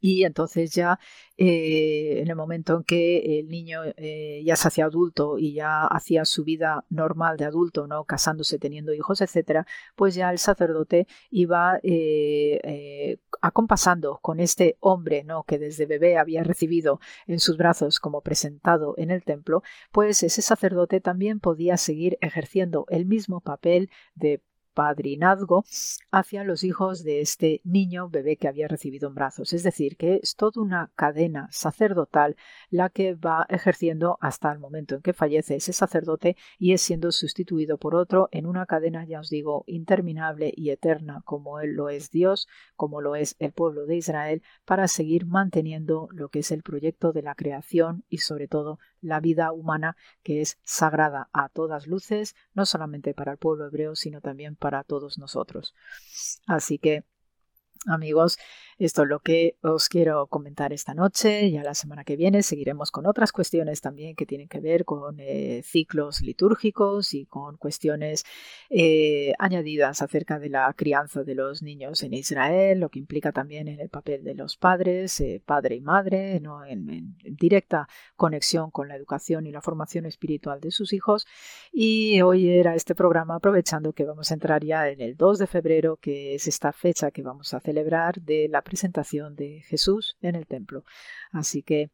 [0.00, 0.98] y entonces ya
[1.36, 5.86] eh, en el momento en que el niño eh, ya se hacía adulto y ya
[5.86, 8.04] hacía su vida normal de adulto, ¿no?
[8.04, 15.44] casándose, teniendo hijos, etcétera, pues ya el sacerdote iba eh, acompasando con este hombre ¿no?
[15.44, 19.62] que desde bebé había recibido en sus brazos como presentado en el templo,
[19.92, 24.42] pues ese sacerdote también podía seguir ejerciendo el mismo papel de
[24.80, 25.62] padrinazgo
[26.10, 29.52] hacia los hijos de este niño bebé que había recibido en brazos.
[29.52, 32.34] Es decir, que es toda una cadena sacerdotal
[32.70, 37.12] la que va ejerciendo hasta el momento en que fallece ese sacerdote y es siendo
[37.12, 41.90] sustituido por otro en una cadena, ya os digo, interminable y eterna, como él lo
[41.90, 46.50] es Dios, como lo es el pueblo de Israel, para seguir manteniendo lo que es
[46.52, 51.48] el proyecto de la creación y sobre todo la vida humana que es sagrada a
[51.48, 55.74] todas luces, no solamente para el pueblo hebreo, sino también para todos nosotros.
[56.46, 57.04] Así que
[57.86, 58.38] Amigos,
[58.78, 61.50] esto es lo que os quiero comentar esta noche.
[61.50, 65.16] Ya la semana que viene seguiremos con otras cuestiones también que tienen que ver con
[65.18, 68.24] eh, ciclos litúrgicos y con cuestiones
[68.68, 73.66] eh, añadidas acerca de la crianza de los niños en Israel, lo que implica también
[73.66, 76.64] en el papel de los padres, eh, padre y madre, ¿no?
[76.64, 81.26] en, directa conexión con la educación y la formación espiritual de sus hijos.
[81.72, 85.46] Y hoy era este programa aprovechando que vamos a entrar ya en el 2 de
[85.46, 90.16] febrero, que es esta fecha que vamos a hacer celebrar de la presentación de Jesús
[90.20, 90.84] en el templo.
[91.30, 91.90] Así que,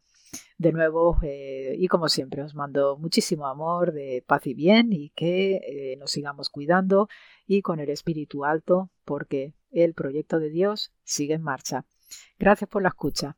[0.58, 5.10] de nuevo, eh, y como siempre, os mando muchísimo amor, de paz y bien, y
[5.10, 7.08] que eh, nos sigamos cuidando
[7.46, 11.84] y con el espíritu alto, porque el proyecto de Dios sigue en marcha.
[12.38, 13.36] Gracias por la escucha.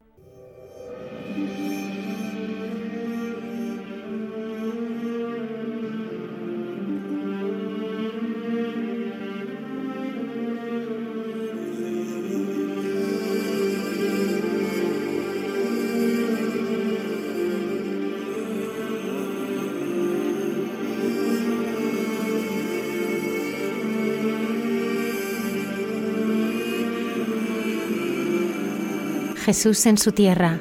[29.49, 30.61] Jesús en su tierra,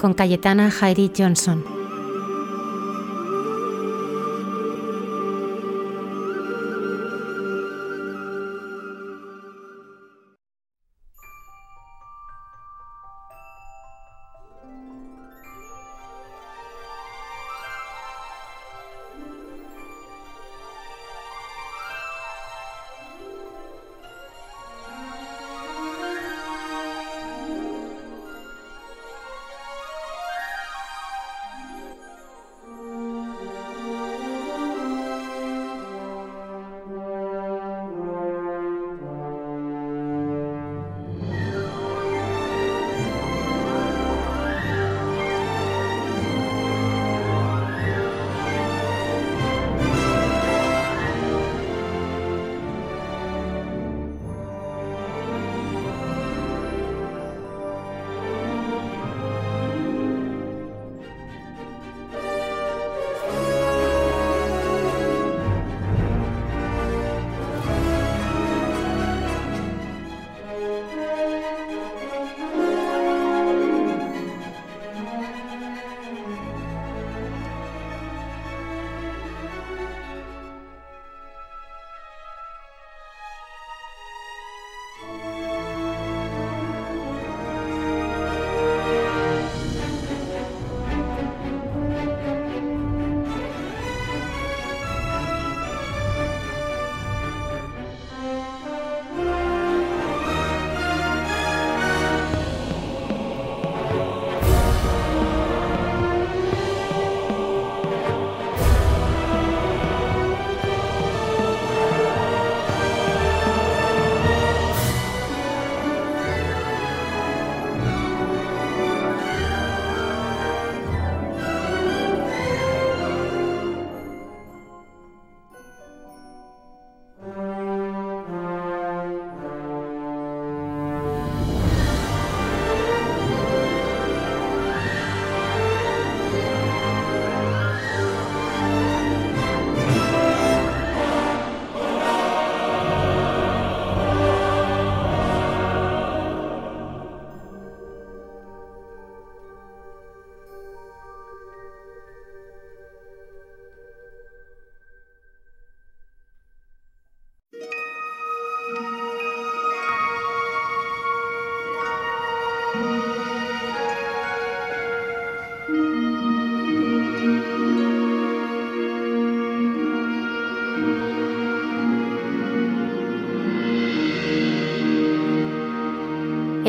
[0.00, 1.73] con Cayetana Jairi Johnson.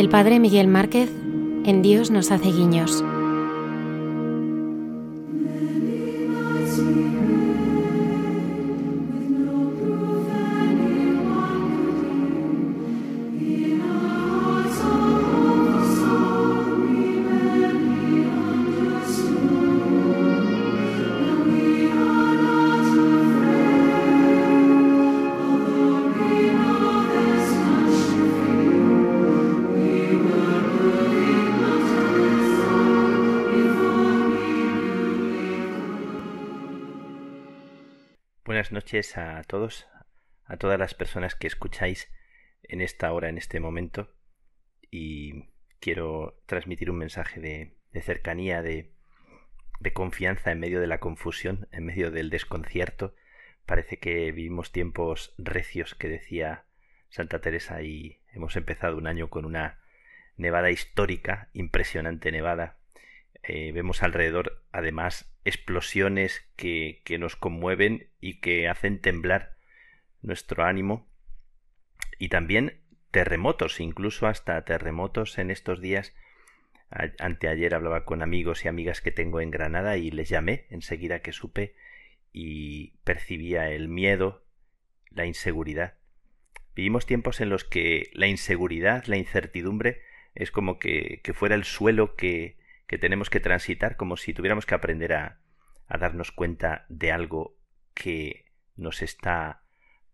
[0.06, 1.10] El padre Miguel Márquez
[1.66, 3.04] en Dios nos hace guiños.
[39.16, 39.88] A todos,
[40.46, 42.10] a todas las personas que escucháis
[42.64, 44.16] en esta hora, en este momento,
[44.90, 45.50] y
[45.80, 48.94] quiero transmitir un mensaje de, cercanía, de,
[49.82, 53.16] de confianza en medio de la confusión, en medio del desconcierto.
[53.66, 56.66] Parece que vivimos tiempos recios, que decía
[57.10, 59.82] Santa Teresa, y hemos empezado un año con una
[60.38, 62.78] nevada histórica, impresionante nevada.
[63.48, 69.58] Eh, vemos alrededor, además, explosiones que, que nos conmueven y que hacen temblar
[70.22, 71.08] nuestro ánimo.
[72.18, 72.82] Y también
[73.12, 76.16] terremotos, incluso hasta terremotos en estos días.
[76.90, 81.32] Anteayer hablaba con amigos y amigas que tengo en Granada y les llamé enseguida que
[81.32, 81.76] supe
[82.32, 84.44] y percibía el miedo,
[85.10, 85.96] la inseguridad.
[86.76, 90.02] Vivimos tiempos en los que la inseguridad, la incertidumbre,
[90.34, 94.66] es como que, que fuera el suelo que, que tenemos que transitar, como si tuviéramos
[94.66, 95.40] que aprender a,
[95.88, 97.58] a darnos cuenta de algo
[97.94, 98.46] que
[98.76, 99.64] nos está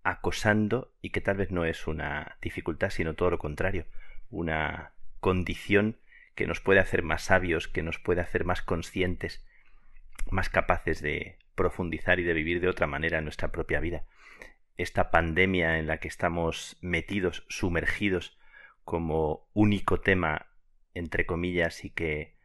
[0.04, 3.86] acosando y que tal vez no es una dificultad, sino todo lo contrario,
[4.30, 5.98] una condición
[6.36, 9.46] que nos puede hacer más sabios, que nos puede hacer más conscientes,
[10.30, 14.04] más capaces de profundizar y de vivir de otra manera en nuestra propia vida.
[14.78, 18.40] Esta pandemia en la que estamos metidos, sumergidos,
[18.84, 20.48] como único tema,
[20.94, 22.36] entre comillas, y que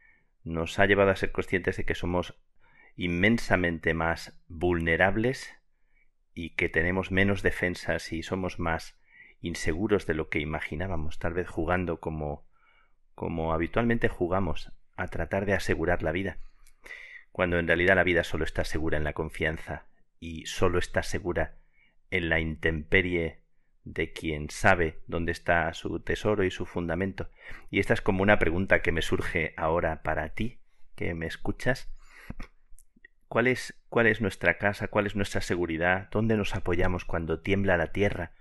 [0.47, 2.39] nos ha llevado a ser conscientes de que somos
[2.97, 5.53] inmensamente más vulnerables
[6.35, 8.97] y que tenemos menos defensas y somos más
[9.41, 12.47] inseguros de lo que imaginábamos, tal vez jugando como
[13.15, 16.37] como habitualmente jugamos a tratar de asegurar la vida,
[17.33, 19.87] cuando en realidad la vida solo está segura en la confianza
[20.21, 21.57] y solo está segura
[22.11, 23.41] en la intemperie
[23.87, 27.31] de quien sabe dónde está su tesoro y su fundamento.
[27.71, 30.59] Y esta es como una pregunta que me surge ahora para ti,
[30.97, 31.89] que me escuchas.
[33.29, 34.89] ¿Cuál es, cuál es nuestra casa?
[34.89, 36.09] ¿Cuál es nuestra seguridad?
[36.11, 38.33] ¿Dónde nos apoyamos cuando tiembla la tierra?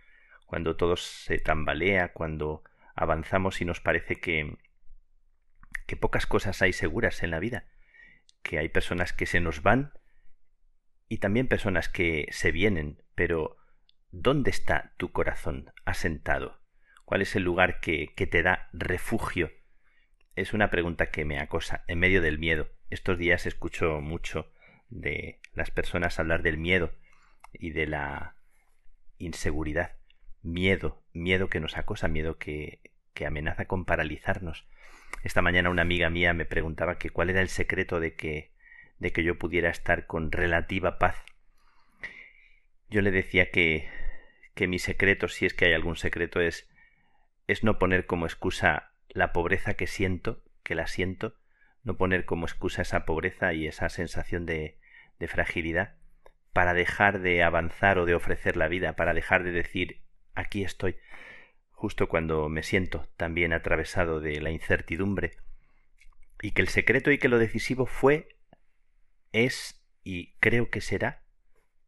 [0.48, 2.64] Cuando todo se tambalea, cuando
[2.96, 4.58] avanzamos y nos parece que,
[5.86, 7.66] que pocas cosas hay seguras en la vida,
[8.42, 9.94] que hay personas que se nos van
[11.08, 13.58] y también personas que se vienen, pero
[14.18, 16.58] ¿Dónde está tu corazón asentado?
[17.04, 19.52] ¿Cuál es el lugar que, que te da refugio?
[20.38, 22.70] Es una pregunta que me acosa en medio del miedo.
[22.90, 24.50] Estos días escucho mucho
[24.90, 26.94] de las personas hablar del miedo
[27.52, 28.38] y de la
[29.18, 29.98] inseguridad.
[30.42, 32.80] Miedo, miedo que nos acosa, miedo que,
[33.14, 34.66] que amenaza con paralizarnos.
[35.24, 38.54] Esta mañana una amiga mía me preguntaba que cuál era el secreto de que
[38.98, 41.22] de que yo pudiera estar con relativa paz.
[42.90, 43.90] Yo le decía que
[44.56, 46.68] que mi secreto, si es que hay algún secreto, es,
[47.48, 51.36] es no poner como excusa la pobreza que siento, que la siento,
[51.84, 54.80] no poner como excusa esa pobreza y esa sensación de,
[55.20, 55.98] de fragilidad,
[56.54, 60.02] para dejar de avanzar o de ofrecer la vida, para dejar de decir
[60.34, 60.96] aquí estoy,
[61.70, 65.38] justo cuando me siento también atravesado de la incertidumbre,
[66.42, 68.38] y que el secreto y que lo decisivo fue,
[69.34, 71.24] es y creo que será,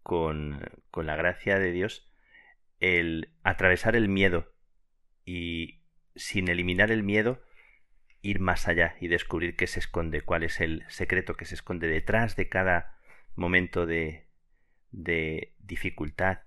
[0.04, 0.62] con,
[0.92, 2.07] con la gracia de Dios,
[2.80, 4.54] el atravesar el miedo
[5.26, 5.82] y
[6.16, 7.42] sin eliminar el miedo
[8.22, 11.88] ir más allá y descubrir qué se esconde, cuál es el secreto que se esconde
[11.88, 13.00] detrás de cada
[13.36, 14.28] momento de,
[14.92, 16.40] de dificultad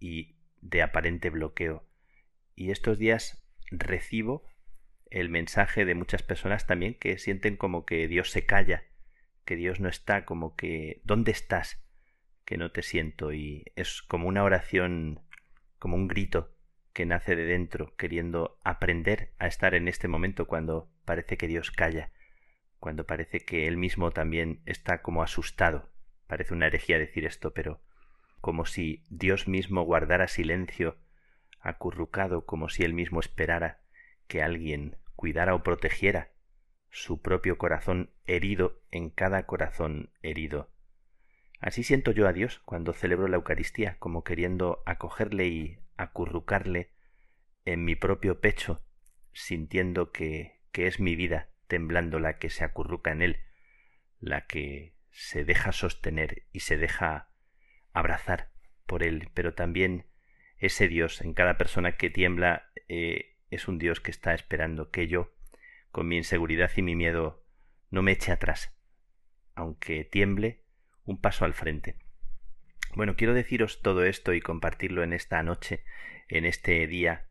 [0.00, 1.86] y de aparente bloqueo.
[2.54, 4.44] Y estos días recibo
[5.10, 8.84] el mensaje de muchas personas también que sienten como que Dios se calla,
[9.44, 11.84] que Dios no está, como que ¿dónde estás?
[12.44, 15.20] que no te siento y es como una oración
[15.84, 16.50] como un grito
[16.94, 21.70] que nace de dentro, queriendo aprender a estar en este momento cuando parece que Dios
[21.70, 22.10] calla,
[22.78, 25.90] cuando parece que Él mismo también está como asustado.
[26.26, 27.82] Parece una herejía decir esto, pero
[28.40, 30.96] como si Dios mismo guardara silencio,
[31.60, 33.82] acurrucado, como si Él mismo esperara
[34.26, 36.30] que alguien cuidara o protegiera
[36.88, 40.70] su propio corazón herido en cada corazón herido
[41.64, 46.90] Así siento yo a Dios cuando celebro la Eucaristía, como queriendo acogerle y acurrucarle
[47.64, 48.84] en mi propio pecho,
[49.32, 53.38] sintiendo que, que es mi vida temblando la que se acurruca en él,
[54.20, 57.30] la que se deja sostener y se deja
[57.94, 58.50] abrazar
[58.84, 60.04] por él, pero también
[60.58, 65.08] ese Dios en cada persona que tiembla eh, es un Dios que está esperando que
[65.08, 65.32] yo,
[65.92, 67.42] con mi inseguridad y mi miedo,
[67.88, 68.76] no me eche atrás,
[69.54, 70.63] aunque tiemble,
[71.04, 71.96] un paso al frente.
[72.94, 75.84] Bueno, quiero deciros todo esto y compartirlo en esta noche,
[76.28, 77.26] en este día,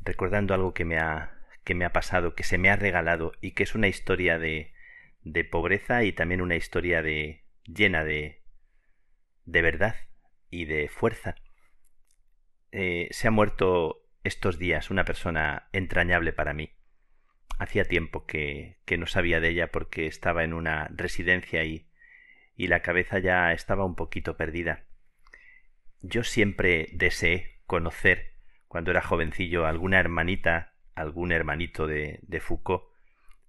[0.00, 1.34] recordando algo que me ha
[1.64, 4.72] que me ha pasado, que se me ha regalado y que es una historia de
[5.22, 8.42] de pobreza y también una historia de llena de
[9.44, 9.96] de verdad,
[10.50, 11.36] y de fuerza.
[12.72, 16.74] Eh, se ha muerto estos días una persona entrañable para mí.
[17.58, 21.87] Hacía tiempo que, que no sabía de ella porque estaba en una residencia y,
[22.58, 24.84] y la cabeza ya estaba un poquito perdida.
[26.02, 28.34] Yo siempre deseé conocer,
[28.66, 32.82] cuando era jovencillo, alguna hermanita, algún hermanito de, de Foucault,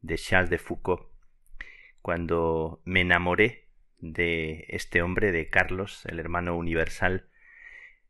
[0.02, 1.10] de Charles de Foucault,
[2.03, 3.68] cuando me enamoré
[3.98, 7.30] de este hombre, de Carlos, el hermano universal,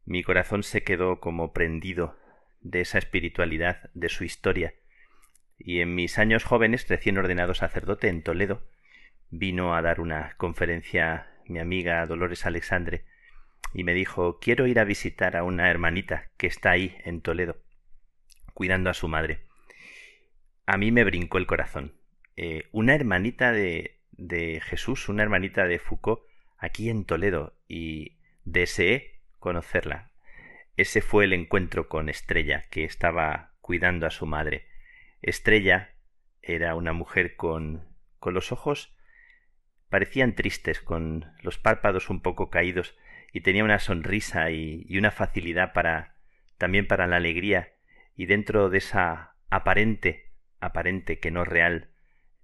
[0.04, 2.18] mi corazón se quedó como prendido
[2.60, 4.74] de esa espiritualidad, de su historia,
[5.58, 8.68] y en mis años jóvenes, recién ordenado sacerdote en Toledo,
[9.30, 13.06] vino a dar una conferencia mi amiga Dolores Alexandre,
[13.74, 17.58] y me dijo quiero ir a visitar a una hermanita que está ahí en Toledo,
[18.54, 19.42] cuidando a su madre.
[20.66, 21.96] A mí me brincó el corazón.
[22.36, 26.22] Eh, una hermanita de, de Jesús, una hermanita de Foucault,
[26.58, 30.12] aquí en Toledo, y deseé conocerla.
[30.78, 34.68] Ese fue el encuentro con Estrella, que estaba cuidando a su madre.
[35.22, 35.96] Estrella
[36.42, 37.84] era una mujer con,
[38.20, 38.96] con los ojos
[39.90, 42.96] parecían tristes, con los párpados un poco caídos,
[43.34, 46.16] y tenía una sonrisa y, una facilidad para
[46.58, 47.74] también para la alegría,
[48.16, 51.90] y dentro de esa aparente, aparente que no real,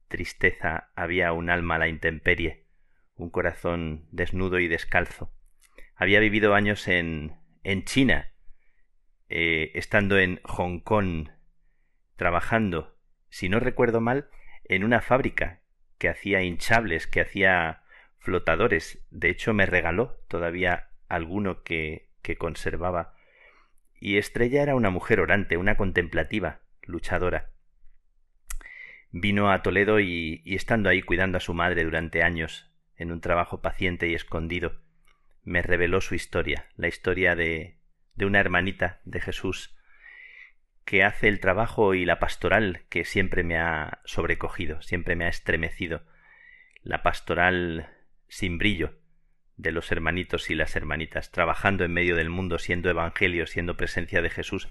[0.07, 2.65] tristeza había un alma a la intemperie,
[3.15, 5.33] un corazón desnudo y descalzo.
[5.95, 8.31] Había vivido años en, en China,
[9.27, 11.29] eh, estando en Hong Kong,
[12.15, 12.97] trabajando,
[13.29, 14.29] si no recuerdo mal,
[14.63, 15.61] en una fábrica
[15.97, 17.83] que hacía hinchables, que hacía
[18.19, 19.05] flotadores.
[19.11, 23.13] De hecho, me regaló todavía alguno que, conservaba.
[23.99, 27.51] Y Estrella era una mujer orante, una contemplativa, luchadora.
[29.11, 33.21] Vino a Toledo y, y estando ahí cuidando a su madre durante años, en un
[33.21, 34.81] trabajo paciente y escondido,
[35.43, 37.77] me reveló su historia, la historia de,
[38.15, 39.75] de una hermanita de Jesús
[40.85, 45.29] que hace el trabajo y la pastoral que siempre me ha sobrecogido, siempre me ha
[45.29, 46.03] estremecido,
[46.83, 47.89] la pastoral
[48.27, 48.93] sin brillo
[49.57, 54.21] de los hermanitos y las hermanitas, trabajando en medio del mundo, siendo evangelio, siendo presencia
[54.21, 54.69] de Jesús,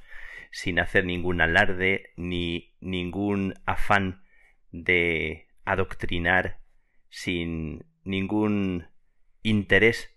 [0.53, 4.23] sin hacer ningún alarde ni ningún afán
[4.70, 6.61] de adoctrinar,
[7.09, 8.89] sin ningún
[9.43, 10.15] interés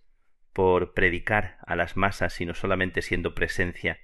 [0.53, 3.99] por predicar a las masas, sino solamente siendo presencia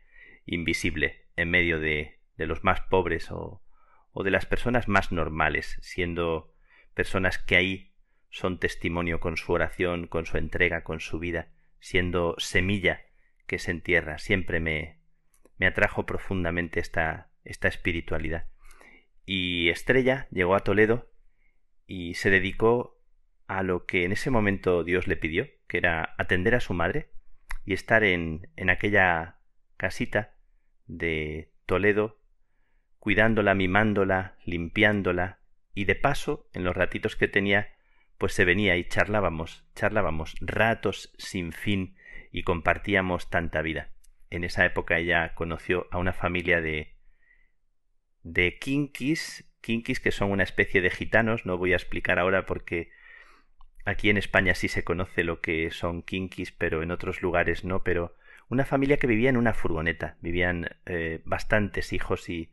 [0.45, 3.64] invisible en medio de, de los más pobres o,
[4.11, 6.53] o de las personas más normales, siendo
[6.93, 7.93] personas que ahí
[8.30, 11.49] son testimonio con su oración, con su entrega, con su vida,
[11.80, 13.01] siendo semilla
[13.47, 14.18] que se entierra.
[14.18, 14.99] Siempre me,
[15.57, 18.47] me atrajo profundamente esta, esta espiritualidad.
[19.26, 21.11] Y Estrella llegó a Toledo
[21.85, 22.99] y se dedicó
[23.47, 27.10] a lo que en ese momento Dios le pidió, que era atender a su madre
[27.65, 29.38] y estar en, en aquella
[29.77, 30.32] casita
[30.85, 32.19] de Toledo,
[32.99, 35.39] cuidándola, mimándola, limpiándola,
[35.73, 37.73] y de paso, en los ratitos que tenía,
[38.18, 41.95] pues se venía y charlábamos, charlábamos ratos sin fin
[42.31, 43.89] y compartíamos tanta vida.
[44.30, 46.93] En esa época ella conoció a una familia de
[48.23, 52.89] de kinkis, kinkis que son una especie de gitanos, no voy a explicar ahora porque
[53.85, 57.84] aquí en España sí se conoce lo que son kinkis, pero en otros lugares no,
[57.84, 58.15] pero
[58.49, 62.52] una familia que vivía en una furgoneta, vivían eh, bastantes hijos y,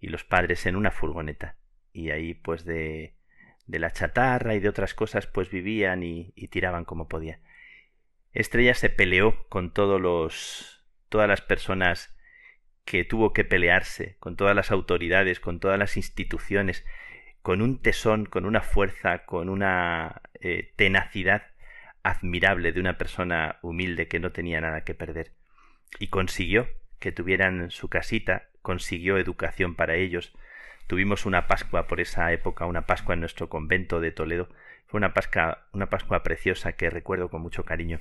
[0.00, 1.56] y los padres en una furgoneta,
[1.92, 3.16] y ahí pues de,
[3.66, 7.40] de la chatarra y de otras cosas pues vivían y, tiraban como podía.
[8.32, 12.16] Estrella se peleó con todos los todas las personas
[12.84, 16.84] que tuvo que pelearse con todas las autoridades, con todas las instituciones,
[17.42, 21.50] con un tesón, con una fuerza, con una eh, tenacidad
[22.06, 25.32] admirable de una persona humilde que no tenía nada que perder.
[25.98, 26.68] Y consiguió
[27.00, 30.32] que tuvieran su casita, consiguió educación para ellos.
[30.86, 34.48] Tuvimos una Pascua por esa época, una Pascua en nuestro convento de Toledo.
[34.86, 38.00] Fue una Pascua, una Pascua preciosa que recuerdo con mucho cariño,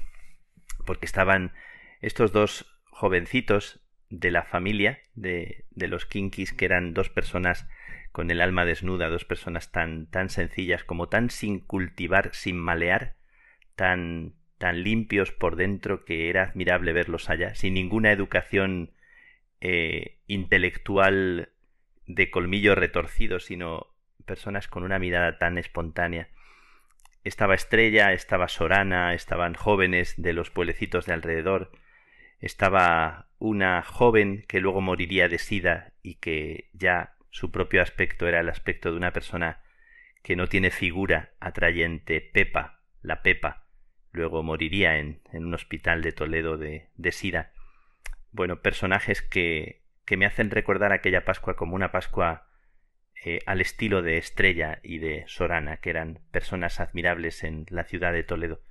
[0.85, 1.53] porque estaban
[2.01, 7.67] estos dos jovencitos de la familia de, de los Kinkis, que eran dos personas
[8.11, 13.14] con el alma desnuda, dos personas tan, tan sencillas, como tan sin cultivar, sin malear,
[13.75, 18.91] tan, tan limpios por dentro que era admirable verlos allá, sin ninguna educación
[19.61, 21.49] eh, intelectual
[22.07, 23.87] de colmillo retorcido, sino
[24.25, 26.29] personas con una mirada tan espontánea.
[27.23, 31.71] Estaba Estrella, estaba Sorana, estaban jóvenes de los pueblecitos de alrededor,
[32.39, 38.39] estaba una joven que luego moriría de sida y que ya su propio aspecto era
[38.39, 39.61] el aspecto de una persona
[40.21, 43.64] que no tiene figura atrayente, Pepa, la Pepa,
[44.15, 47.51] luego moriría en, un hospital de Toledo de, de SIDA.
[48.31, 52.47] Bueno, personajes que, que me hacen recordar aquella Pascua como una Pascua
[53.23, 58.13] eh, al estilo de Estrella y de Sorana, que eran personas admirables en la ciudad
[58.13, 58.61] de Toledo.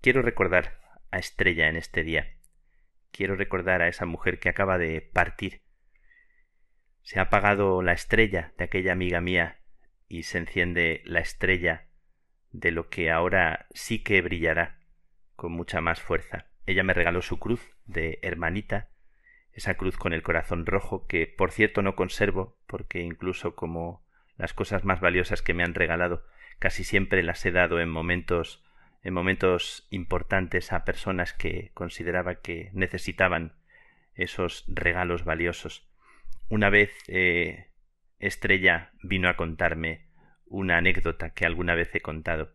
[0.00, 0.78] Quiero recordar
[1.10, 2.36] a Estrella en este día.
[3.12, 5.62] Quiero recordar a esa mujer que acaba de partir.
[7.02, 9.60] Se ha apagado la estrella de aquella amiga mía
[10.08, 11.86] y se enciende la estrella
[12.54, 14.78] de lo que ahora sí que brillará
[15.34, 16.46] con mucha más fuerza.
[16.66, 18.88] Ella me regaló su cruz de hermanita
[19.52, 24.04] esa cruz con el corazón rojo que por cierto no conservo porque incluso como
[24.36, 26.24] las cosas más valiosas que me han regalado
[26.58, 28.64] casi siempre las he dado en momentos
[29.02, 33.52] en momentos importantes a personas que consideraba que necesitaban
[34.14, 35.86] esos regalos valiosos.
[36.48, 37.66] Una vez eh,
[38.18, 40.03] Estrella vino a contarme
[40.54, 42.54] una anécdota que alguna vez he contado.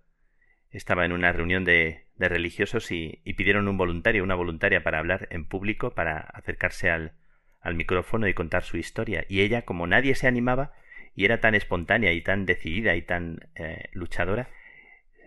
[0.72, 5.28] Estaba en una reunión de de religiosos y, pidieron un voluntario, una voluntaria para hablar
[5.32, 7.14] en público, para acercarse al,
[7.62, 9.26] al micrófono y contar su historia.
[9.30, 10.74] Y ella, como nadie se animaba,
[11.16, 14.50] y era tan espontánea y tan decidida y tan eh, luchadora,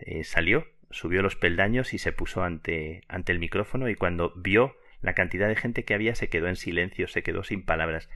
[0.01, 4.77] eh, salió, subió los peldaños y se puso ante, ante el micrófono y cuando vio
[5.01, 8.07] la cantidad de gente que había se quedó en silencio, se quedó sin palabras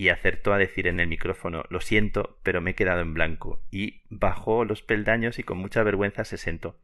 [0.00, 3.60] y acertó a decir en el micrófono Lo siento, pero me he quedado en blanco.
[3.70, 6.80] y bajó los peldaños y con mucha vergüenza se sentó.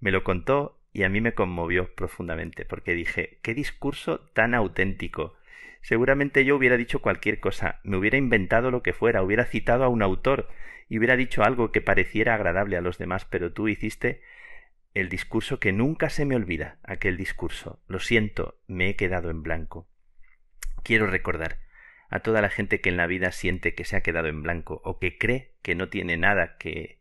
[0.00, 5.36] Me lo contó y a mí me conmovió profundamente, porque dije qué discurso tan auténtico.
[5.82, 9.88] Seguramente yo hubiera dicho cualquier cosa, me hubiera inventado lo que fuera, hubiera citado a
[9.88, 10.48] un autor
[10.88, 14.22] y hubiera dicho algo que pareciera agradable a los demás, pero tú hiciste
[14.94, 17.82] el discurso que nunca se me olvida, aquel discurso.
[17.88, 19.86] Lo siento, me he quedado en blanco.
[20.82, 21.63] Quiero recordar
[22.08, 24.80] a toda la gente que en la vida siente que se ha quedado en blanco
[24.84, 27.00] o que cree que no tiene nada que,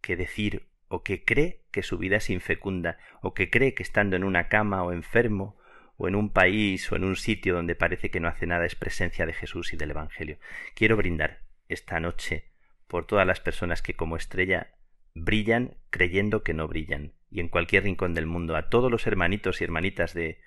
[0.00, 4.16] que decir o que cree que su vida es infecunda o que cree que estando
[4.16, 5.56] en una cama o enfermo
[5.96, 8.74] o en un país o en un sitio donde parece que no hace nada es
[8.74, 10.38] presencia de Jesús y del Evangelio.
[10.74, 12.50] Quiero brindar esta noche
[12.88, 14.74] por todas las personas que como estrella
[15.14, 19.60] brillan creyendo que no brillan y en cualquier rincón del mundo a todos los hermanitos
[19.60, 20.40] y hermanitas de,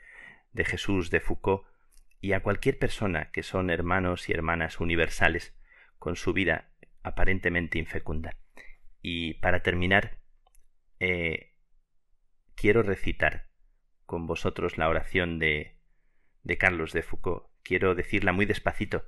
[0.51, 1.65] de Jesús, de Foucault,
[2.23, 5.53] y a cualquier persona que son hermanos y hermanas universales
[5.99, 6.69] con su vida
[7.01, 8.37] aparentemente infecunda.
[9.01, 10.19] Y para terminar,
[11.01, 11.51] eh,
[12.55, 13.49] quiero recitar
[14.05, 15.75] con vosotros la oración de,
[16.43, 17.47] de Carlos de Foucault.
[17.61, 19.03] Quiero decirla muy despacito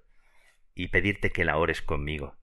[0.74, 2.36] y pedirte que la ores conmigo.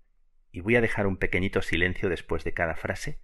[0.53, 3.20] Y voy a dejar un pequeñito silencio después de cada frase.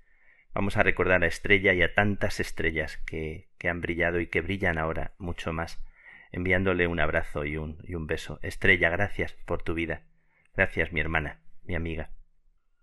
[0.52, 4.42] Vamos a recordar a Estrella y a tantas estrellas que, que han brillado y que
[4.42, 5.82] brillan ahora mucho más
[6.30, 8.38] enviándole un abrazo y un, y un beso.
[8.42, 10.06] Estrella, gracias por tu vida.
[10.54, 12.12] Gracias, mi hermana, mi amiga.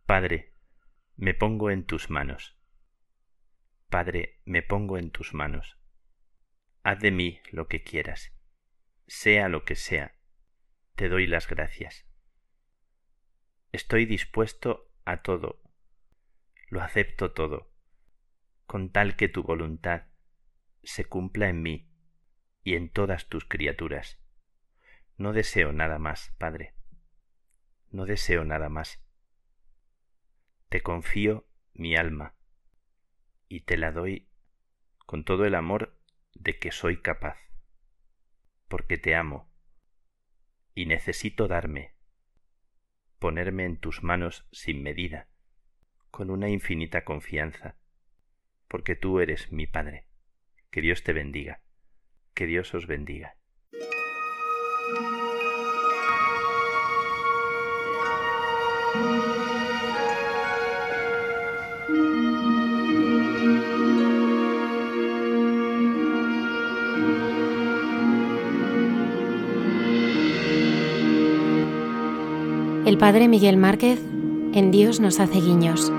[0.05, 0.53] Padre,
[1.15, 2.57] me pongo en tus manos.
[3.89, 5.77] Padre, me pongo en tus manos.
[6.83, 8.33] Haz de mí lo que quieras.
[9.07, 10.15] Sea lo que sea,
[10.95, 12.07] te doy las gracias.
[13.71, 15.61] Estoy dispuesto a todo.
[16.69, 17.71] Lo acepto todo,
[18.65, 20.03] con tal que tu voluntad
[20.83, 21.94] se cumpla en mí
[22.65, 24.19] y en todas tus criaturas.
[25.17, 26.73] No deseo nada más, Padre.
[27.91, 28.99] No deseo nada más.
[30.69, 32.33] Te confío mi alma
[33.47, 34.27] y te la doy
[35.05, 36.01] con todo el amor
[36.33, 37.37] de que soy capaz,
[38.67, 39.47] porque te amo
[40.73, 41.93] y necesito darme,
[43.19, 45.29] ponerme en tus manos sin medida,
[46.09, 47.77] con una infinita confianza,
[48.67, 50.07] porque tú eres mi Padre.
[50.71, 51.61] Que Dios te bendiga.
[52.35, 53.37] Que Dios os bendiga.
[72.85, 73.99] El padre Miguel Márquez
[74.53, 75.91] en Dios nos hace guiños.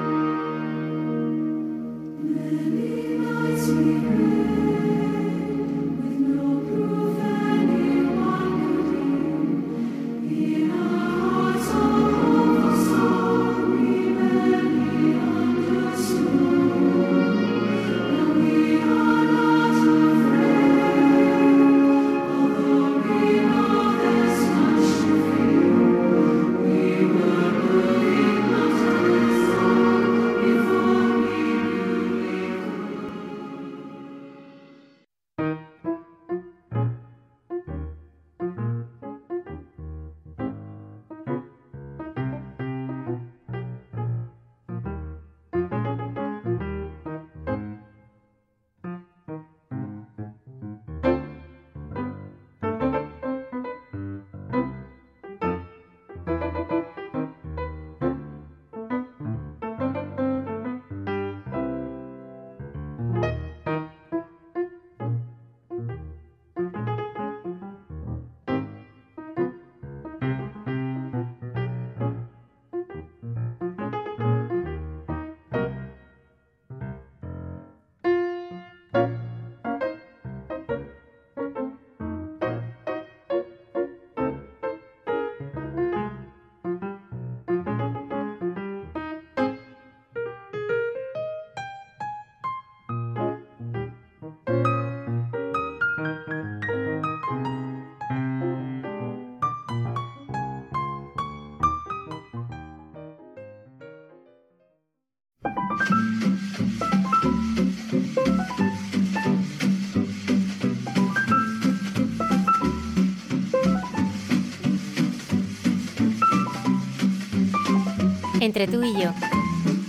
[118.56, 119.10] Entre tú y yo,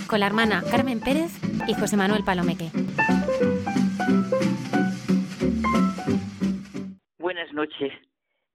[0.10, 1.31] con la hermana Carmen Pérez
[1.69, 2.69] y José Manuel Palomeque.
[7.18, 7.94] Buenas noches,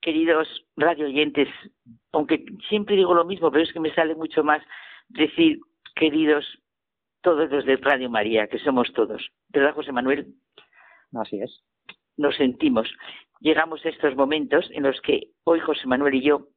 [0.03, 1.49] queridos radio oyentes,
[2.13, 4.63] aunque siempre digo lo mismo, pero es que me sale mucho más
[5.09, 5.61] decir,
[5.95, 6.45] queridos
[7.23, 9.31] todos los de Radio María, que somos todos.
[9.49, 10.35] ¿Verdad, José Manuel?
[11.15, 11.63] Así es.
[12.19, 12.87] Nos sentimos.
[13.41, 16.49] Llegamos a estos momentos en los que hoy José Manuel y yo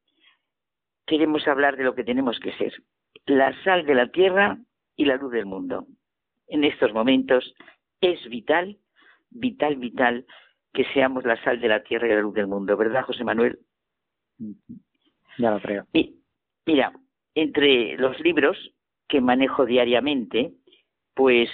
[1.06, 2.74] queremos hablar de lo que tenemos que ser.
[3.26, 4.58] La sal de la tierra
[4.96, 5.86] y la luz del mundo.
[6.48, 7.54] En estos momentos
[8.00, 8.78] es vital,
[9.30, 10.26] vital, vital
[10.72, 13.58] que seamos la sal de la tierra y la luz del mundo, ¿verdad, José Manuel?
[15.38, 15.86] Ya lo creo.
[16.66, 16.92] mira,
[17.34, 18.72] entre los libros
[19.08, 20.52] que manejo diariamente,
[21.14, 21.48] pues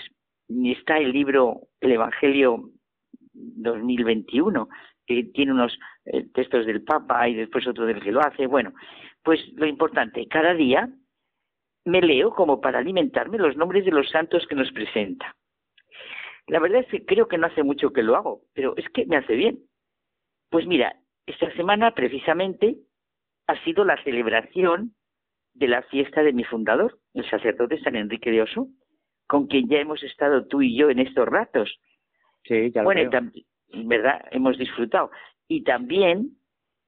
[0.48, 2.70] está el libro El Evangelio
[3.32, 4.68] 2021,
[5.06, 8.46] que tiene unos eh, textos del Papa y después otro del que lo hace.
[8.46, 8.72] Bueno,
[9.22, 10.88] pues lo importante, cada día
[11.84, 15.36] me leo como para alimentarme los nombres de los santos que nos presenta.
[16.46, 19.06] La verdad es que creo que no hace mucho que lo hago, pero es que
[19.06, 19.60] me hace bien.
[20.50, 20.96] Pues mira,
[21.26, 22.76] esta semana precisamente
[23.46, 24.94] ha sido la celebración
[25.54, 28.68] de la fiesta de mi fundador, el sacerdote San Enrique de Oso,
[29.26, 31.80] con quien ya hemos estado tú y yo en estos ratos.
[32.44, 33.10] Sí, ya lo bueno,
[33.84, 34.24] ¿verdad?
[34.30, 35.10] Hemos disfrutado.
[35.48, 36.36] Y también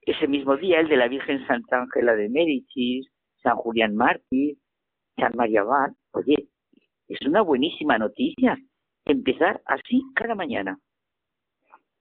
[0.02, 3.08] ese mismo día el de la Virgen Santa Ángela de Médicis,
[3.42, 4.56] San Julián Mártir,
[5.16, 5.92] Abad.
[6.12, 6.48] Oye,
[7.08, 8.58] es una buenísima noticia
[9.04, 10.78] empezar así cada mañana.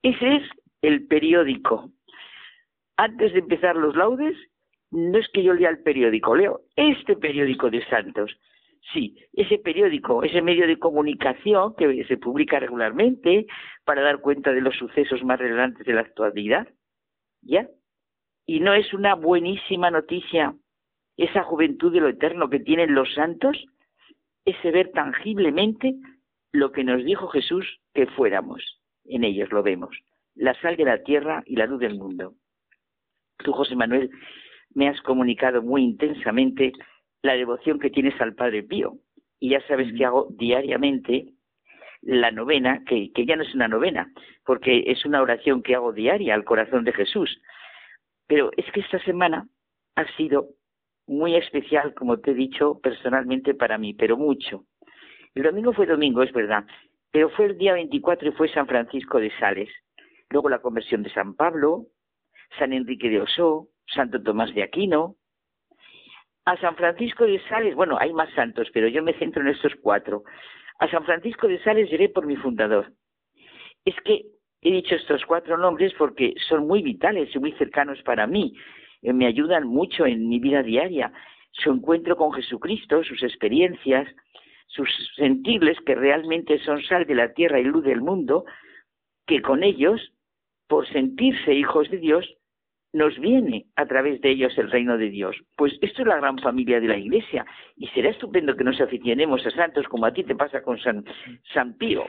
[0.02, 0.42] Ese es
[0.82, 1.90] el periódico.
[2.96, 4.36] Antes de empezar los laudes,
[4.90, 8.30] no es que yo lea el periódico, leo este periódico de Santos.
[8.92, 13.46] Sí, ese periódico, ese medio de comunicación que se publica regularmente
[13.84, 16.68] para dar cuenta de los sucesos más relevantes de la actualidad.
[17.42, 17.68] ¿Ya?
[18.46, 20.54] Y no es una buenísima noticia
[21.16, 23.66] esa juventud de lo eterno que tienen los santos,
[24.44, 25.94] ese ver tangiblemente
[26.52, 28.62] lo que nos dijo Jesús que fuéramos.
[29.04, 29.96] En ellos lo vemos,
[30.34, 32.34] la sal de la tierra y la luz del mundo.
[33.38, 34.10] Tú, José Manuel,
[34.74, 36.72] me has comunicado muy intensamente
[37.22, 38.98] la devoción que tienes al Padre Pío.
[39.40, 41.34] Y ya sabes que hago diariamente
[42.02, 44.12] la novena, que, que ya no es una novena,
[44.44, 47.40] porque es una oración que hago diaria al corazón de Jesús.
[48.26, 49.46] Pero es que esta semana
[49.96, 50.48] ha sido
[51.06, 54.64] muy especial, como te he dicho, personalmente para mí, pero mucho.
[55.34, 56.64] El domingo fue domingo, es verdad,
[57.10, 59.70] pero fue el día 24 y fue San Francisco de Sales.
[60.30, 61.86] Luego la conversión de San Pablo,
[62.58, 65.16] San Enrique de Osó, Santo Tomás de Aquino.
[66.44, 69.74] A San Francisco de Sales, bueno, hay más santos, pero yo me centro en estos
[69.82, 70.24] cuatro.
[70.78, 72.92] A San Francisco de Sales llegué por mi fundador.
[73.84, 74.26] Es que
[74.60, 78.54] he dicho estos cuatro nombres porque son muy vitales y muy cercanos para mí.
[79.04, 81.12] Eh, me ayudan mucho en mi vida diaria.
[81.52, 84.08] Su encuentro con Jesucristo, sus experiencias,
[84.66, 88.44] sus sentibles que realmente son sal de la tierra y luz del mundo,
[89.26, 90.00] que con ellos,
[90.66, 92.26] por sentirse hijos de Dios,
[92.92, 95.36] nos viene a través de ellos el reino de Dios.
[95.56, 97.44] Pues esto es la gran familia de la Iglesia
[97.76, 101.04] y será estupendo que nos aficionemos a santos como a ti te pasa con San,
[101.52, 102.06] San Pío.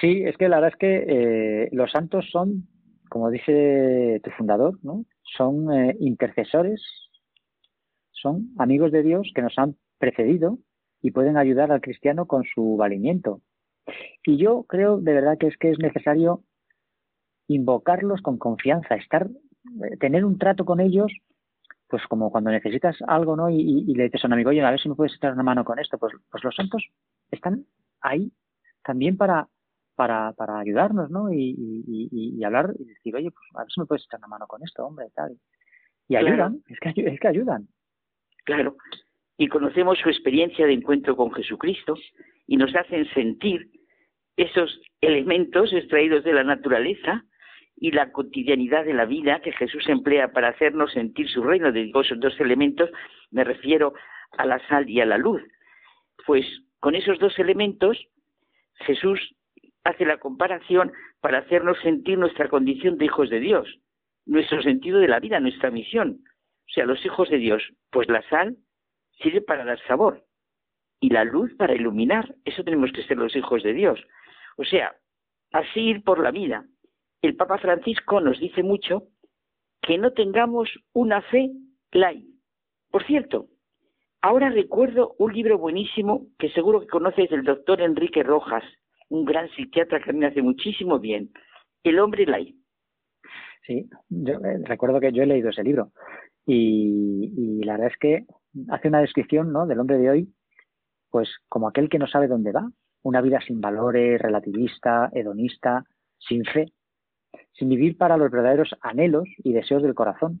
[0.00, 2.66] Sí, es que la verdad es que eh, los santos son,
[3.10, 5.04] como dice tu fundador, ¿no?
[5.36, 6.82] Son eh, intercesores,
[8.10, 10.58] son amigos de Dios que nos han precedido
[11.02, 13.40] y pueden ayudar al cristiano con su valimiento.
[14.24, 16.42] Y yo creo de verdad que es que es necesario
[17.48, 19.28] invocarlos con confianza, estar
[19.82, 21.12] eh, tener un trato con ellos,
[21.88, 23.50] pues como cuando necesitas algo, ¿no?
[23.50, 25.64] Y, le dices a un amigo, oye, a ver si me puedes echar una mano
[25.64, 26.84] con esto, pues, pues los santos
[27.30, 27.66] están
[28.00, 28.32] ahí
[28.82, 29.48] también para,
[29.94, 31.32] para, para ayudarnos, ¿no?
[31.32, 34.46] Y, y, hablar y decir, oye, pues a ver si me puedes echar una mano
[34.46, 35.36] con esto, hombre, tal.
[36.08, 37.68] Y ayudan, es, que, es que ayudan.
[38.44, 38.76] Claro.
[39.38, 41.96] Y conocemos su experiencia de encuentro con Jesucristo
[42.46, 43.70] y nos hacen sentir
[44.36, 47.24] esos elementos extraídos de la naturaleza
[47.76, 51.72] y la cotidianidad de la vida que Jesús emplea para hacernos sentir su reino.
[51.72, 52.90] De esos dos elementos
[53.30, 53.94] me refiero
[54.36, 55.42] a la sal y a la luz.
[56.26, 56.44] Pues
[56.80, 57.98] con esos dos elementos
[58.86, 59.34] Jesús
[59.84, 63.68] hace la comparación para hacernos sentir nuestra condición de hijos de Dios,
[64.26, 66.20] nuestro sentido de la vida, nuestra misión.
[66.66, 68.56] O sea, los hijos de Dios, pues la sal
[69.22, 70.24] sirve para dar sabor
[71.00, 72.34] y la luz para iluminar.
[72.44, 74.00] Eso tenemos que ser los hijos de Dios.
[74.56, 74.94] O sea,
[75.52, 76.64] así ir por la vida,
[77.20, 79.04] el Papa Francisco nos dice mucho
[79.82, 81.50] que no tengamos una fe
[81.92, 82.26] light.
[82.90, 83.48] Por cierto,
[84.22, 88.64] ahora recuerdo un libro buenísimo que seguro que conoces del doctor Enrique Rojas,
[89.14, 91.30] un gran psiquiatra que me hace muchísimo bien,
[91.84, 92.56] El hombre light.
[93.64, 95.92] Sí, yo eh, recuerdo que yo he leído ese libro
[96.44, 98.26] y, la verdad es que
[98.70, 99.66] hace una descripción ¿no?
[99.66, 100.34] del hombre de hoy,
[101.10, 102.68] pues como aquel que no sabe dónde va,
[103.02, 105.84] una vida sin valores, relativista, hedonista,
[106.18, 106.72] sin fe,
[107.52, 110.40] sin vivir para los verdaderos anhelos y deseos del corazón.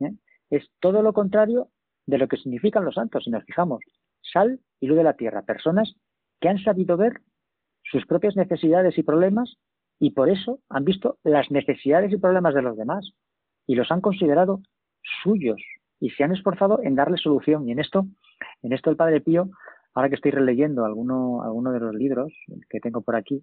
[0.00, 0.14] ¿eh?
[0.50, 1.68] Es todo lo contrario
[2.06, 3.84] de lo que significan los santos, si nos fijamos.
[4.20, 5.94] Sal y luz de la tierra, personas
[6.40, 7.20] que han sabido ver
[7.90, 9.56] sus propias necesidades y problemas
[9.98, 13.12] y por eso han visto las necesidades y problemas de los demás
[13.66, 14.60] y los han considerado
[15.22, 15.60] suyos
[16.00, 17.68] y se han esforzado en darle solución.
[17.68, 18.06] Y en esto,
[18.62, 19.50] en esto el Padre Pío,
[19.94, 22.32] ahora que estoy releyendo alguno, alguno de los libros
[22.70, 23.42] que tengo por aquí,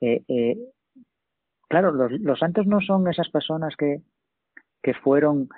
[0.00, 0.58] eh, eh,
[1.68, 4.02] claro, los, santos no son esas personas que,
[4.82, 5.48] que fueron,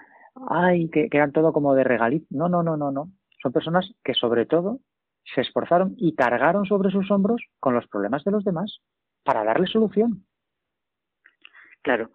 [0.49, 2.27] ay, que, que eran todo como de regalito.
[2.31, 3.11] No, no, no, no, no.
[3.43, 4.81] Son personas que sobre todo
[5.35, 8.81] se esforzaron y cargaron sobre sus hombros con los problemas de los demás
[9.25, 10.25] para darle solución.
[11.83, 12.11] Claro,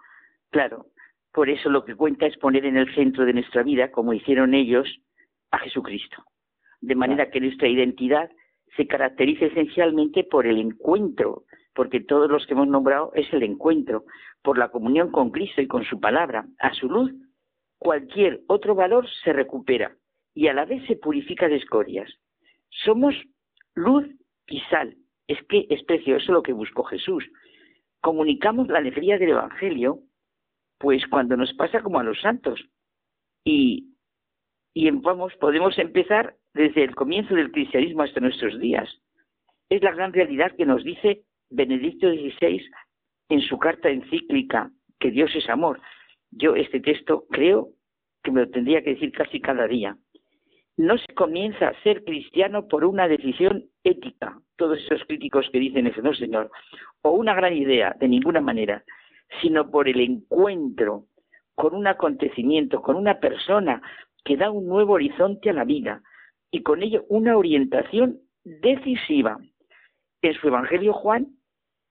[0.49, 0.88] claro.
[1.31, 4.53] Por eso lo que cuenta es poner en el centro de nuestra vida, como hicieron
[4.53, 4.88] ellos,
[5.52, 6.23] a Jesucristo.
[6.80, 8.30] De manera que nuestra identidad
[8.76, 14.06] se caracteriza esencialmente por el encuentro, porque todos los que hemos nombrado es el encuentro,
[14.44, 16.45] por la comunión con Cristo y con su palabra.
[16.60, 17.11] A su luz,
[17.80, 19.95] cualquier otro valor se recupera
[20.35, 22.11] y a la vez se purifica de escorias.
[22.84, 23.16] Somos
[23.76, 24.06] luz
[24.48, 24.95] y sal.
[25.28, 27.24] Es que es precioso lo que buscó Jesús.
[28.02, 30.00] Comunicamos la alegría del Evangelio,
[30.80, 32.60] pues cuando nos pasa como a los santos.
[33.45, 33.94] Y,
[34.74, 38.90] y vamos, podemos empezar desde el comienzo del cristianismo hasta nuestros días.
[39.70, 42.70] Es la gran realidad que nos dice Benedicto XVI
[43.30, 45.82] en su carta encíclica, que Dios es amor.
[46.32, 47.70] Yo este texto creo
[48.24, 49.98] que me lo tendría que decir casi cada día
[50.78, 55.88] no se comienza a ser cristiano por una decisión ética, todos esos críticos que dicen
[55.88, 56.50] eso, no señor,
[57.02, 58.84] o una gran idea, de ninguna manera,
[59.41, 61.06] sino por el encuentro
[61.56, 63.82] con un acontecimiento, con una persona
[64.24, 66.02] que da un nuevo horizonte a la vida
[66.50, 69.38] y con ello una orientación decisiva.
[70.22, 71.28] En su Evangelio Juan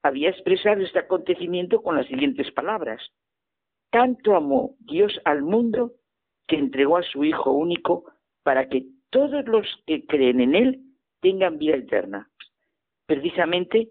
[0.03, 3.01] había expresado este acontecimiento con las siguientes palabras.
[3.91, 5.93] Tanto amó Dios al mundo
[6.49, 8.12] que entregó a su Hijo único
[8.43, 10.81] para que todos los que creen en Él
[11.20, 12.28] tengan vida eterna.
[13.06, 13.90] Precisamente,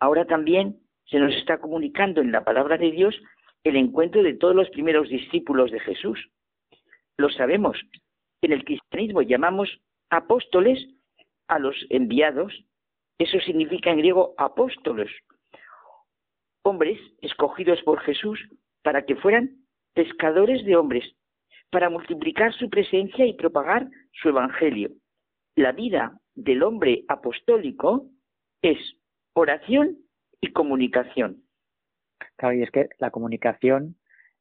[0.00, 3.14] ahora también se nos está comunicando en la palabra de Dios
[3.64, 6.30] el encuentro de todos los primeros discípulos de Jesús.
[7.16, 7.78] Lo sabemos.
[8.42, 9.80] En el cristianismo llamamos
[10.10, 10.78] apóstoles
[11.48, 12.52] a los enviados.
[13.18, 15.10] Eso significa en griego apóstoles.
[16.62, 18.38] Hombres escogidos por Jesús
[18.82, 19.50] para que fueran
[19.94, 21.15] pescadores de hombres,
[21.70, 24.90] para multiplicar su presencia y propagar su evangelio.
[25.54, 28.08] La vida del hombre apostólico
[28.62, 28.78] es
[29.34, 29.98] oración
[30.40, 31.42] y comunicación.
[32.36, 33.96] Claro, y es que la comunicación,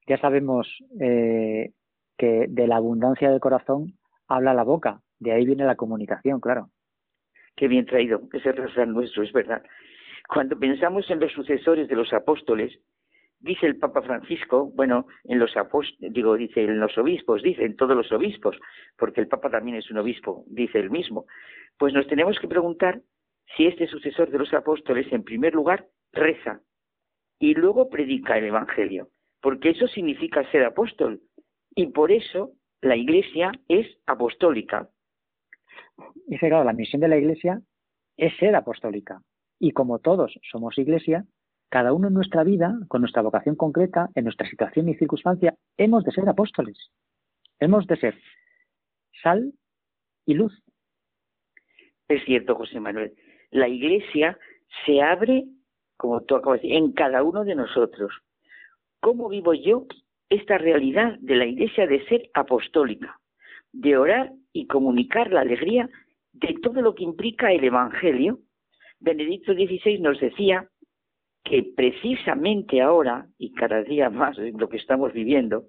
[0.07, 0.68] ya sabemos
[0.99, 1.72] eh,
[2.18, 3.97] que de la abundancia del corazón
[4.27, 6.69] habla la boca, de ahí viene la comunicación, claro.
[7.56, 9.64] Qué bien traído, ese refrán nuestro, es verdad.
[10.27, 12.77] Cuando pensamos en los sucesores de los apóstoles,
[13.39, 15.51] dice el Papa Francisco, bueno, en los
[15.99, 18.57] digo, dice en los obispos, dice en todos los obispos,
[18.97, 21.25] porque el Papa también es un obispo, dice el mismo,
[21.77, 23.01] pues nos tenemos que preguntar
[23.55, 26.61] si este sucesor de los apóstoles, en primer lugar, reza
[27.39, 29.09] y luego predica el Evangelio,
[29.41, 31.21] porque eso significa ser apóstol,
[31.75, 34.89] y por eso la Iglesia es apostólica.
[36.27, 37.61] Y claro, la misión de la Iglesia
[38.17, 39.21] es ser apostólica,
[39.59, 41.25] y como todos somos Iglesia,
[41.76, 46.06] cada uno en nuestra vida, con nuestra vocación concreta, en nuestra situación y circunstancia, hemos
[46.06, 46.77] de ser apóstoles.
[47.60, 48.18] Hemos de ser
[49.22, 49.52] sal
[50.26, 50.53] y luz.
[52.07, 53.14] Es cierto, José Manuel.
[53.52, 54.39] La iglesia
[54.85, 55.47] se abre,
[55.97, 58.14] como tú acabas de decir, en cada uno de nosotros.
[59.02, 59.85] ¿Cómo vivo yo
[60.30, 63.19] esta realidad de la iglesia de ser apostólica?
[63.73, 65.89] De orar y comunicar la alegría
[66.31, 68.39] de todo lo que implica el Evangelio.
[69.02, 70.69] Benedicto XVI nos decía
[71.45, 75.67] que precisamente ahora, y cada día más lo que estamos viviendo,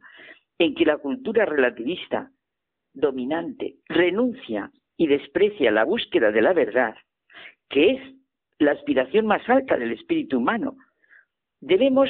[0.58, 2.30] en que la cultura relativista
[2.94, 6.96] dominante renuncia y desprecia la búsqueda de la verdad,
[7.68, 8.00] que es
[8.58, 10.76] la aspiración más alta del espíritu humano,
[11.60, 12.08] debemos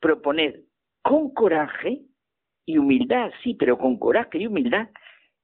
[0.00, 0.60] proponer
[1.00, 2.02] con coraje
[2.66, 4.88] y humildad, sí, pero con coraje y humildad,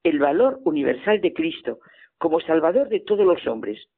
[0.02, 1.78] el valor universal de Cristo
[2.18, 3.88] como Salvador de todos los hombres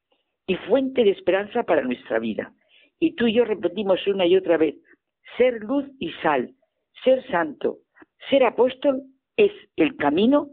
[0.46, 2.52] y fuente de esperanza para nuestra vida.
[2.98, 4.74] Y tú y yo repetimos una y otra vez,
[5.36, 6.54] ser luz y sal,
[7.04, 7.78] ser santo,
[8.30, 9.02] ser apóstol
[9.36, 10.48] es el camino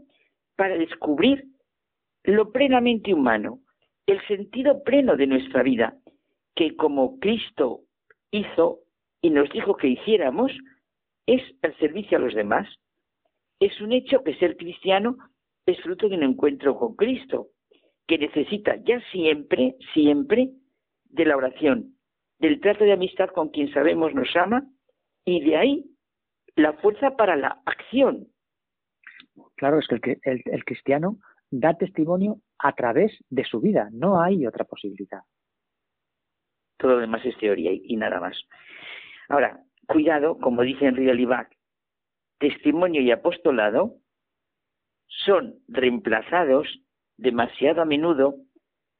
[0.56, 1.44] para descubrir
[2.24, 3.60] lo plenamente humano,
[4.06, 5.96] el sentido pleno de nuestra vida,
[6.54, 7.80] que como Cristo
[8.30, 8.80] hizo
[9.22, 10.52] y nos dijo que hiciéramos
[11.26, 12.68] es el servicio a los demás.
[13.60, 15.16] Es un hecho que ser cristiano
[15.66, 17.48] es fruto de un encuentro con Cristo,
[18.06, 20.50] que necesita ya siempre, siempre
[21.04, 21.93] de la oración,
[22.38, 24.64] del trato de amistad con quien sabemos nos ama
[25.24, 25.84] y de ahí
[26.56, 28.28] la fuerza para la acción.
[29.56, 31.18] Claro, es que el, el cristiano
[31.50, 35.22] da testimonio a través de su vida, no hay otra posibilidad.
[36.78, 38.36] Todo lo demás es teoría y, nada más.
[39.28, 41.54] Ahora, cuidado, como dice Henry Olivac,
[42.38, 43.96] testimonio y apostolado
[45.06, 46.66] son reemplazados
[47.16, 48.36] demasiado a menudo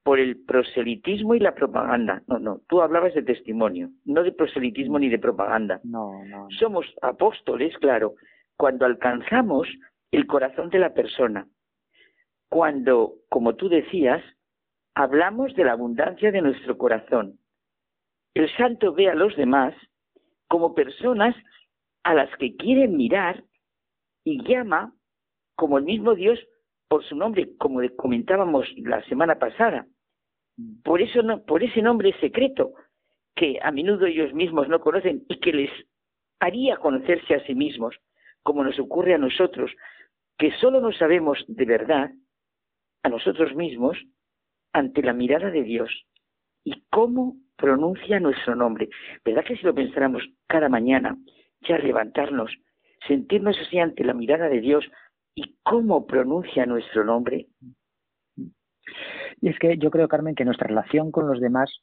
[0.05, 2.23] por el proselitismo y la propaganda.
[2.29, 5.81] No, no, tú hablabas de testimonio, no de proselitismo ni de propaganda.
[5.83, 8.15] No, no, Somos apóstoles, claro,
[8.57, 9.67] cuando alcanzamos
[10.13, 11.49] el corazón de la persona,
[12.51, 14.23] cuando, como tú decías,
[14.95, 17.39] hablamos de la abundancia de nuestro corazón.
[18.35, 19.75] El santo ve a los demás
[20.49, 21.35] como personas
[22.03, 23.43] a las que quiere mirar
[24.23, 24.93] y llama
[25.57, 26.39] como el mismo Dios
[26.89, 29.87] por su nombre, como comentábamos la semana pasada.
[30.85, 32.75] Por eso no, por ese nombre secreto
[33.35, 35.71] que a menudo ellos mismos no conocen y que les
[36.39, 37.97] haría conocerse a sí mismos,
[38.43, 39.73] como nos ocurre a nosotros,
[40.39, 42.11] que solo nos sabemos de verdad
[43.03, 43.99] a nosotros mismos
[44.73, 45.91] ante la mirada de Dios
[46.65, 48.89] y cómo pronuncia nuestro nombre.
[49.25, 51.17] ¿Verdad que si lo pensáramos cada mañana,
[51.61, 52.53] ya levantarnos,
[53.07, 54.85] sentirnos así ante la mirada de Dios
[55.35, 57.47] y cómo pronuncia nuestro nombre?
[59.41, 61.83] Y es que yo creo, Carmen, que nuestra relación con los demás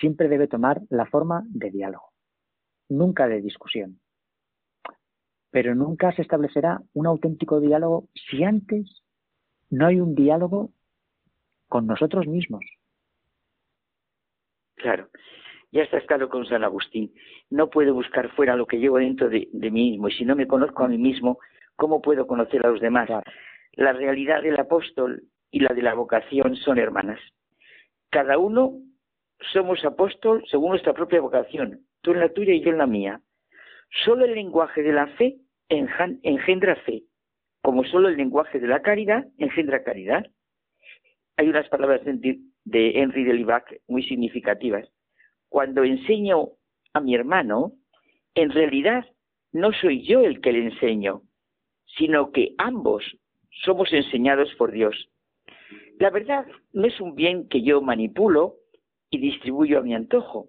[0.00, 2.12] siempre debe tomar la forma de diálogo,
[2.88, 4.00] nunca de discusión.
[5.50, 9.02] Pero nunca se establecerá un auténtico diálogo si antes
[9.70, 10.70] no hay un diálogo
[11.68, 12.64] con nosotros mismos.
[14.76, 15.08] Claro,
[15.72, 17.12] ya está claro con San Agustín.
[17.50, 20.08] No puedo buscar fuera lo que llevo dentro de, mí mismo.
[20.08, 21.38] Y si no me conozco a mí mismo,
[21.76, 23.08] ¿cómo puedo conocer a los demás?
[23.72, 25.24] La realidad del apóstol
[25.54, 27.20] y la de la vocación son hermanas.
[28.10, 28.72] Cada uno
[29.52, 31.86] somos apóstol según nuestra propia vocación.
[32.00, 33.20] Tú en la tuya y yo en la mía.
[34.04, 35.36] Solo el lenguaje de la fe
[35.68, 37.04] engendra fe
[37.62, 40.26] como solo el lenguaje de la caridad engendra caridad.
[41.36, 44.88] Hay unas palabras de Henry de Libac muy significativas.
[45.48, 46.48] Cuando enseño
[46.94, 47.74] a mi hermano,
[48.34, 49.06] en realidad
[49.52, 51.22] no soy yo el que le enseño,
[51.96, 53.04] sino que ambos
[53.62, 55.08] somos enseñados por Dios.
[55.98, 58.56] La verdad no es un bien que yo manipulo
[59.10, 60.48] y distribuyo a mi antojo.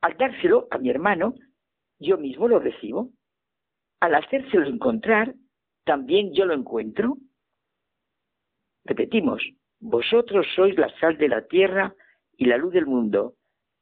[0.00, 1.34] Al dárselo a mi hermano,
[1.98, 3.10] yo mismo lo recibo.
[4.00, 5.34] Al hacérselo encontrar,
[5.84, 7.16] también yo lo encuentro.
[8.84, 9.42] Repetimos,
[9.80, 11.94] vosotros sois la sal de la tierra
[12.36, 13.34] y la luz del mundo.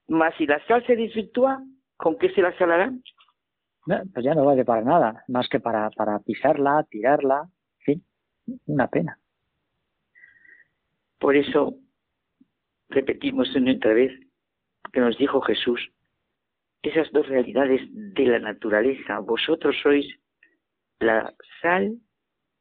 [0.08, 1.62] Mas si la sal se desvirtúa,
[1.96, 2.92] ¿con qué se la salará?
[3.84, 7.48] pues ya no vale para nada, más que para, para pisarla, tirarla,
[7.84, 8.00] sí,
[8.66, 9.18] una pena.
[11.22, 11.76] Por eso
[12.88, 14.12] repetimos una otra vez
[14.92, 15.80] que nos dijo Jesús,
[16.82, 20.04] esas dos realidades de la naturaleza, vosotros sois
[20.98, 21.96] la sal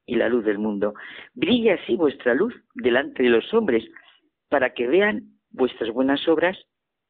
[0.05, 0.93] y la luz del mundo.
[1.33, 3.83] Brille así vuestra luz delante de los hombres,
[4.47, 6.55] para que vean vuestras buenas obras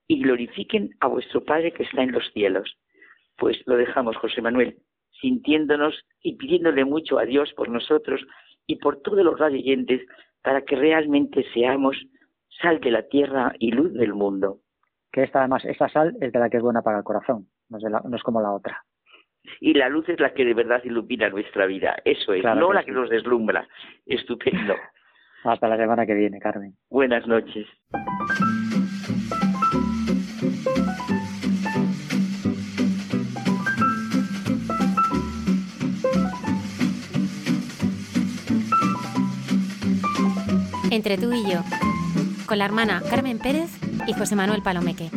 [0.08, 2.78] y glorifiquen a vuestro Padre que está en los cielos.
[3.36, 4.78] Pues lo dejamos, José Manuel,
[5.20, 8.22] sintiéndonos y pidiéndole mucho a Dios por nosotros
[8.68, 10.08] y por todos los radioyentes,
[10.44, 11.98] para que realmente seamos
[12.62, 14.60] sal de la tierra y luz del mundo.
[15.12, 17.78] Que esta además, esta sal es de la que es buena para el corazón, no
[17.78, 18.84] es, no es como la otra
[19.60, 21.96] y la luz es la que de verdad ilumina nuestra vida.
[22.06, 23.68] Eso es, no la que nos deslumbra.
[24.06, 24.76] Estupendo.
[25.44, 26.76] Hasta la semana que viene, Carmen.
[26.90, 27.68] Buenas noches.
[40.92, 41.64] Entre tú y yo,
[42.46, 43.70] con la hermana Carmen Pérez
[44.08, 45.10] y José Manuel Palomeque.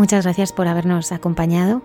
[0.00, 1.82] Muchas gracias por habernos acompañado.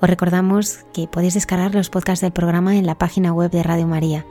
[0.00, 3.86] Os recordamos que podéis descargar los podcasts del programa en la página web de Radio
[3.86, 4.24] María.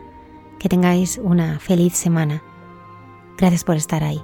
[0.57, 2.41] Que tengáis una feliz semana.
[3.37, 4.23] Gracias por estar ahí.